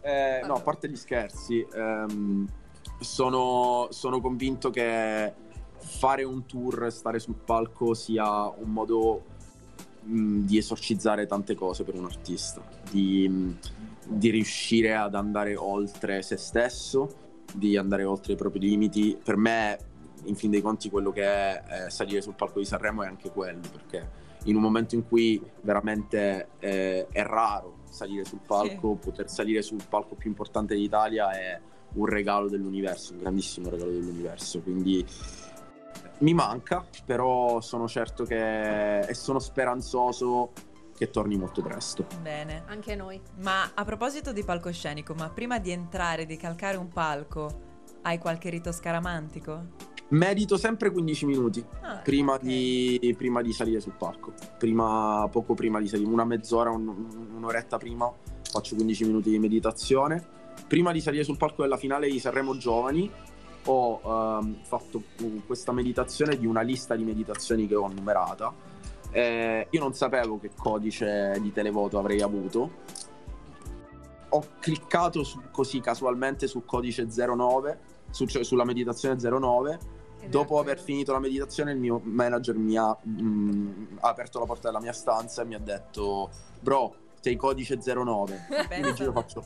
Eh, 0.00 0.40
no, 0.44 0.54
a 0.54 0.60
parte 0.60 0.88
gli 0.88 0.94
scherzi, 0.96 1.66
ehm, 1.72 2.46
sono, 3.00 3.88
sono 3.90 4.20
convinto 4.20 4.70
che 4.70 5.32
fare 5.78 6.22
un 6.22 6.46
tour, 6.46 6.92
stare 6.92 7.18
sul 7.18 7.34
palco 7.34 7.94
sia 7.94 8.46
un 8.48 8.70
modo 8.70 9.24
mh, 10.02 10.40
di 10.40 10.58
esorcizzare 10.58 11.26
tante 11.26 11.54
cose 11.56 11.82
per 11.82 11.94
un 11.96 12.04
artista, 12.04 12.60
di, 12.90 13.28
mh, 13.28 13.58
di 14.06 14.30
riuscire 14.30 14.94
ad 14.94 15.14
andare 15.16 15.56
oltre 15.56 16.22
se 16.22 16.36
stesso, 16.36 17.27
di 17.54 17.76
andare 17.76 18.04
oltre 18.04 18.34
i 18.34 18.36
propri 18.36 18.60
limiti. 18.60 19.18
Per 19.22 19.36
me, 19.36 19.78
in 20.24 20.34
fin 20.34 20.50
dei 20.50 20.60
conti, 20.60 20.90
quello 20.90 21.10
che 21.10 21.24
è 21.24 21.62
eh, 21.86 21.90
salire 21.90 22.20
sul 22.20 22.34
palco 22.34 22.58
di 22.58 22.64
Sanremo 22.64 23.02
è 23.02 23.06
anche 23.06 23.30
quello, 23.30 23.60
perché 23.70 24.26
in 24.44 24.56
un 24.56 24.62
momento 24.62 24.94
in 24.94 25.06
cui 25.06 25.42
veramente 25.62 26.48
eh, 26.58 27.06
è 27.10 27.22
raro 27.22 27.78
salire 27.88 28.24
sul 28.24 28.40
palco, 28.46 28.94
poter 28.94 29.28
salire 29.28 29.62
sul 29.62 29.82
palco 29.88 30.14
più 30.14 30.28
importante 30.28 30.74
d'Italia 30.74 31.30
è 31.30 31.60
un 31.94 32.06
regalo 32.06 32.48
dell'universo, 32.48 33.14
un 33.14 33.20
grandissimo 33.20 33.70
regalo 33.70 33.90
dell'universo. 33.90 34.60
Quindi 34.60 35.04
mi 36.18 36.34
manca, 36.34 36.84
però 37.04 37.60
sono 37.60 37.86
certo 37.88 38.24
che 38.24 39.00
e 39.00 39.14
sono 39.14 39.38
speranzoso 39.38 40.52
che 40.98 41.10
torni 41.10 41.36
molto 41.36 41.62
presto. 41.62 42.06
Bene. 42.20 42.64
Anche 42.66 42.96
noi. 42.96 43.20
Ma 43.36 43.70
a 43.72 43.84
proposito 43.84 44.32
di 44.32 44.42
palcoscenico, 44.42 45.14
ma 45.14 45.30
prima 45.30 45.58
di 45.60 45.70
entrare, 45.70 46.26
di 46.26 46.36
calcare 46.36 46.76
un 46.76 46.88
palco, 46.88 47.60
hai 48.02 48.18
qualche 48.18 48.50
rito 48.50 48.72
scaramantico? 48.72 49.86
Medito 50.10 50.56
sempre 50.56 50.90
15 50.90 51.26
minuti 51.26 51.64
Ah, 51.82 51.98
prima, 51.98 52.32
ok. 52.34 52.40
di, 52.42 53.14
prima 53.16 53.42
di 53.42 53.52
salire 53.52 53.78
sul 53.80 53.92
palco. 53.96 54.32
Prima, 54.58 55.28
poco 55.30 55.54
prima 55.54 55.78
di 55.80 55.86
salire, 55.86 56.08
una 56.10 56.24
mezz'ora, 56.24 56.70
un- 56.70 57.28
un'oretta 57.36 57.78
prima, 57.78 58.10
faccio 58.42 58.74
15 58.74 59.04
minuti 59.04 59.30
di 59.30 59.38
meditazione. 59.38 60.36
Prima 60.66 60.90
di 60.90 61.00
salire 61.00 61.22
sul 61.22 61.36
palco 61.36 61.62
della 61.62 61.76
finale 61.76 62.08
di 62.08 62.18
Sanremo 62.18 62.56
Giovani 62.56 63.08
ho 63.66 64.00
ehm, 64.40 64.56
fatto 64.62 65.02
uh, 65.20 65.42
questa 65.46 65.72
meditazione 65.72 66.38
di 66.38 66.46
una 66.46 66.62
lista 66.62 66.96
di 66.96 67.04
meditazioni 67.04 67.68
che 67.68 67.74
ho 67.74 67.86
numerata 67.86 68.52
Eh, 69.10 69.66
io 69.70 69.80
non 69.80 69.94
sapevo 69.94 70.38
che 70.38 70.50
codice 70.56 71.36
di 71.40 71.52
televoto 71.52 71.98
avrei 71.98 72.20
avuto. 72.20 72.70
Ho 74.30 74.44
cliccato 74.60 75.24
su- 75.24 75.40
così 75.50 75.80
casualmente 75.80 76.46
sul 76.46 76.64
codice 76.66 77.06
09, 77.08 77.78
su- 78.10 78.26
cioè 78.26 78.44
sulla 78.44 78.64
meditazione 78.64 79.16
09. 79.18 79.78
Ed 80.20 80.30
Dopo 80.30 80.58
aver 80.58 80.78
finito 80.80 81.12
la 81.12 81.20
meditazione, 81.20 81.70
il 81.72 81.78
mio 81.78 82.00
manager 82.04 82.56
mi 82.56 82.76
ha, 82.76 82.94
mm, 83.08 83.96
ha 84.00 84.08
aperto 84.08 84.38
la 84.40 84.44
porta 84.46 84.68
della 84.68 84.80
mia 84.80 84.92
stanza 84.92 85.42
e 85.42 85.44
mi 85.46 85.54
ha 85.54 85.58
detto: 85.60 86.28
Bro, 86.60 86.94
sei 87.20 87.36
codice 87.36 87.78
09. 87.80 88.46
Io 88.78 88.78
mi 88.86 88.94
giro 88.94 89.10
e 89.10 89.14
faccio: 89.14 89.44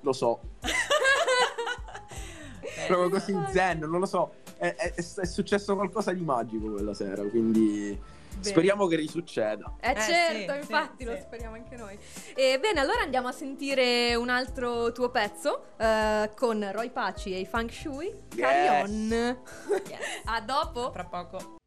Lo 0.00 0.12
so, 0.12 0.40
proprio 2.86 3.08
così 3.10 3.36
zen, 3.50 3.80
non 3.80 3.98
lo 4.00 4.06
so. 4.06 4.32
È, 4.56 4.74
è- 4.76 4.94
è 4.94 5.26
successo 5.26 5.74
qualcosa 5.74 6.12
di 6.12 6.22
magico 6.22 6.70
quella 6.70 6.94
sera, 6.94 7.22
quindi 7.24 8.00
speriamo 8.40 8.86
che 8.86 8.96
risucceda. 8.96 9.76
Eh, 9.80 9.90
Eh, 9.90 10.00
certo, 10.00 10.52
sì, 10.52 10.58
infatti 10.58 10.96
sì, 10.98 11.04
lo 11.04 11.14
sì. 11.14 11.20
speriamo 11.20 11.54
anche 11.54 11.76
noi. 11.76 11.98
E 12.34 12.58
bene, 12.60 12.80
allora 12.80 13.02
andiamo 13.02 13.28
a 13.28 13.32
sentire 13.32 14.14
un 14.14 14.28
altro 14.28 14.92
tuo 14.92 15.10
pezzo 15.10 15.66
eh, 15.76 16.30
con 16.34 16.68
Roy 16.72 16.90
Paci 16.90 17.34
e 17.34 17.40
i 17.40 17.46
Funk 17.46 17.72
Shui. 17.72 18.12
Carry 18.34 18.82
on. 18.82 19.36
a 20.26 20.40
dopo. 20.40 20.90
Fra 20.92 21.04
poco. 21.04 21.60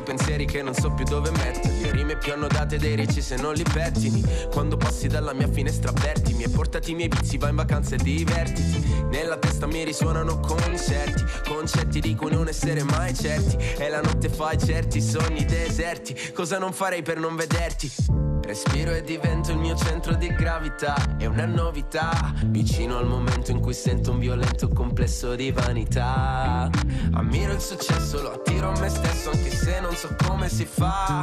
Tanti 0.00 0.02
pensieri 0.02 0.44
che 0.46 0.62
non 0.62 0.74
so 0.74 0.90
più 0.90 1.04
dove 1.04 1.30
metterli. 1.30 1.90
Rime 1.90 2.16
più 2.16 2.32
annodate 2.32 2.78
dei 2.78 2.96
ricci 2.96 3.20
se 3.22 3.36
non 3.36 3.54
li 3.54 3.62
pettini. 3.62 4.22
Quando 4.50 4.76
passi 4.76 5.06
dalla 5.06 5.32
mia 5.32 5.48
finestra 5.48 5.90
avvertimi 5.90 6.42
E 6.44 6.48
portati 6.48 6.92
i 6.92 6.94
miei 6.94 7.08
vizi, 7.08 7.38
vai 7.38 7.50
in 7.50 7.56
vacanza 7.56 7.94
e 7.94 7.98
divertiti. 7.98 9.04
Nella 9.10 9.36
testa 9.36 9.66
mi 9.66 9.84
risuonano 9.84 10.40
concerti 10.40 11.24
Concetti 11.48 12.00
di 12.00 12.14
cui 12.14 12.30
non 12.30 12.48
essere 12.48 12.82
mai 12.82 13.14
certi. 13.14 13.56
E 13.56 13.88
la 13.88 14.00
notte 14.00 14.28
fai 14.28 14.58
certi 14.58 15.00
sogni 15.00 15.44
deserti. 15.44 16.32
Cosa 16.32 16.58
non 16.58 16.72
farei 16.72 17.02
per 17.02 17.18
non 17.18 17.36
vederti? 17.36 18.29
Respiro 18.50 18.90
e 18.90 19.02
divento 19.02 19.52
il 19.52 19.58
mio 19.58 19.76
centro 19.76 20.16
di 20.16 20.26
gravità, 20.26 20.96
è 21.18 21.26
una 21.26 21.46
novità, 21.46 22.34
vicino 22.46 22.98
al 22.98 23.06
momento 23.06 23.52
in 23.52 23.60
cui 23.60 23.72
sento 23.72 24.10
un 24.10 24.18
violento 24.18 24.68
complesso 24.70 25.36
di 25.36 25.52
vanità. 25.52 26.68
Ammiro 27.12 27.52
il 27.52 27.60
successo, 27.60 28.20
lo 28.20 28.32
attiro 28.32 28.72
a 28.72 28.80
me 28.80 28.88
stesso 28.88 29.30
anche 29.30 29.50
se 29.50 29.78
non 29.78 29.94
so 29.94 30.16
come 30.26 30.48
si 30.48 30.64
fa. 30.64 31.22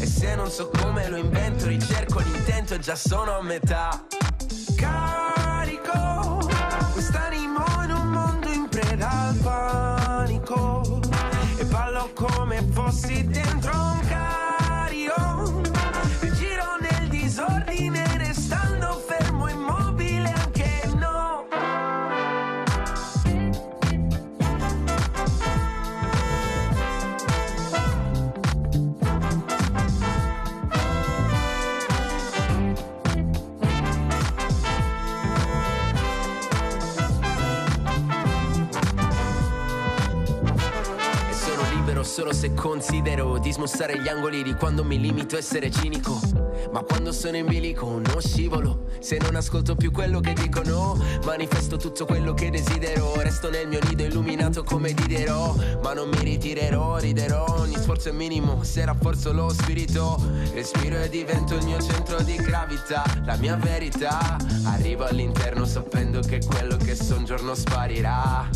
E 0.00 0.04
se 0.04 0.34
non 0.34 0.50
so 0.50 0.68
come 0.80 1.08
lo 1.08 1.16
invento, 1.16 1.68
ricerco 1.68 2.18
l'intento 2.18 2.74
e 2.74 2.80
già 2.80 2.96
sono 2.96 3.38
a 3.38 3.42
metà. 3.42 4.04
Carico 4.74 6.40
quest'animo 6.92 7.64
in 7.84 7.90
un 7.92 8.08
mondo 8.08 8.48
in 8.48 8.66
preda 8.68 9.28
al 9.28 9.36
panico 9.36 11.00
E 11.56 11.64
ballo 11.66 12.10
come 12.14 12.66
fossi 12.72 13.24
dentro 13.28 13.83
solo 42.14 42.32
se 42.32 42.54
considero 42.54 43.38
di 43.38 43.50
smussare 43.50 44.00
gli 44.00 44.06
angoli 44.06 44.44
di 44.44 44.54
quando 44.54 44.84
mi 44.84 45.00
limito 45.00 45.34
a 45.34 45.38
essere 45.38 45.68
cinico. 45.68 46.20
Ma 46.72 46.82
quando 46.82 47.12
sono 47.12 47.36
in 47.36 47.46
bilico 47.46 48.00
non 48.04 48.20
scivolo. 48.20 48.86
Se 49.00 49.18
non 49.18 49.36
ascolto 49.36 49.74
più 49.74 49.90
quello 49.90 50.20
che 50.20 50.32
dicono, 50.32 50.98
manifesto 51.24 51.76
tutto 51.76 52.04
quello 52.06 52.34
che 52.34 52.50
desidero. 52.50 53.14
Resto 53.20 53.50
nel 53.50 53.68
mio 53.68 53.80
nido 53.86 54.04
illuminato 54.04 54.64
come 54.64 54.92
Diderò. 54.92 55.54
Ma 55.82 55.92
non 55.92 56.08
mi 56.08 56.18
ritirerò, 56.20 56.98
riderò. 56.98 57.44
Ogni 57.58 57.76
sforzo 57.76 58.08
è 58.08 58.12
minimo 58.12 58.62
se 58.62 58.84
rafforzo 58.84 59.32
lo 59.32 59.48
spirito. 59.50 60.20
Respiro 60.52 60.98
e 60.98 61.08
divento 61.08 61.54
il 61.54 61.64
mio 61.64 61.80
centro 61.80 62.22
di 62.22 62.36
gravità. 62.36 63.04
La 63.24 63.36
mia 63.36 63.56
verità. 63.56 64.36
Arrivo 64.64 65.04
all'interno 65.04 65.64
sapendo 65.66 66.20
che 66.20 66.40
quello 66.44 66.76
che 66.76 66.94
so 66.94 67.16
un 67.16 67.24
giorno 67.24 67.54
sparirà. 67.54 68.48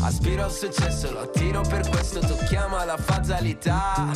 Aspiro 0.00 0.44
al 0.44 0.52
successo, 0.52 1.10
lo 1.12 1.20
attiro 1.20 1.62
per 1.62 1.88
questo 1.88 2.20
tocchiamo 2.20 2.76
alla 2.76 2.96
fatalità. 2.96 4.10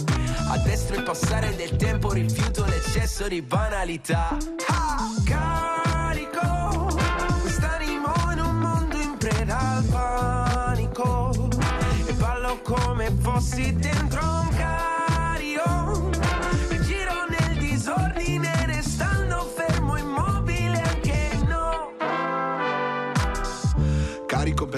A 0.49 0.59
destra 0.59 0.97
il 0.97 1.03
passare 1.03 1.55
del 1.57 1.77
tempo, 1.77 2.13
rifiuto 2.13 2.65
l'eccesso 2.65 3.18
di 3.27 3.43
banalità. 3.43 4.37
Carico 5.25 6.87
quest'animo 7.41 8.13
in 8.33 8.41
un 8.41 8.57
mondo 8.59 8.97
in 8.97 9.17
preda 9.19 9.59
al 9.59 9.85
panico. 9.85 11.49
E 12.07 12.13
ballo 12.13 12.61
come 12.63 13.11
fossi 13.21 13.75
dentro 13.75 14.48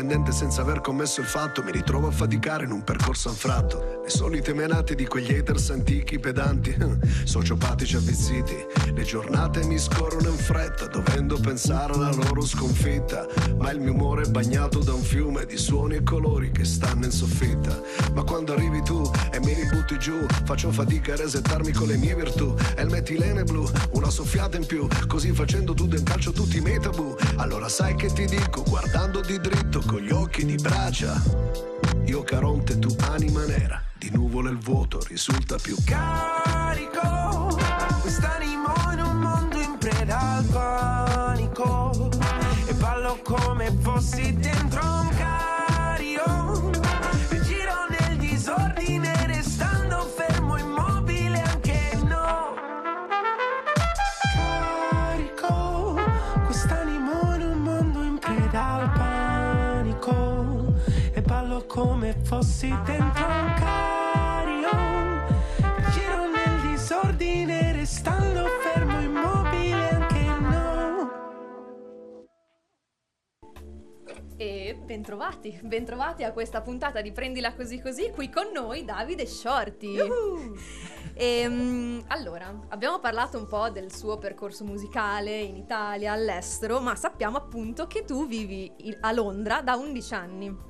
Carico 0.01 0.09
pendente 0.09 0.33
senza 0.33 0.63
aver 0.63 0.81
commesso 0.81 1.21
il 1.21 1.27
fatto, 1.27 1.63
mi 1.63 1.71
ritrovo 1.71 2.09
a 2.09 2.11
faticare 2.11 2.65
in 2.65 2.71
un 2.71 2.83
percorso 2.83 3.29
anfratto. 3.29 4.01
Le 4.03 4.09
solite 4.09 4.55
menate 4.55 4.95
di 4.95 5.07
quegli 5.07 5.31
haters 5.31 5.69
antichi 5.71 6.19
pedanti, 6.19 6.75
sociopatici 7.25 7.97
avvizziti. 7.97 8.57
Le 8.95 9.03
giornate 9.03 9.63
mi 9.67 9.79
scorrono 9.79 10.31
in 10.31 10.39
fretta, 10.39 10.87
dovendo 10.87 11.39
pensare 11.39 11.93
alla 11.93 12.13
loro 12.15 12.41
sconfitta. 12.41 13.27
Ma 13.59 13.71
il 13.73 13.81
mio 13.81 13.93
umore 13.93 14.23
è 14.23 14.31
bagnato 14.31 14.79
da 14.79 14.95
un 14.95 15.03
fiume 15.03 15.45
di 15.45 15.59
suoni 15.59 15.97
e 15.97 16.03
colori 16.03 16.51
che 16.51 16.65
stanno 16.65 17.05
in 17.05 17.11
soffitta. 17.11 17.79
Ma 18.15 18.23
quando 18.23 18.55
arrivi 18.55 18.83
tu 18.83 19.03
e 19.31 19.39
mi 19.41 19.53
ributti 19.53 19.99
giù, 19.99 20.25
faccio 20.45 20.73
fatica 20.73 21.13
a 21.13 21.17
resettarmi 21.17 21.73
con 21.73 21.89
le 21.89 21.99
mie 21.99 22.15
virtù. 22.15 22.55
E 22.75 22.83
il 22.83 22.89
metilene 22.89 23.45
blu, 23.45 23.69
una 23.93 24.09
soffiata 24.09 24.57
in 24.57 24.65
più, 24.65 24.89
così 25.07 25.33
facendo 25.33 25.75
tu 25.75 25.87
del 25.87 26.03
calcio 26.03 26.33
tutti 26.33 26.57
i 26.57 26.61
miei 26.61 26.81
tabù. 26.81 27.15
Allora 27.37 27.69
sai 27.69 27.95
che 27.97 28.11
ti 28.11 28.25
dico, 28.25 28.63
guardando 28.63 29.21
di 29.21 29.39
dritto 29.39 29.89
con 29.91 30.03
gli 30.03 30.13
occhi 30.13 30.45
di 30.45 30.55
bracia. 30.55 31.21
Io 32.05 32.23
Caronte, 32.23 32.79
tu 32.79 32.95
anima 33.11 33.45
nera, 33.45 33.83
di 33.99 34.09
nuvole 34.13 34.51
il 34.51 34.59
vuoto 34.59 35.03
risulta 35.09 35.57
più 35.57 35.75
carico. 35.85 37.59
Quest'animo 38.01 38.73
in 38.93 39.01
un 39.01 39.19
mondo 39.19 39.59
in 39.59 39.77
preda 39.79 40.37
al 40.37 40.45
panico. 40.45 42.09
E 42.69 42.75
ballo 42.75 43.19
come 43.25 43.77
fossi 43.81 44.33
dentro 44.37 44.81
un 44.81 45.09
fossi 62.31 62.69
dentro 62.85 63.27
un 63.27 63.55
cario 63.59 64.71
giro 65.91 66.31
nel 66.31 66.61
disordine 66.71 67.73
restando 67.73 68.45
fermo 68.63 69.01
immobile 69.01 69.89
anche 69.89 70.21
no 70.39 71.11
E 74.37 74.79
bentrovati, 74.81 75.59
bentrovati 75.65 76.23
a 76.23 76.31
questa 76.31 76.61
puntata 76.61 77.01
di 77.01 77.11
Prendila 77.11 77.53
così 77.53 77.81
così, 77.81 78.13
qui 78.13 78.31
con 78.31 78.53
noi 78.55 78.85
Davide 78.85 79.27
Shorty. 79.27 79.97
E, 81.15 81.49
mm, 81.49 82.01
allora, 82.07 82.59
abbiamo 82.69 83.01
parlato 83.01 83.37
un 83.37 83.47
po' 83.47 83.69
del 83.71 83.93
suo 83.93 84.19
percorso 84.19 84.65
musicale 84.65 85.37
in 85.41 85.57
Italia, 85.57 86.13
all'estero, 86.13 86.81
ma 86.81 86.95
sappiamo 86.95 87.37
appunto 87.37 87.87
che 87.89 88.05
tu 88.05 88.27
vivi 88.27 88.73
a 89.01 89.13
Londra 89.13 89.61
da 89.61 89.75
11 89.75 90.15
anni. 90.15 90.70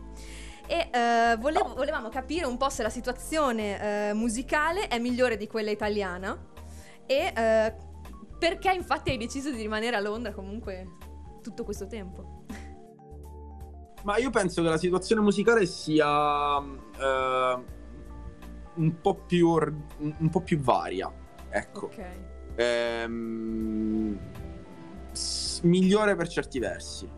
E 0.71 0.89
eh, 0.93 1.37
volevo- 1.41 1.75
volevamo 1.75 2.11
capire 2.11 2.47
un 2.47 2.57
po' 2.57 2.69
se 2.71 2.85
la 2.85 2.91
situazione 2.91 4.11
eh, 4.11 4.13
musicale 4.15 4.87
è 4.87 5.01
migliore 5.01 5.37
di 5.37 5.49
quella 5.49 5.73
italiana 5.73 6.47
e 7.07 7.33
eh, 7.37 7.75
perché 8.39 8.71
infatti 8.71 9.11
hai 9.11 9.17
deciso 9.17 9.51
di 9.51 9.57
rimanere 9.57 9.97
a 9.97 10.01
Londra 10.01 10.33
comunque 10.33 10.87
tutto 11.43 11.65
questo 11.65 11.89
tempo. 11.89 12.45
Ma 14.05 14.17
io 14.19 14.31
penso 14.31 14.63
che 14.63 14.69
la 14.69 14.79
situazione 14.79 15.23
musicale 15.23 15.67
sia 15.67 16.59
eh, 16.59 17.59
un, 18.75 19.01
po 19.01 19.15
più, 19.27 19.49
un 19.49 20.29
po' 20.31 20.41
più 20.41 20.61
varia, 20.61 21.13
ecco. 21.49 21.87
Ok. 21.87 22.05
Ehm, 22.55 24.19
s- 25.11 25.61
migliore 25.63 26.15
per 26.15 26.29
certi 26.29 26.61
versi. 26.61 27.11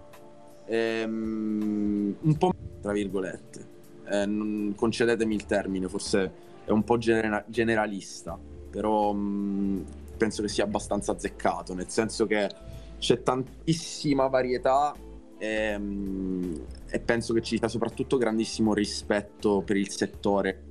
Ehm, 0.65 2.17
un 2.19 2.37
po' 2.39 2.52
tra 2.83 2.93
virgolette. 2.93 3.71
Eh, 4.11 4.27
non- 4.27 4.75
concedetemi 4.77 5.35
il 5.35 5.47
termine, 5.47 5.89
forse 5.89 6.33
è 6.67 6.71
un 6.71 6.83
po' 6.83 6.99
genera- 6.99 7.45
generalista, 7.47 8.39
però 8.71 9.13
mh, 9.13 9.85
penso 10.19 10.43
che 10.43 10.49
sia 10.49 10.65
abbastanza 10.65 11.13
azzeccato, 11.13 11.73
nel 11.73 11.89
senso 11.89 12.27
che 12.27 12.51
c'è 12.99 13.23
tantissima 13.23 14.27
varietà 14.27 14.95
ehm, 15.39 16.67
e 16.89 17.01
penso 17.01 17.33
che 17.35 17.43
ci 17.43 17.59
sia 17.59 17.67
soprattutto 17.67 18.17
grandissimo 18.17 18.75
rispetto 18.75 19.63
per 19.63 19.77
il 19.77 19.91
settore, 19.91 20.63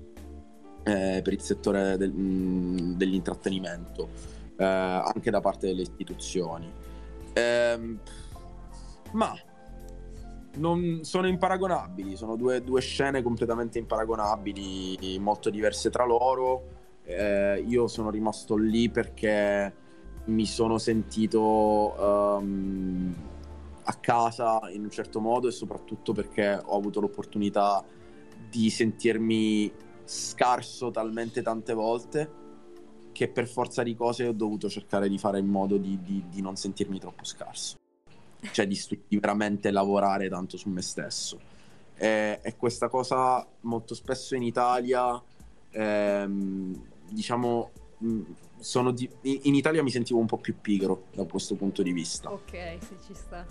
eh, 0.83 1.19
per 1.21 1.33
il 1.33 1.41
settore 1.41 1.97
del- 1.97 2.13
mh, 2.13 2.95
dell'intrattenimento, 2.95 4.07
eh, 4.55 4.63
anche 4.63 5.29
da 5.29 5.41
parte 5.41 5.67
delle 5.67 5.81
istituzioni. 5.81 6.71
Ehm, 7.33 7.99
ma 9.11 9.33
non, 10.55 10.99
sono 11.03 11.27
imparagonabili, 11.27 12.15
sono 12.15 12.35
due, 12.35 12.63
due 12.63 12.81
scene 12.81 13.21
completamente 13.21 13.79
imparagonabili, 13.79 15.17
molto 15.19 15.49
diverse 15.49 15.89
tra 15.89 16.05
loro. 16.05 16.79
Eh, 17.03 17.63
io 17.65 17.87
sono 17.87 18.09
rimasto 18.09 18.55
lì 18.55 18.89
perché 18.89 19.73
mi 20.25 20.45
sono 20.45 20.77
sentito 20.77 22.37
ehm, 22.39 23.15
a 23.83 23.93
casa 23.95 24.61
in 24.71 24.83
un 24.83 24.91
certo 24.91 25.19
modo 25.19 25.47
e 25.47 25.51
soprattutto 25.51 26.13
perché 26.13 26.59
ho 26.63 26.77
avuto 26.77 26.99
l'opportunità 26.99 27.83
di 28.49 28.69
sentirmi 28.69 29.71
scarso 30.03 30.91
talmente 30.91 31.41
tante 31.41 31.73
volte 31.73 32.39
che 33.11 33.29
per 33.29 33.47
forza 33.47 33.83
di 33.83 33.95
cose 33.95 34.27
ho 34.27 34.33
dovuto 34.33 34.69
cercare 34.69 35.09
di 35.09 35.17
fare 35.17 35.39
in 35.39 35.47
modo 35.47 35.77
di, 35.77 35.99
di- 36.01 36.25
di 36.29 36.41
non 36.41 36.55
sentirmi 36.55 36.99
troppo 36.99 37.23
scarso 37.23 37.80
cioè 38.51 38.67
di, 38.67 38.75
stu- 38.75 38.99
di 39.07 39.19
veramente 39.19 39.71
lavorare 39.71 40.29
tanto 40.29 40.57
su 40.57 40.69
me 40.69 40.81
stesso. 40.81 41.39
E, 41.95 42.39
e 42.41 42.55
questa 42.55 42.89
cosa 42.89 43.45
molto 43.61 43.93
spesso 43.93 44.35
in 44.35 44.41
Italia, 44.41 45.21
ehm, 45.69 46.81
diciamo, 47.09 47.71
mh, 47.99 48.21
sono 48.59 48.91
di- 48.91 49.09
in 49.21 49.55
Italia 49.55 49.83
mi 49.83 49.91
sentivo 49.91 50.19
un 50.19 50.25
po' 50.25 50.37
più 50.37 50.55
pigro 50.59 51.05
da 51.13 51.25
questo 51.25 51.55
punto 51.55 51.83
di 51.83 51.91
vista. 51.91 52.31
Ok, 52.31 52.77
sì, 52.79 52.95
ci 53.05 53.13
sta. 53.13 53.45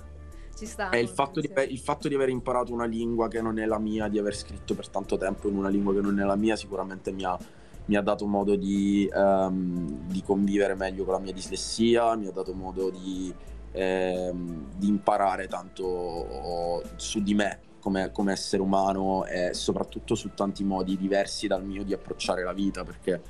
Ci 0.57 0.67
sta. 0.67 0.91
E 0.91 1.01
il 1.01 1.09
fatto, 1.09 1.41
di, 1.41 1.51
il 1.69 1.79
fatto 1.79 2.09
di 2.09 2.15
aver 2.15 2.29
imparato 2.29 2.73
una 2.73 2.85
lingua 2.85 3.29
che 3.29 3.41
non 3.41 3.59
è 3.59 3.67
la 3.67 3.79
mia, 3.79 4.09
di 4.09 4.19
aver 4.19 4.37
scritto 4.37 4.75
per 4.75 4.89
tanto 4.89 5.17
tempo 5.17 5.49
in 5.49 5.57
una 5.57 5.69
lingua 5.69 5.95
che 5.95 6.01
non 6.01 6.19
è 6.19 6.25
la 6.25 6.37
mia, 6.37 6.57
sicuramente 6.57 7.13
mi 7.13 7.25
ha, 7.25 7.39
mi 7.87 7.97
ha 7.97 8.03
dato 8.03 8.27
modo 8.27 8.57
di, 8.57 9.09
ehm, 9.13 10.09
di 10.09 10.23
convivere 10.23 10.75
meglio 10.75 11.05
con 11.05 11.15
la 11.15 11.21
mia 11.21 11.33
dislessia, 11.33 12.15
mi 12.17 12.27
ha 12.27 12.33
dato 12.33 12.53
modo 12.53 12.91
di, 12.91 13.33
ehm, 13.73 14.77
di 14.77 14.89
imparare 14.89 15.47
tanto 15.47 16.83
su 16.97 17.23
di 17.23 17.35
me 17.35 17.61
come, 17.81 18.11
come 18.13 18.33
essere 18.33 18.63
umano 18.63 19.25
e 19.25 19.55
soprattutto 19.55 20.15
su 20.15 20.31
tanti 20.35 20.63
modi 20.65 20.97
diversi 20.97 21.47
dal 21.47 21.65
mio 21.65 21.83
di 21.83 21.93
approcciare 21.93 22.45
la 22.45 22.53
vita, 22.53 22.85
perché 22.85 23.21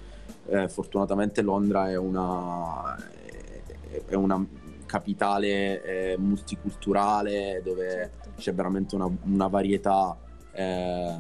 eh, 0.47 0.69
fortunatamente 0.69 1.43
Londra 1.43 1.89
è 1.89 1.97
una, 1.97 2.97
è 4.07 4.15
una 4.15 4.45
capitale 4.87 5.83
eh, 5.83 6.19
multiculturale 6.19 7.63
dove 7.65 8.11
c'è 8.37 8.53
veramente 8.53 8.97
una, 8.97 9.09
una 9.23 9.47
varietà 9.47 10.19
eh, 10.53 11.17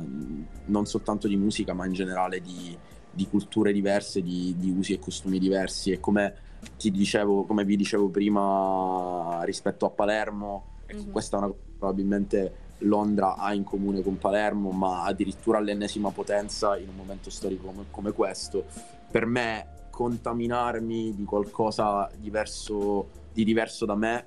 non 0.64 0.86
soltanto 0.86 1.28
di 1.28 1.36
musica 1.36 1.72
ma 1.72 1.86
in 1.86 1.92
generale 1.92 2.40
di, 2.40 2.76
di 3.10 3.28
culture 3.28 3.72
diverse, 3.72 4.22
di, 4.22 4.56
di 4.58 4.70
usi 4.70 4.92
e 4.94 4.98
costumi 4.98 5.38
diversi. 5.38 5.92
E 5.92 6.00
come 6.00 6.34
ti 6.76 6.90
dicevo, 6.90 7.44
come 7.44 7.64
vi 7.64 7.76
dicevo 7.76 8.08
prima 8.08 9.40
rispetto 9.44 9.86
a 9.86 9.90
Palermo, 9.90 10.64
ecco, 10.86 11.02
Mhm. 11.04 11.10
questa 11.10 11.36
è 11.36 11.38
una 11.40 11.48
cosa 11.48 11.60
che 11.64 11.72
probabilmente 11.78 12.54
Londra 12.84 13.36
ha 13.36 13.52
in 13.52 13.64
comune 13.64 14.02
con 14.02 14.18
Palermo, 14.18 14.70
ma 14.70 15.04
addirittura 15.04 15.58
all'ennesima 15.58 16.10
potenza 16.10 16.76
in 16.78 16.88
un 16.88 16.96
momento 16.96 17.28
storico 17.30 17.66
come, 17.66 17.84
come 17.90 18.12
questo. 18.12 18.64
Per 19.10 19.26
me 19.26 19.66
contaminarmi 19.90 21.14
di 21.14 21.24
qualcosa 21.24 22.10
diverso, 22.16 23.08
di 23.32 23.44
diverso 23.44 23.84
da 23.84 23.94
me 23.94 24.26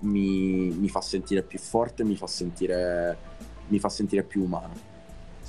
mi, 0.00 0.70
mi 0.70 0.88
fa 0.88 1.02
sentire 1.02 1.42
più 1.42 1.58
forte, 1.58 2.04
mi 2.04 2.16
fa 2.16 2.26
sentire, 2.26 3.18
mi 3.68 3.78
fa 3.78 3.90
sentire 3.90 4.22
più 4.22 4.42
umano. 4.44 4.88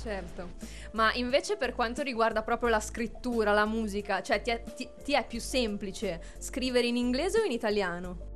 Certo, 0.02 0.54
ma 0.92 1.12
invece 1.14 1.56
per 1.56 1.74
quanto 1.74 2.02
riguarda 2.02 2.42
proprio 2.42 2.68
la 2.68 2.80
scrittura, 2.80 3.52
la 3.52 3.66
musica, 3.66 4.20
cioè 4.20 4.42
ti 4.42 4.50
è, 4.50 4.62
ti- 4.74 4.88
ti 5.04 5.14
è 5.14 5.24
più 5.24 5.38
semplice 5.38 6.20
scrivere 6.38 6.88
in 6.88 6.96
inglese 6.96 7.38
o 7.40 7.44
in 7.44 7.52
italiano? 7.52 8.30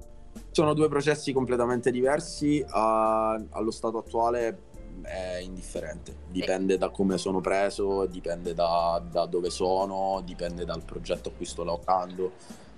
Sono 0.52 0.74
due 0.74 0.88
processi 0.88 1.32
completamente 1.32 1.90
diversi, 1.90 2.64
a- 2.68 3.32
allo 3.50 3.70
stato 3.72 3.98
attuale 3.98 4.60
è 5.02 5.38
indifferente, 5.42 6.14
dipende 6.28 6.78
da 6.78 6.90
come 6.90 7.18
sono 7.18 7.40
preso, 7.40 8.06
dipende 8.06 8.54
da, 8.54 9.02
da 9.10 9.26
dove 9.26 9.50
sono, 9.50 10.22
dipende 10.24 10.64
dal 10.64 10.82
progetto 10.84 11.30
a 11.30 11.32
cui 11.32 11.46
sto 11.46 11.64
lavorando, 11.64 12.32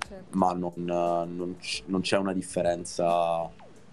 Certo. 0.08 0.36
ma 0.36 0.52
non, 0.54 0.72
non 0.76 1.56
non 1.86 2.00
c'è 2.00 2.16
una 2.16 2.32
differenza 2.32 3.44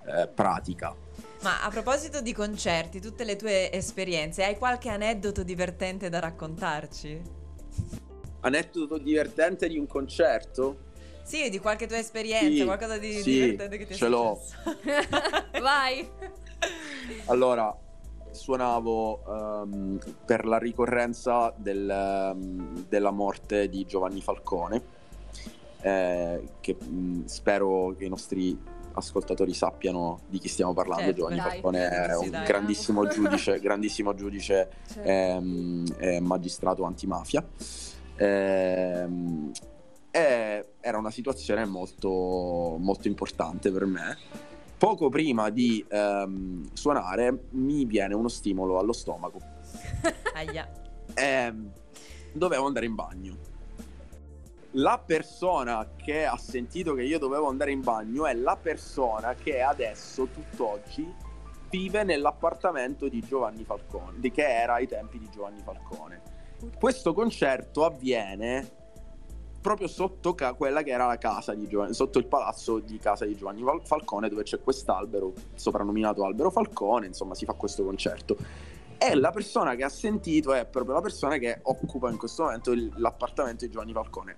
eh, 0.05 0.27
pratica. 0.33 0.95
Ma 1.41 1.61
a 1.63 1.69
proposito 1.69 2.21
di 2.21 2.33
concerti, 2.33 2.99
tutte 2.99 3.23
le 3.23 3.35
tue 3.35 3.71
esperienze, 3.71 4.43
hai 4.43 4.57
qualche 4.57 4.89
aneddoto 4.89 5.43
divertente 5.43 6.09
da 6.09 6.19
raccontarci? 6.19 7.21
Aneddoto 8.41 8.97
divertente 8.97 9.67
di 9.67 9.77
un 9.77 9.85
concerto? 9.87 10.83
Sì, 11.23 11.49
di 11.49 11.59
qualche 11.59 11.87
tua 11.87 11.97
esperienza, 11.97 12.49
Sì, 12.59 12.63
qualcosa 12.63 12.97
di 12.97 13.13
sì, 13.13 13.31
divertente 13.31 13.77
che 13.77 13.85
ti 13.87 13.93
è 13.93 13.95
ce 13.95 14.07
l'ho. 14.07 14.39
successo. 14.39 14.79
Vai! 15.61 16.09
Allora, 17.25 17.75
suonavo 18.31 19.23
ehm, 19.63 19.99
per 20.25 20.45
la 20.45 20.57
ricorrenza 20.57 21.53
del, 21.57 21.89
ehm, 21.89 22.85
della 22.87 23.11
morte 23.11 23.69
di 23.69 23.85
Giovanni 23.85 24.21
Falcone, 24.21 24.81
eh, 25.81 26.43
che 26.59 26.75
mh, 26.75 27.25
spero 27.25 27.93
che 27.97 28.05
i 28.05 28.09
nostri 28.09 28.57
ascoltatori 28.95 29.53
sappiano 29.53 30.19
di 30.27 30.39
chi 30.39 30.47
stiamo 30.47 30.73
parlando. 30.73 31.03
Certo, 31.03 31.17
Giovanni 31.19 31.37
dai, 31.37 31.49
Falcone 31.51 31.89
è 31.89 32.15
un 32.17 32.29
dai. 32.29 32.45
grandissimo 32.45 33.07
giudice, 33.07 33.59
grandissimo 33.59 34.13
giudice 34.13 34.69
Certo. 34.87 35.07
ehm, 35.09 35.85
e 35.97 36.19
magistrato 36.19 36.83
antimafia. 36.83 37.45
Ehm, 38.17 39.51
e 40.11 40.65
era 40.79 40.97
una 40.97 41.11
situazione 41.11 41.65
molto, 41.65 42.77
molto 42.79 43.07
importante 43.07 43.71
per 43.71 43.85
me. 43.85 44.17
Poco 44.77 45.09
prima 45.09 45.49
di 45.49 45.83
ehm, 45.87 46.69
suonare 46.73 47.47
mi 47.51 47.85
viene 47.85 48.13
uno 48.13 48.27
stimolo 48.27 48.77
allo 48.79 48.93
stomaco 48.93 49.39
Aia. 50.35 50.69
e 51.13 51.53
dovevo 52.33 52.65
andare 52.65 52.85
in 52.85 52.95
bagno. 52.95 53.37
La 54.77 55.01
persona 55.03 55.87
che 55.95 56.25
ha 56.25 56.35
sentito 56.35 56.93
che 56.95 57.03
io 57.03 57.17
dovevo 57.17 57.47
andare 57.47 57.71
in 57.71 57.79
bagno 57.79 58.25
è 58.25 58.33
la 58.33 58.57
persona 58.57 59.33
che 59.33 59.61
adesso, 59.61 60.27
tutt'oggi, 60.27 61.09
vive 61.69 62.03
nell'appartamento 62.03 63.07
di 63.07 63.21
Giovanni 63.21 63.63
Falcone, 63.63 64.19
di 64.19 64.31
che 64.31 64.45
era 64.45 64.73
ai 64.73 64.85
tempi 64.85 65.17
di 65.17 65.29
Giovanni 65.29 65.61
Falcone. 65.61 66.21
Questo 66.77 67.13
concerto 67.13 67.85
avviene 67.85 68.69
proprio 69.61 69.87
sotto 69.87 70.35
ca- 70.35 70.53
quella 70.55 70.83
che 70.83 70.91
era 70.91 71.07
la 71.07 71.17
casa 71.17 71.53
di 71.53 71.69
Giovanni, 71.69 71.93
sotto 71.93 72.19
il 72.19 72.25
palazzo 72.25 72.79
di 72.79 72.97
casa 72.99 73.23
di 73.23 73.33
Giovanni 73.37 73.63
Falcone, 73.83 74.27
dove 74.27 74.43
c'è 74.43 74.59
quest'albero 74.59 75.31
soprannominato 75.55 76.25
Albero 76.25 76.51
Falcone, 76.51 77.05
insomma, 77.05 77.33
si 77.33 77.45
fa 77.45 77.53
questo 77.53 77.85
concerto. 77.85 78.35
E 78.97 79.15
la 79.15 79.31
persona 79.31 79.75
che 79.75 79.85
ha 79.85 79.89
sentito 79.89 80.51
è 80.51 80.65
proprio 80.65 80.95
la 80.95 81.01
persona 81.01 81.37
che 81.37 81.59
occupa 81.61 82.09
in 82.09 82.17
questo 82.17 82.43
momento 82.43 82.73
il- 82.73 82.91
l'appartamento 82.97 83.63
di 83.63 83.71
Giovanni 83.71 83.93
Falcone. 83.93 84.37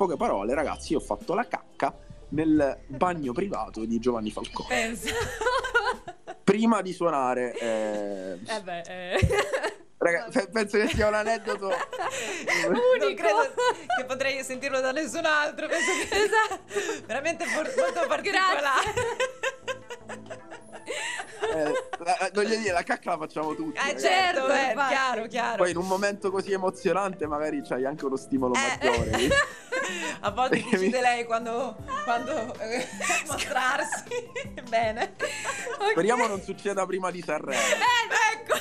Poche 0.00 0.16
parole, 0.16 0.54
ragazzi, 0.54 0.92
io 0.92 0.98
ho 0.98 1.02
fatto 1.02 1.34
la 1.34 1.46
cacca 1.46 1.94
nel 2.30 2.78
bagno 2.86 3.32
privato 3.32 3.84
di 3.84 3.98
Giovanni 3.98 4.30
Falcone. 4.30 4.96
Prima 6.42 6.80
di 6.80 6.94
suonare, 6.94 7.52
eh, 7.58 8.38
Eh 8.46 8.62
beh, 8.62 8.80
eh. 8.80 9.18
raga- 9.98 10.26
pe- 10.32 10.48
penso 10.48 10.78
che 10.78 10.88
sia 10.88 11.06
un 11.06 11.12
aneddoto. 11.12 11.66
Unico. 11.66 13.14
credo 13.22 13.52
che 13.98 14.04
potrei 14.06 14.42
sentirlo 14.42 14.80
da 14.80 14.90
nessun 14.92 15.26
altro. 15.26 15.66
Penso 15.68 15.90
che 16.08 16.16
Esatto. 16.16 17.04
veramente 17.06 17.44
molto 17.54 18.06
particolare. 18.08 18.82
Eh, 21.54 21.72
la- 22.04 22.30
voglio 22.32 22.56
dire, 22.56 22.72
la 22.72 22.82
cacca 22.82 23.10
la 23.10 23.18
facciamo 23.18 23.54
tutti. 23.54 23.76
Eh, 23.78 23.80
ragazzi. 23.82 24.04
certo, 24.06 24.46
Certo, 24.46 24.52
eh, 24.52 24.70
infatti. 24.70 24.92
chiaro, 24.94 25.26
chiaro. 25.26 25.56
Poi 25.56 25.70
in 25.70 25.76
un 25.76 25.86
momento 25.86 26.30
così 26.30 26.52
emozionante 26.52 27.26
magari 27.26 27.62
c'hai 27.62 27.84
anche 27.84 28.04
uno 28.04 28.16
stimolo 28.16 28.54
Eh. 28.54 28.58
maggiore. 28.88 29.28
A 30.20 30.30
volte 30.30 30.62
decide 30.70 31.00
lei 31.00 31.24
quando, 31.24 31.76
quando 32.04 32.54
eh, 32.60 32.86
mostrarsi. 33.26 34.04
Bene. 34.68 35.14
Speriamo 35.90 36.26
non 36.26 36.40
succeda 36.42 36.84
prima 36.86 37.10
di 37.10 37.22
Sanremo. 37.22 37.58
ecco. 38.34 38.58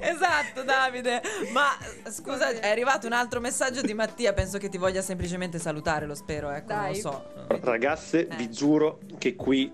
Esatto 0.00 0.62
Davide, 0.62 1.20
ma 1.52 1.76
scusa 2.10 2.50
è 2.50 2.68
arrivato 2.70 3.06
un 3.06 3.12
altro 3.12 3.40
messaggio 3.40 3.80
di 3.80 3.94
Mattia, 3.94 4.32
penso 4.32 4.58
che 4.58 4.68
ti 4.68 4.78
voglia 4.78 5.02
semplicemente 5.02 5.58
salutare, 5.58 6.06
lo 6.06 6.14
spero, 6.14 6.50
ecco, 6.50 6.72
non 6.74 6.88
lo 6.88 6.94
so. 6.94 7.24
Ragazze, 7.62 8.28
Eh. 8.28 8.36
vi 8.36 8.50
giuro 8.50 9.00
che 9.18 9.34
qui 9.34 9.72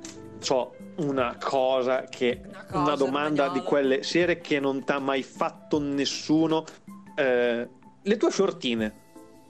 ho 0.49 0.75
una 0.97 1.37
cosa 1.43 2.03
che 2.05 2.41
Una 2.45 2.59
una, 2.73 2.83
cosa, 2.85 2.95
domanda 2.97 3.45
spagnolo. 3.45 3.53
di 3.61 3.67
quelle 3.67 4.03
serie 4.03 4.41
che 4.41 4.61
non 4.61 4.85
t'ha 4.85 4.99
mai 4.99 5.23
fatto 5.23 5.81
nessuno. 5.81 6.65
Eh, 7.17 7.69
le 8.03 8.17
tue 8.17 8.31
shortine, 8.31 8.95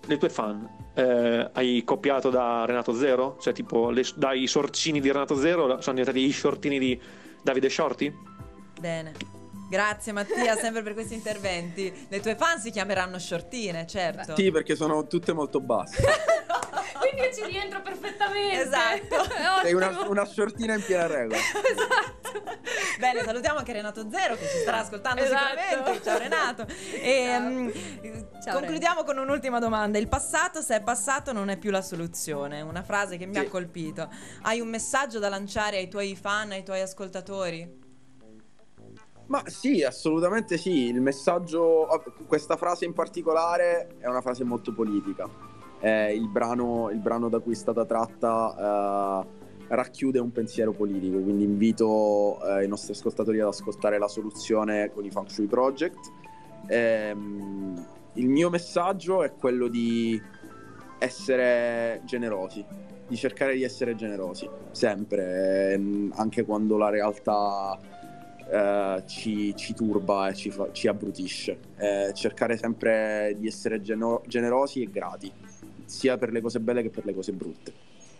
le 0.07 0.17
tue 0.19 0.29
fan, 0.29 0.69
eh, 0.95 1.51
hai 1.53 1.83
copiato 1.85 2.31
da 2.31 2.65
Renato 2.67 2.95
Zero? 2.95 3.37
Cioè, 3.41 3.53
tipo, 3.53 3.91
le- 3.91 4.05
dai 4.17 4.47
sorcini 4.47 5.01
di 5.01 5.11
Renato 5.11 5.37
Zero 5.37 5.81
sono 5.81 5.97
diventati 5.97 6.25
i 6.25 6.33
shortini 6.33 6.79
di 6.79 7.01
Davide 7.43 7.69
Shorty? 7.69 8.15
Bene. 8.81 9.13
Grazie 9.71 10.13
Mattia, 10.13 10.55
sempre 10.57 10.83
per 10.83 10.93
questi 10.93 11.15
interventi. 11.15 11.93
Le 12.09 12.21
tue 12.21 12.37
fan 12.37 12.61
si 12.61 12.71
chiameranno 12.71 13.19
shortine, 13.19 13.87
certo. 13.87 14.37
Sì, 14.37 14.51
perché 14.51 14.77
sono 14.77 15.07
tutte 15.07 15.33
molto 15.33 15.61
basse. 15.61 16.03
Quindi 17.01 17.21
io 17.23 17.33
ci 17.33 17.45
rientro 17.51 17.83
perfettamente. 17.83 18.61
Esatto. 18.63 19.23
È 19.35 19.63
Sei 19.65 19.73
una, 19.75 20.07
una 20.09 20.25
shortina 20.25 20.75
in 20.75 20.83
piena 20.85 21.07
regola. 21.07 21.39
Bene, 22.99 23.23
salutiamo 23.23 23.59
anche 23.59 23.73
Renato 23.73 24.09
Zero 24.11 24.35
che 24.37 24.47
ci 24.49 24.59
starà 24.59 24.79
ascoltando 24.79 25.23
Esatto. 25.23 25.59
sicuramente. 25.59 26.03
Ciao 26.05 26.19
Renato. 26.19 26.67
E, 27.03 27.25
Ciao. 27.27 27.41
mm, 27.51 27.71
Ciao, 28.45 28.59
concludiamo 28.59 29.03
con 29.05 29.19
un'ultima 29.19 29.59
domanda. 29.59 29.99
Il 29.99 30.09
passato, 30.09 30.61
se 30.61 30.77
è 30.77 30.83
passato, 30.83 31.33
non 31.33 31.49
è 31.49 31.57
più 31.57 31.71
la 31.71 31.83
soluzione. 31.83 32.61
Una 32.61 32.83
frase 32.83 33.17
che 33.17 33.27
mi 33.27 33.35
Sì. 33.35 33.41
ha 33.41 33.49
colpito. 33.49 34.09
Hai 34.43 34.61
un 34.61 34.69
messaggio 34.69 35.19
da 35.19 35.29
lanciare 35.29 35.77
ai 35.79 35.89
tuoi 35.89 36.17
fan, 36.17 36.51
ai 36.53 36.63
tuoi 36.65 36.81
ascoltatori? 36.81 37.83
Ma 39.27 39.43
sì, 39.47 39.83
assolutamente 39.83 40.57
sì. 40.59 40.87
Il 40.89 41.01
messaggio, 41.01 41.87
questa 42.27 42.57
frase 42.57 42.85
in 42.85 42.93
particolare 42.93 43.97
è 43.99 44.07
una 44.07 44.21
frase 44.21 44.45
molto 44.45 44.73
politica. 44.73 45.29
Eh, 45.85 46.15
il, 46.15 46.31
brano, 46.31 46.89
il 46.91 46.99
brano 46.99 47.29
da 47.29 47.41
cui 47.41 47.53
è 47.53 47.57
stata 47.57 47.85
tratta 47.85 49.27
eh, 49.29 49.45
racchiude 49.69 50.19
un 50.19 50.33
pensiero 50.33 50.73
politico, 50.73 51.19
quindi 51.19 51.45
invito 51.45 52.39
eh, 52.43 52.65
i 52.65 52.69
nostri 52.69 52.93
ascoltatori 52.93 53.39
ad 53.41 53.49
ascoltare 53.49 53.99
la 53.99 54.09
soluzione 54.09 54.91
con 54.95 55.05
i 55.05 55.11
Feng 55.11 55.27
Shui 55.27 55.47
Project. 55.47 56.11
Ehm, 56.69 57.87
il 58.15 58.29
mio 58.31 58.49
messaggio 58.49 59.23
è 59.25 59.35
quello 59.35 59.69
di 59.69 60.19
essere 60.99 62.01
generosi, 62.07 62.65
di 63.07 63.17
cercare 63.17 63.55
di 63.55 63.63
essere 63.63 63.95
generosi, 63.95 64.49
sempre, 64.71 65.73
ehm, 65.75 66.15
anche 66.17 66.47
quando 66.47 66.79
la 66.79 66.89
realtà 66.89 67.79
eh, 68.51 69.03
ci, 69.07 69.55
ci 69.55 69.75
turba 69.75 70.29
e 70.29 70.35
ci, 70.35 70.51
fa- 70.51 70.69
ci 70.73 70.89
abbrutisce. 70.89 71.59
Eh, 71.77 72.13
cercare 72.15 72.57
sempre 72.57 73.35
di 73.39 73.47
essere 73.47 73.83
geno- 73.83 74.23
generosi 74.27 74.81
e 74.83 74.91
grati, 74.91 75.31
sia 75.87 76.17
per 76.19 76.33
le 76.33 76.41
cose 76.41 76.61
belle 76.61 76.83
che 76.83 76.91
per 76.91 77.05
le 77.05 77.15
cose 77.15 77.33
brutte. 77.33 77.73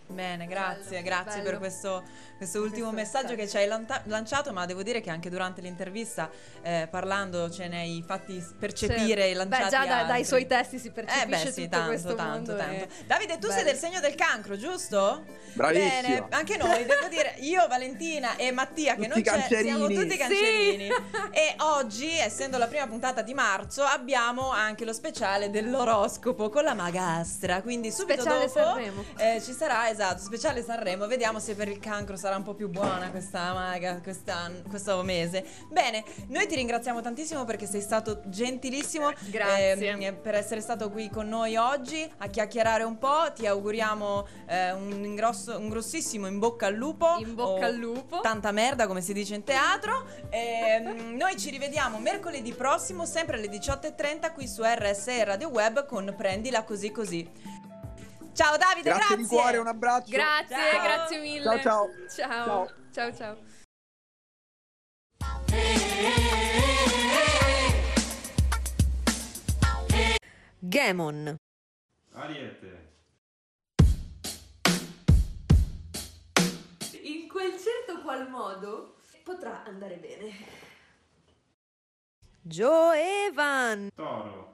Bene, 0.07 0.45
grazie, 0.45 1.01
Bello, 1.01 1.03
grazie 1.03 1.37
bello. 1.41 1.49
per 1.49 1.57
questo, 1.59 2.03
questo 2.37 2.59
ultimo 2.61 2.91
Questo 2.91 3.17
messaggio 3.17 3.35
che 3.35 3.41
messaggio. 3.43 3.51
ci 3.51 3.57
hai 3.57 3.67
lanta- 3.67 4.01
lanciato, 4.05 4.53
ma 4.53 4.65
devo 4.65 4.83
dire 4.83 5.01
che 5.01 5.09
anche 5.09 5.29
durante 5.29 5.61
l'intervista, 5.61 6.29
eh, 6.61 6.87
parlando, 6.91 7.49
ce 7.49 7.67
ne 7.67 7.79
hai 7.79 8.03
fatti 8.05 8.43
percepire 8.59 9.23
e 9.29 9.33
Certo. 9.33 9.37
lanciati 9.49 9.63
Beh, 9.63 9.69
già 9.69 9.85
da- 9.85 10.03
dai 10.07 10.23
suoi 10.23 10.45
testi 10.45 10.77
si 10.77 10.91
percepisce 10.91 11.23
Eh 11.23 11.27
beh 11.45 11.51
sì, 11.51 11.61
tutto 11.63 11.69
tanto, 11.69 11.87
questo 11.87 12.15
tanto, 12.15 12.31
mondo 12.51 12.55
tanto. 12.55 12.83
e- 12.83 12.87
Davide, 13.07 13.37
tu 13.39 13.47
sei 13.47 13.55
Bello. 13.63 13.69
del 13.71 13.77
segno 13.79 13.99
del 13.99 14.15
cancro, 14.15 14.57
giusto? 14.57 15.23
Bravissima. 15.53 16.01
Bene, 16.01 16.25
anche 16.29 16.57
noi, 16.57 16.85
devo 16.85 17.07
dire, 17.09 17.35
io, 17.39 17.67
Valentina 17.67 18.35
e 18.35 18.51
Mattia, 18.51 18.95
che 18.95 19.07
Tutti 19.07 19.23
non 19.23 19.39
c'è, 19.41 19.47
siamo 19.63 19.87
cancerini. 19.87 19.95
tutti 19.95 20.17
cancerini. 20.17 20.87
E 21.31 21.55
oggi, 21.59 22.09
essendo 22.17 22.57
la 22.59 22.67
prima 22.67 22.85
puntata 22.87 23.21
di 23.23 23.33
marzo, 23.33 23.83
abbiamo 23.83 24.51
anche 24.51 24.85
lo 24.85 24.93
speciale 24.93 25.49
dell'oroscopo 25.49 26.49
con 26.49 26.63
la 26.63 26.73
magastra. 26.75 27.61
Quindi 27.61 27.91
subito 27.91 28.21
Speciale 28.21 28.51
dopo 28.53 29.03
eh, 29.17 29.41
ci 29.41 29.51
sarà, 29.53 29.89
esatto, 29.95 30.21
speciale 30.21 30.61
Sanremo. 30.61 31.07
Vediamo 31.07 31.39
se 31.39 31.55
per 31.55 31.69
il 31.69 31.79
cancro 31.79 32.17
sarà 32.17 32.35
un 32.35 32.43
po' 32.43 32.53
più 32.53 32.67
buona 32.67 33.09
questa 33.11 33.53
maga 33.53 34.01
questo 34.01 35.01
mese. 35.03 35.45
Bene, 35.69 36.03
noi 36.27 36.47
ti 36.47 36.55
ringraziamo 36.55 36.99
tantissimo 36.99 37.45
perché 37.45 37.65
sei 37.65 37.79
stato 37.79 38.21
gentilissimo 38.25 39.09
Grazie. 39.29 39.87
ehm, 39.87 40.17
per 40.21 40.35
essere 40.35 40.59
stato 40.59 40.91
qui 40.91 41.09
con 41.09 41.29
noi 41.29 41.55
oggi 41.55 42.05
a 42.17 42.27
chiacchierare 42.27 42.83
un 42.83 42.97
po'. 42.97 43.31
Ti 43.33 43.47
auguriamo 43.47 44.27
eh, 44.47 44.73
un, 44.73 45.05
ingrosso- 45.05 45.57
un 45.57 45.69
grossissimo 45.69 46.27
in 46.27 46.39
bocca 46.39 46.65
al 46.65 46.73
lupo. 46.73 47.15
In 47.19 47.33
bocca 47.33 47.65
o 47.65 47.69
al 47.69 47.75
lupo. 47.75 48.19
Tanta 48.19 48.51
merda, 48.51 48.87
come 48.87 48.99
si 48.99 49.13
dice 49.13 49.35
in 49.35 49.45
teatro. 49.45 50.05
Ehm, 50.29 51.15
noi 51.15 51.37
ci 51.37 51.49
rivediamo 51.49 51.99
mercoledì 51.99 52.51
prossimo, 52.53 53.05
sempre 53.05 53.37
alle 53.37 53.47
18.30 53.47 54.33
qui 54.33 54.45
su 54.45 54.61
RSE 54.61 55.23
Radio 55.23 55.47
Web 55.47 55.85
con 55.85 56.13
Prendila 56.17 56.65
così 56.65 56.91
così. 56.91 57.63
Ciao 58.35 58.57
Davide, 58.57 58.89
Grazie, 58.89 59.15
grazie. 59.15 59.15
di 59.15 59.25
cuore, 59.27 59.57
un 59.59 59.67
abbraccio. 59.67 60.11
Grazie, 60.11 60.55
Ciao. 60.57 60.83
grazie 60.83 61.19
mille. 61.21 61.43
Ciao, 61.43 61.59
ciao. 61.61 61.89
Ciao. 62.09 62.45
Ciao. 62.45 62.71
Ciao, 62.91 63.13
ciao. 63.15 63.37
Gemon. 70.59 71.37
Ariete. 72.11 72.83
In 77.03 77.29
quel 77.29 77.51
certo 77.51 78.01
qual 78.03 78.29
modo 78.29 78.95
potrà 79.23 79.63
andare 79.63 79.95
bene. 79.95 80.33
Joe 82.41 83.27
Evan. 83.27 83.89
Toro. 83.95 84.53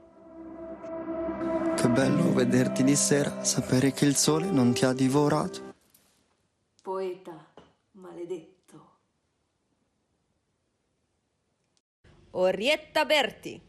Bello 1.94 2.32
vederti 2.32 2.86
di 2.86 2.96
sera, 2.96 3.44
sapere 3.44 3.92
che 3.92 4.06
il 4.06 4.16
sole 4.16 4.50
non 4.50 4.74
ti 4.74 4.86
ha 4.86 4.94
divorato. 4.94 5.74
Poeta 6.82 7.52
maledetto. 7.92 8.92
Orietta 12.32 13.04
Berti. 13.04 13.62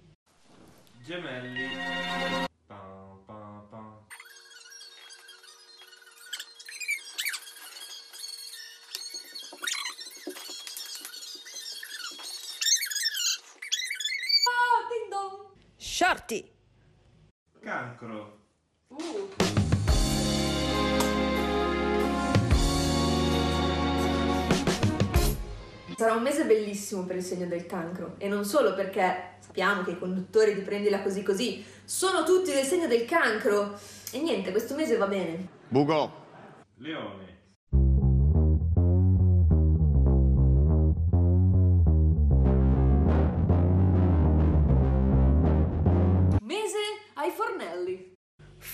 Gemelli. 1.05 1.67
Ah, 14.47 14.87
ding 14.89 15.11
dong. 15.11 15.49
Shorty. 15.77 16.51
Cancro. 17.63 18.39
Uh. 18.89 19.29
Sarà 25.97 26.15
un 26.15 26.23
mese 26.23 26.45
bellissimo 26.45 27.05
per 27.05 27.15
il 27.17 27.23
segno 27.23 27.47
del 27.47 27.65
cancro 27.67 28.17
e 28.19 28.27
non 28.27 28.45
solo 28.45 28.75
perché 28.75 29.37
sappiamo 29.39 29.83
che 29.83 29.93
i 29.93 29.99
conduttori 29.99 30.55
di 30.55 30.63
Prendila 30.63 31.03
così 31.03 31.23
così 31.23 31.65
sono 31.85 32.25
tutti 32.25 32.51
del 32.51 32.65
segno 32.65 32.89
del 32.89 33.05
cancro 33.05 33.79
e 34.11 34.21
niente, 34.21 34.51
questo 34.51 34.75
mese 34.75 34.97
va 34.97 35.07
bene. 35.07 35.47
Bugo. 35.69 36.21
Leone. 36.79 37.42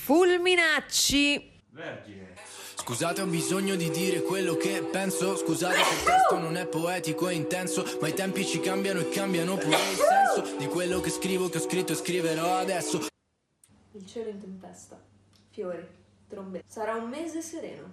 Fulminacci. 0.09 1.61
Vergine. 1.69 2.33
Scusate, 2.77 3.21
ho 3.21 3.27
bisogno 3.27 3.77
di 3.77 3.91
dire 3.91 4.23
quello 4.23 4.57
che 4.57 4.83
penso. 4.91 5.37
Scusate 5.37 5.75
se 5.75 5.95
il 5.97 6.03
testo 6.03 6.39
non 6.39 6.57
è 6.57 6.65
poetico 6.65 7.29
e 7.29 7.35
intenso. 7.35 7.85
Ma 8.01 8.09
i 8.09 8.15
tempi 8.15 8.47
ci 8.47 8.59
cambiano 8.59 9.01
e 9.01 9.11
cambiano 9.11 9.59
pure 9.59 9.77
il 9.77 9.99
senso 9.99 10.57
di 10.57 10.67
quello 10.67 11.01
che 11.01 11.11
scrivo, 11.11 11.51
che 11.51 11.59
ho 11.59 11.61
scritto 11.61 11.93
e 11.93 11.97
scriverò 11.97 12.57
adesso. 12.57 13.09
Il 13.93 14.07
cielo 14.07 14.31
in 14.31 14.41
tempesta. 14.41 14.99
Fiori, 15.51 15.87
trombette. 16.27 16.65
Sarà 16.67 16.95
un 16.95 17.11
mese 17.11 17.43
sereno. 17.43 17.89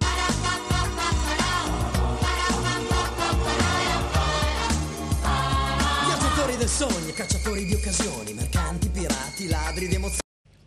Viaggiatori 6.06 6.56
del 6.56 6.68
sogno, 6.68 7.12
cacciatori 7.12 7.66
di 7.66 7.74
occasioni, 7.74 8.32
mercanti, 8.32 8.88
pirati, 8.88 9.48
ladri 9.48 9.88
di 9.88 9.96
emozioni. 9.96 10.24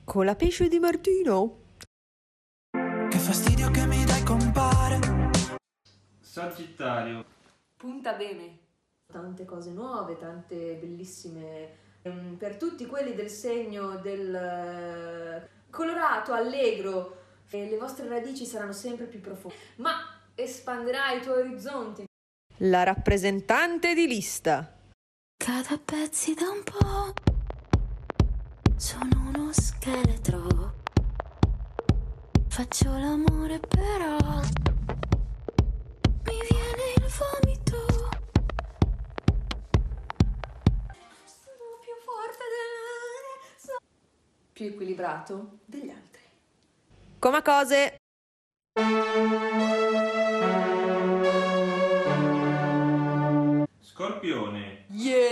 Con 0.09 0.25
la 0.25 0.33
pesce 0.33 0.67
di 0.67 0.79
Martino. 0.79 1.57
Che 2.71 3.17
fastidio 3.19 3.69
che 3.69 3.85
mi 3.85 4.03
dai 4.05 4.23
compare. 4.23 4.99
Sagittario. 6.19 7.23
Punta 7.77 8.13
bene. 8.13 8.57
Tante 9.05 9.45
cose 9.45 9.69
nuove, 9.69 10.17
tante 10.17 10.77
bellissime. 10.81 11.75
ehm, 12.01 12.37
Per 12.37 12.57
tutti 12.57 12.87
quelli 12.87 13.13
del 13.13 13.29
segno 13.29 13.97
del 13.97 14.33
eh, 14.33 15.49
colorato, 15.69 16.33
allegro, 16.33 17.17
le 17.51 17.77
vostre 17.77 18.07
radici 18.07 18.45
saranno 18.45 18.73
sempre 18.73 19.05
più 19.05 19.21
profonde. 19.21 19.55
Ma 19.75 19.91
espanderai 20.33 21.19
i 21.19 21.21
tuoi 21.21 21.41
orizzonti 21.41 22.05
La 22.57 22.81
rappresentante 22.81 23.93
di 23.93 24.07
lista. 24.07 24.75
Cado 25.37 25.75
a 25.75 25.79
pezzi 25.85 26.33
da 26.33 26.49
un 26.49 26.63
po'. 26.63 27.13
Sono 28.75 29.18
uno 29.49 29.53
scheletro. 29.53 30.73
Faccio 32.49 32.89
l'amore 32.89 33.59
però. 33.59 34.17
Mi 36.25 36.37
viene 36.49 36.93
il 36.95 37.07
vomito. 37.17 37.77
Sono 41.25 41.65
più 41.81 41.95
forte 42.05 42.43
della... 42.53 43.79
Più 44.53 44.65
equilibrato 44.67 45.59
degli 45.65 45.89
altri. 45.89 46.21
Come 47.17 47.41
cose. 47.41 47.97
Scorpione. 53.79 54.85
Yeah, 54.89 55.28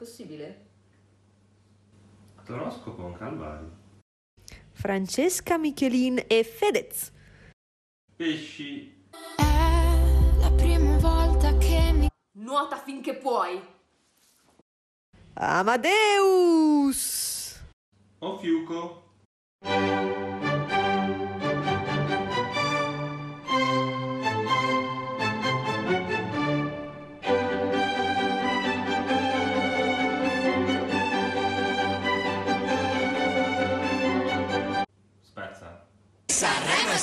possibile? 0.00 0.68
L'oroscopo 2.46 3.02
è 3.02 3.04
un 3.04 3.12
calvario. 3.18 3.76
Francesca 4.72 5.58
Michelin 5.58 6.24
e 6.26 6.42
Fedez. 6.42 7.12
Pesci. 8.16 9.08
La 9.36 10.50
prima 10.56 10.96
volta 10.96 11.54
che 11.58 11.92
mi... 11.92 12.08
Nuota 12.38 12.78
finché 12.78 13.14
puoi. 13.14 13.62
Amadeus. 15.34 16.88
Ofiuco. 18.20 19.12
Spezza. 19.62 20.09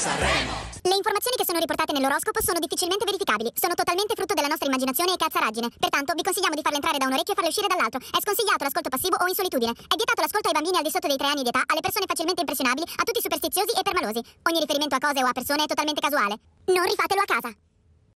Sanremo. 0.08 0.56
Le 0.88 0.96
informazioni 0.96 1.36
che 1.36 1.44
sono 1.44 1.60
riportate 1.60 1.92
nell'oroscopo 1.92 2.40
sono 2.40 2.64
difficilmente 2.64 3.04
verificabili, 3.04 3.52
sono 3.60 3.76
totalmente 3.76 4.16
frutto 4.16 4.32
della 4.32 4.48
nostra 4.48 4.72
immaginazione 4.72 5.12
e 5.12 5.18
cazzaraggine. 5.20 5.68
Pertanto 5.68 6.16
vi 6.16 6.24
consigliamo 6.24 6.56
di 6.56 6.64
farle 6.64 6.80
entrare 6.80 6.96
da 6.98 7.12
un 7.12 7.14
orecchio 7.14 7.34
e 7.34 7.36
farle 7.36 7.52
uscire 7.52 7.68
dall'altro. 7.68 8.00
È 8.00 8.20
sconsigliato 8.24 8.64
l'ascolto 8.64 8.88
passivo 8.88 9.20
o 9.20 9.28
in 9.28 9.36
solitudine. 9.36 9.76
È 9.76 9.96
vietato 10.00 10.24
l'ascolto 10.24 10.48
ai 10.48 10.56
bambini 10.56 10.80
al 10.80 10.88
di 10.88 10.94
sotto 10.96 11.12
dei 11.12 11.20
3 11.20 11.28
anni 11.28 11.44
di 11.44 11.52
età, 11.52 11.60
alle 11.68 11.84
persone 11.84 12.08
facilmente 12.08 12.40
impressionabili, 12.40 12.88
a 12.88 13.04
tutti 13.04 13.20
superstiziosi 13.20 13.76
e 13.76 13.84
permalosi. 13.84 14.24
Ogni 14.48 14.64
riferimento 14.64 14.96
a 14.96 15.04
cose 15.04 15.20
o 15.20 15.28
a 15.28 15.36
persone 15.36 15.68
è 15.68 15.68
totalmente 15.68 16.00
casuale. 16.00 16.40
Non 16.72 16.88
rifatelo 16.88 17.20
a 17.20 17.28
casa. 17.28 17.52